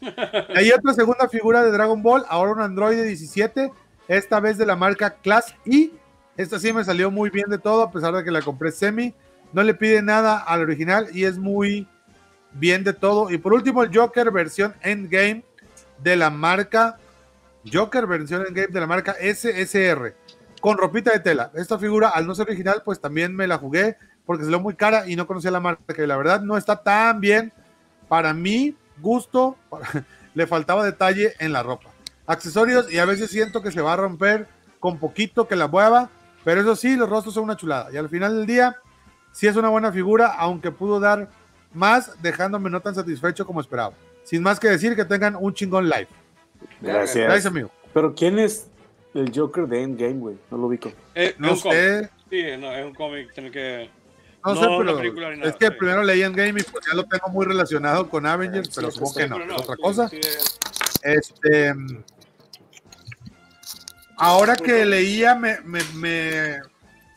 [0.56, 3.72] Hay otra segunda figura de Dragon Ball, ahora un Android 17,
[4.08, 5.92] esta vez de la marca Class I.
[6.38, 9.12] Esta sí me salió muy bien de todo, a pesar de que la compré semi.
[9.52, 11.88] No le pide nada al original y es muy
[12.52, 13.28] bien de todo.
[13.30, 15.44] Y por último, el Joker versión Endgame
[15.98, 16.96] de la marca
[17.70, 20.14] Joker versión Endgame de la marca SSR
[20.60, 21.50] con ropita de tela.
[21.54, 25.08] Esta figura, al no ser original, pues también me la jugué porque ve muy cara
[25.08, 27.52] y no conocía la marca, que la verdad no está tan bien
[28.06, 29.56] para mi gusto.
[30.34, 31.90] Le faltaba detalle en la ropa.
[32.26, 34.46] Accesorios y a veces siento que se va a romper
[34.78, 36.10] con poquito que la mueva,
[36.44, 37.90] pero eso sí, los rostros son una chulada.
[37.92, 38.76] Y al final del día,
[39.32, 41.28] sí es una buena figura, aunque pudo dar
[41.72, 43.92] más, dejándome no tan satisfecho como esperaba.
[44.24, 46.08] Sin más que decir, que tengan un chingón live.
[46.80, 47.24] Gracias.
[47.24, 47.70] Gracias, amigo.
[47.94, 48.68] Pero ¿quién es
[49.14, 50.36] el Joker de Endgame, güey?
[50.50, 50.92] No lo ubico.
[51.14, 51.78] Eh, No es un cómic.
[51.78, 53.90] sé, Sí, no, es un cómic, tiene que...
[54.44, 55.72] no, No, sé, pero es que sí.
[55.78, 59.12] primero leí Endgame y pues ya lo tengo muy relacionado con Avengers, Sí, pero supongo
[59.14, 60.08] sí, que no, otra sí, cosa.
[60.08, 60.58] sí, es-
[61.02, 61.74] Este,
[64.18, 66.58] ahora que leía, me, me- me-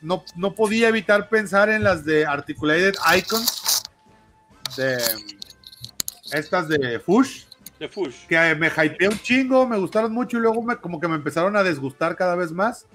[0.01, 3.83] no, no podía evitar pensar en las de Articulated Icons,
[4.77, 4.97] de
[6.31, 7.43] estas de Fush,
[7.79, 8.25] de Fush.
[8.27, 11.55] que me hypeé un chingo, me gustaron mucho y luego me, como que me empezaron
[11.55, 12.85] a desgustar cada vez más.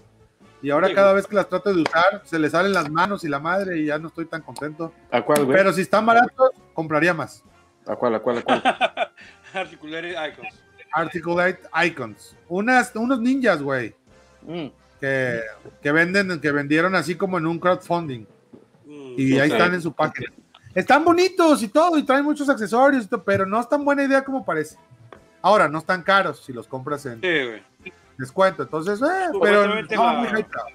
[0.62, 1.16] Y ahora Sí, cada güey.
[1.22, 3.86] vez que las trato de usar, se le salen las manos y la madre y
[3.86, 4.92] ya no estoy tan contento.
[5.12, 5.56] ¿A cuál, güey?
[5.56, 7.44] Pero si están baratos, compraría más.
[7.86, 8.62] ¿A cuál, a cuál, a cuál?
[9.54, 10.54] Articulated Icons.
[11.02, 12.36] Articulate Icons.
[12.48, 13.94] Unas, unos ninjas, güey.
[14.42, 14.66] Mm.
[15.00, 15.40] que,
[15.82, 18.24] que venden, que vendieron así como en un crowdfunding.
[18.86, 20.32] Mm, Y ahí están en su página.
[20.74, 24.04] Están bonitos y todo, y traen muchos accesorios, y todo, pero no es tan buena
[24.04, 24.76] idea como parece.
[25.42, 28.62] Ahora, no están caros si los compras en Sí, descuento.
[28.62, 29.04] Entonces, eh,
[29.40, 30.66] pero Supuestamente no, la- muy hypeado.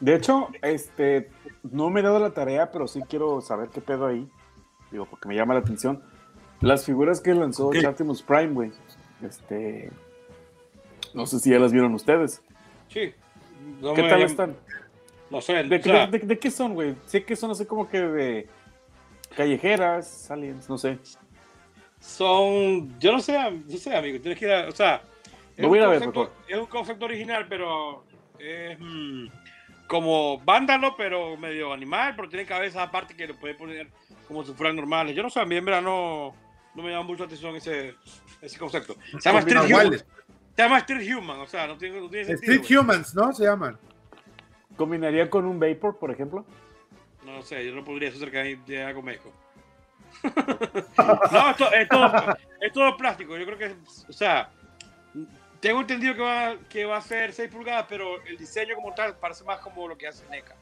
[0.00, 1.30] De hecho, este,
[1.62, 4.28] no me he dado la tarea, pero sí quiero saber qué pedo ahí.
[4.90, 6.02] Digo, porque me llama la atención.
[6.60, 7.76] Las figuras que lanzó Ok.
[7.86, 8.72] Optimus Prime, güey.
[9.22, 9.90] Este.
[11.14, 12.42] No sé si ya las vieron ustedes.
[12.88, 13.12] Sí.
[13.80, 14.56] No ¿Qué tal están?
[15.30, 15.62] No sé.
[15.64, 16.94] ¿De, o sea, de- de- de qué son, güey?
[17.06, 18.48] Sé que son así como que de
[19.36, 20.98] callejeras, aliens, no sé.
[22.00, 22.98] son.
[23.00, 24.20] Yo no sé, no sé, amigo.
[24.20, 24.68] Tienes que ir a.
[24.68, 25.02] O sea.
[25.56, 28.04] es Lo voy a ver, concepto- Es un concepto original, pero.
[28.38, 29.26] Es mm,
[29.88, 33.88] como vándalo, pero medio animal, pero tiene cabezas aparte que lo puede poner
[34.28, 35.16] como si fueran normales.
[35.16, 35.82] Yo no sé, a mí en verdad
[36.78, 37.94] no, me llama mucho la atención ese,
[38.40, 38.96] ese concepto.
[39.18, 39.98] Se llama Street Human.
[39.98, 42.52] Se llama Street Human, o sea, no tiene, no tiene sentido.
[42.54, 42.78] Street.
[42.78, 43.32] Humans, ¿no?
[43.32, 43.78] Se llaman.
[44.76, 46.44] ¿Combinaría con un Vapor, por ejemplo?
[47.24, 49.32] No sé, yo no podría eso cerca de, algo médico.
[50.22, 53.36] no, esto, es, todo, es todo plástico.
[53.36, 53.76] Yo creo que,
[54.08, 54.50] o sea,
[55.60, 59.16] tengo entendido que va, que va a ser 6 pulgadas, pero el diseño como tal
[59.16, 60.54] parece más como lo que hace NECA.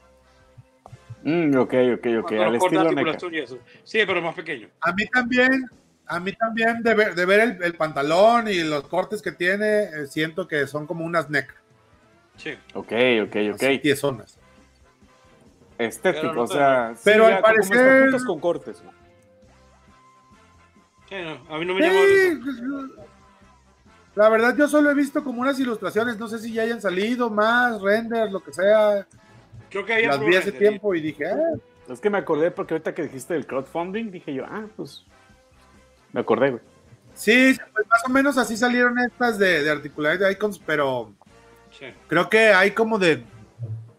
[1.22, 2.32] Mm, ok, ok, ok.
[2.32, 2.90] Al estilo NECA.
[2.90, 3.58] articulación y eso.
[3.84, 4.68] Sí, pero más pequeño.
[4.80, 5.66] A mí también,
[6.06, 9.84] a mí también de ver, de ver el, el pantalón y los cortes que tiene,
[9.84, 11.52] eh, siento que son como unas neck,
[12.36, 12.50] Sí.
[12.74, 12.92] Ok,
[13.24, 13.62] ok, ok.
[13.62, 14.38] así tiesonas.
[15.78, 16.92] Estético, no o sea.
[16.94, 18.82] sí, Pero al ya como parecer- con cortes.
[18.82, 18.94] güey.
[21.08, 22.92] Sí, no, a mí no me llama la Sí, atención.
[22.94, 23.08] pues,
[24.16, 27.30] la verdad yo solo he visto como unas ilustraciones, no sé si ya hayan salido
[27.30, 29.06] más, renders, lo que sea.
[29.70, 31.54] Creo que había Las vi hace tiempo y dije, ah,
[31.88, 35.04] Es que me acordé porque ahorita que dijiste del crowdfunding, dije yo, ah, pues.
[36.16, 36.62] Me acordé, güey.
[37.12, 41.12] sí, pues más o menos así salieron estas de, de articulares de icons, pero
[41.78, 41.84] Sí.
[42.08, 43.22] creo que hay como de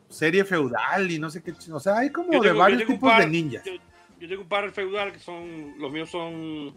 [0.09, 3.07] serie feudal y no sé qué, o sea, hay como Yo de tengo- varios tipos
[3.11, 3.63] par- de ninjas.
[3.65, 3.73] Yo,
[4.19, 6.73] yo tengo un par feudal que son, los míos son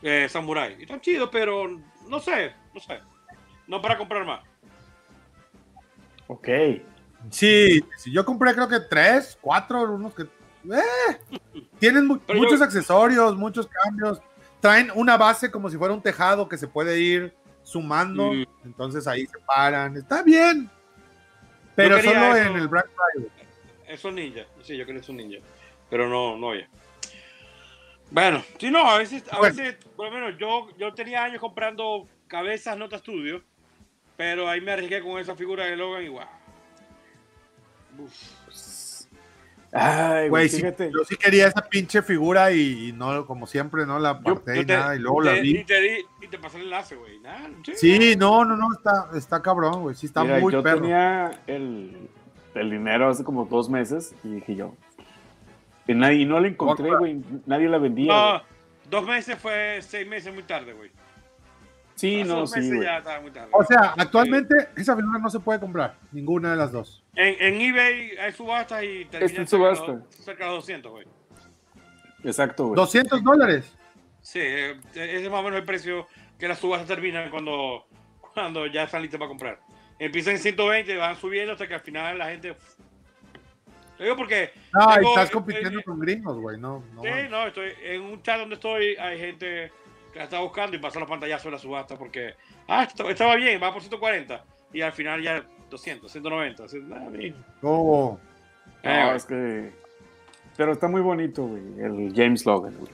[0.00, 0.76] eh, samurai.
[0.78, 1.68] Y están chidos, pero
[2.08, 3.00] no sé, no sé.
[3.66, 4.40] No para comprar más.
[6.28, 6.48] Ok.
[7.30, 10.22] Sí, sí, yo compré creo que tres, cuatro, unos que...
[10.22, 11.18] eh,
[11.80, 14.20] tienen mu- Pero muchos yo- accesorios, muchos cambios.
[14.60, 18.32] Traen una base como si fuera un tejado que se puede ir sumando.
[18.32, 18.44] Mm.
[18.64, 19.96] Entonces ahí se paran.
[19.96, 20.70] Está bien.
[21.74, 22.50] Pero solo eso.
[22.50, 23.30] en el Black Friday.
[23.86, 24.46] Esos ninjas.
[24.62, 25.42] Sí, yo quería esos ninjas.
[25.88, 26.68] Pero no, no ya.
[28.10, 29.54] Bueno, sí, no, a veces, a Bueno.
[29.54, 33.42] veces, por lo menos yo, yo tenía años comprando cabezas Nota Studio,
[34.16, 36.22] pero ahí me arriesgué con esa figura de Logan y wow.
[37.98, 38.37] Uf.
[39.72, 43.98] Ay, güey, sí, yo sí quería esa pinche figura y, y no, como siempre, no
[43.98, 44.96] la Yo- aparté Yo y te- nada.
[44.96, 45.64] Y luego te- la Y vi.
[45.64, 47.18] te, di- y te pasé el enlace, güey.
[47.20, 49.94] Nada, Sí, no, no, no, está, está cabrón, güey.
[49.94, 50.80] Sí, está Mira, muy yo perro.
[50.80, 52.08] tenía el,
[52.54, 54.74] el dinero hace como dos meses y dije yo.
[55.86, 57.20] Y, nadie, y no la encontré, güey.
[57.46, 58.12] Nadie la vendía.
[58.12, 58.42] No,
[58.90, 60.90] dos meses fue seis meses muy tarde, güey.
[61.94, 63.48] sí, Hace no, dos sí, meses ya estaba muy tarde.
[63.52, 65.96] O sea, actualmente esa figura no se puede comprar.
[66.12, 67.02] Ninguna de las dos.
[67.18, 70.00] En, en eBay hay subastas y de subasta.
[70.10, 71.04] cerca de 200, güey.
[72.24, 72.76] Exacto, güey.
[72.76, 73.74] 200 dólares.
[74.22, 76.06] Sí, eh, ese es más o menos el precio
[76.38, 77.86] que las subastas terminan cuando,
[78.34, 79.58] cuando ya están listas para comprar.
[79.98, 82.54] Empiezan en 120, van subiendo hasta que al final la gente...
[83.98, 84.52] Lo digo porque...
[84.72, 86.56] No, tengo- estás compitiendo eh, con gringos, güey.
[86.56, 87.02] No, no.
[87.02, 89.72] Sí, no, estoy en un chat donde estoy, hay gente
[90.12, 92.34] que la está buscando y pasa los pantallazos de la subasta porque,
[92.68, 96.64] ah, esto- estaba bien, va por 140 y al final ya 200, 190.
[96.64, 97.36] así, nada, mijo.
[97.62, 98.18] Oh,
[98.84, 99.72] No, Eh, es que.
[100.56, 101.62] Pero está muy bonito, güey.
[101.80, 102.90] El James Logan, güey.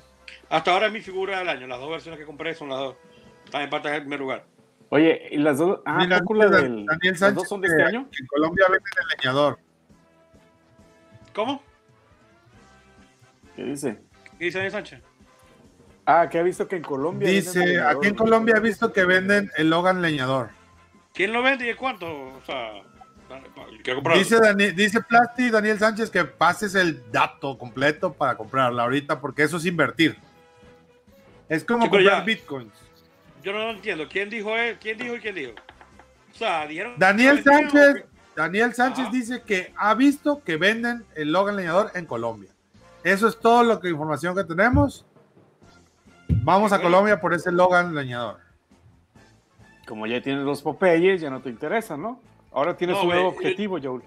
[0.51, 2.97] Hasta ahora es mi figura del año, las dos versiones que compré son las dos.
[3.45, 4.45] Están en parte en primer lugar.
[4.91, 5.81] Oye, y las dos.
[5.85, 8.09] Ah, Mira, ¿poco la dice del- Daniel ¿Las Sánchez dos son de este año?
[8.11, 9.59] que en Colombia venden el leñador.
[11.35, 11.63] ¿Cómo?
[13.57, 13.99] ¿Qué dice?
[14.39, 15.01] ¿Qué dice Daniel Sánchez?
[16.07, 17.27] Ah, que ha visto que en Colombia.
[17.29, 18.15] venden Dice, leñador, aquí en.
[18.15, 20.51] Colombia he visto que venden el Logan leñador.
[21.15, 22.07] ¿Quién lo vende y de cuánto?
[22.07, 22.83] O sea.
[24.15, 29.45] Dice, Dani- dice Plasti Daniel Sánchez que pases el dato completo para comprarla ahorita, porque
[29.45, 30.17] eso es invertir.
[31.49, 32.21] Es como comprar ya.
[32.21, 32.73] bitcoins.
[33.43, 34.07] Yo no lo entiendo.
[34.09, 34.77] ¿Quién dijo él?
[34.79, 35.53] ¿Quién dijo y quién dijo?
[36.33, 36.95] O sea, dijeron.
[36.97, 38.05] Daniel ¿lo vendieron o Sánchez?
[38.37, 42.51] Daniel Sánchez dice que ha visto que venden el Logan leñador en Colombia.
[43.05, 45.07] Eso es todo lo que información que tenemos.
[46.29, 46.81] Vamos a.
[46.81, 48.44] Colombia por ese Logan leñador.
[49.87, 52.21] Como ya tienes los Popeyes, ya no te interesa, ¿no?
[52.53, 54.03] Ahora tienes No, un nuevo objetivo, Joel.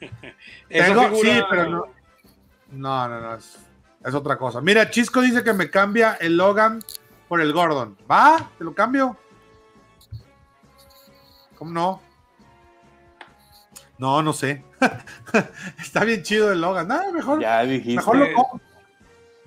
[0.68, 1.84] Tengo- figura- sí, pero no.
[2.70, 3.34] No, no, no.
[3.34, 3.58] Es,
[4.04, 4.60] es otra cosa.
[4.60, 6.82] Mira, Chisco dice que me cambia el Logan
[7.28, 7.96] por el Gordon.
[8.10, 8.50] ¿Va?
[8.58, 9.16] ¿Te lo cambio?
[11.56, 12.00] ¿Cómo no?
[13.98, 14.64] No, no sé.
[15.80, 16.86] Está bien chido el Logan.
[16.88, 17.96] No, mejor, Ya dijiste.
[17.96, 18.60] mejor lo compro.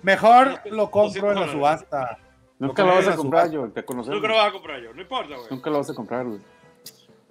[0.04, 2.18] Mejor lo compro en la 200 subasta.
[2.68, 3.68] Nunca lo vas a Su- comprar, yo.
[3.70, 4.16] Te conocemos.
[4.16, 5.48] Nunca lo vas a comprar yo, no importa, güey.
[5.50, 6.40] Nunca lo vas a comprar, güey.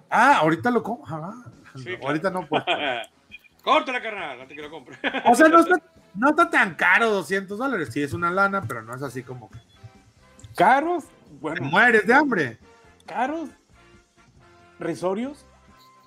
[0.09, 1.03] Ah, ahorita lo como.
[1.07, 1.33] Ah,
[1.77, 2.07] Sí, claro.
[2.07, 2.63] Ahorita no pues.
[3.63, 4.97] Córtale, carnal, antes que lo compre.
[5.25, 5.75] O sea, no está,
[6.15, 7.89] no está tan caro 200 dólares.
[7.93, 9.59] Sí, es una lana, pero no es así como que
[10.55, 11.05] ¿Caros?
[11.05, 12.57] te Bueno, mueres de hambre.
[13.05, 13.49] ¿caros?
[14.79, 15.45] ¿Risorios?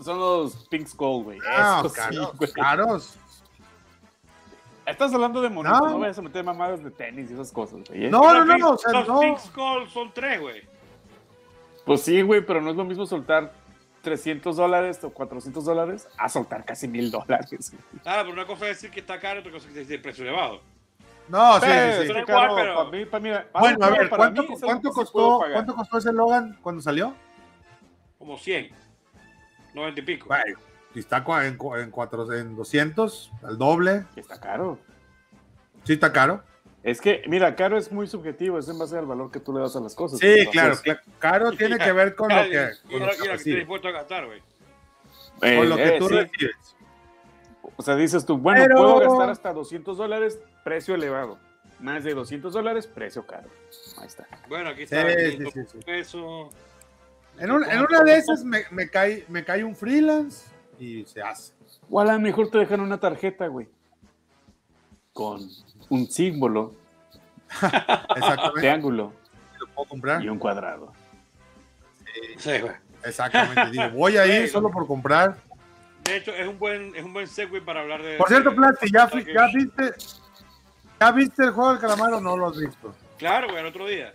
[0.02, 1.38] Son los Pink Skull, güey.
[1.48, 2.52] Ah, Eso sí, caros, güey.
[2.52, 3.18] caros.
[4.86, 5.90] Estás hablando de monitos, No.
[5.90, 5.98] no.
[5.98, 8.06] vayas a meter mamadas de tenis y esas cosas, güey.
[8.06, 8.10] ¿eh?
[8.10, 9.20] No, no, no, no, o sea, Los no.
[9.20, 10.62] Pink Skull son tres, güey.
[11.86, 13.52] Pues sí, güey, pero no es lo mismo soltar
[14.02, 17.72] 300 dólares o 400 dólares a soltar casi mil dólares.
[18.04, 20.24] Ah, pero una cosa es decir que está caro, otra cosa es decir el precio
[20.24, 20.60] elevado.
[21.28, 22.12] No, sí, sí, sí.
[22.26, 24.66] caro, igual, pero- para mí, para mí, Bueno, a ver, para ¿cuánto, mí costó.
[25.52, 27.14] ¿cuánto costó ese Logan cuando salió?
[28.18, 28.70] Como 100.
[29.72, 30.28] 90 y pico.
[31.00, 34.04] Está en, en, cuatro, en 200, al doble.
[34.16, 34.78] Está caro.
[35.84, 36.42] Sí, está caro.
[36.82, 39.60] Es que, mira, caro es muy subjetivo, es en base al valor que tú le
[39.60, 40.18] das a las cosas.
[40.20, 43.16] Sí, Entonces, claro, cla- caro tiene que ver con lo que, Y con lo que
[43.22, 43.58] que recibes.
[43.60, 44.42] dispuesto a gastar, güey.
[45.42, 46.14] eh, Con lo que eh, tú sí.
[46.14, 46.76] recibes.
[47.76, 51.38] O sea, dices tú, bueno, Pero- puedo gastar hasta 200 dólares, precio elevado.
[51.80, 53.48] Más de 200 dólares, precio caro.
[53.98, 54.26] Ahí está.
[54.48, 55.08] Bueno, aquí está.
[55.10, 55.84] sí, 500 sí, sí.
[55.84, 56.54] pesos.
[57.38, 60.46] En, un- en una de esas me, me cae, me cae un freelance
[60.78, 61.52] y se hace.
[61.90, 63.68] O a lo mejor te dejan una tarjeta, güey.
[65.12, 65.40] Con
[65.90, 66.72] un símbolo,
[68.16, 68.60] Exactamente.
[68.60, 69.12] triángulo
[69.60, 70.22] Lo puedo comprar.
[70.24, 70.92] y un cuadrado.
[72.38, 72.72] Sí, güey.
[73.04, 73.70] Exactamente.
[73.70, 74.52] Digo, voy a ir Sí.
[74.52, 75.36] solo por comprar.
[76.04, 78.16] De hecho, es un buen, es un buen segue para hablar de.
[78.16, 79.94] Por cierto, Plasti, ¿ya, de- fi- ya viste
[81.00, 82.94] ¿ya viste el juego del calamar o no lo has visto?
[83.18, 84.12] Claro, güey, el otro día.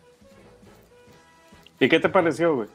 [1.80, 2.70] ¿Y qué te pareció, güey?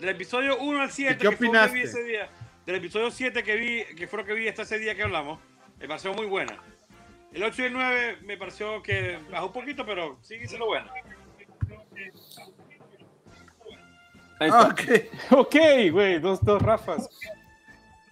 [0.00, 1.82] Del episodio 1 al 7, ¿Y qué que fue lo que vi opinaste?
[1.82, 2.28] ese día.
[2.66, 5.38] Del episodio 7 que vi, que fue lo que vi hasta ese día que hablamos,
[5.78, 6.56] me pareció muy buena.
[7.32, 10.90] El 8 y el 9 me pareció que bajó un poquito, pero sigue siendo buena.
[14.40, 14.74] Ahí está.
[15.36, 15.56] Ok.
[15.90, 17.08] Güey, dos, dos Rafas.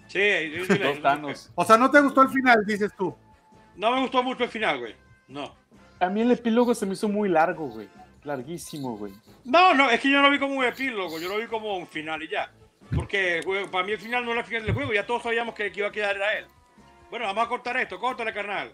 [0.09, 0.19] Sí,
[0.51, 1.51] yo- yo- yo- Dos Thanos.
[1.55, 3.15] O sea, ¿no te gustó el final, dices tú?
[3.77, 4.97] No me gustó mucho el final, güey.
[5.29, 5.55] No.
[6.01, 7.89] A mí el epílogo se me hizo muy largo, güey.
[8.27, 9.13] Larguísimo, güey.
[9.45, 11.77] No, no, es que yo no lo vi como un epílogo, yo lo vi como
[11.77, 12.51] un final y ya.
[12.95, 15.55] Porque güey, para mí el final no era el final del juego, ya todos sabíamos
[15.55, 16.47] que el que iba a quedar era él.
[17.09, 18.73] Bueno, vamos a cortar esto, córtale, carnal.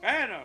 [0.00, 0.44] Bueno,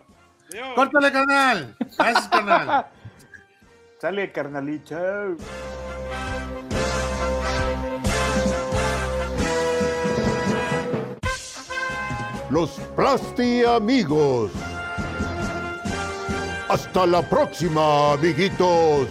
[0.49, 0.67] Dios.
[0.73, 1.75] ¡Córtale, canal!
[1.95, 2.87] Gracias, canal.
[3.99, 5.27] Sale, carnalita.
[12.49, 14.51] Los Plasti amigos.
[16.69, 19.07] Hasta la próxima, amiguitos.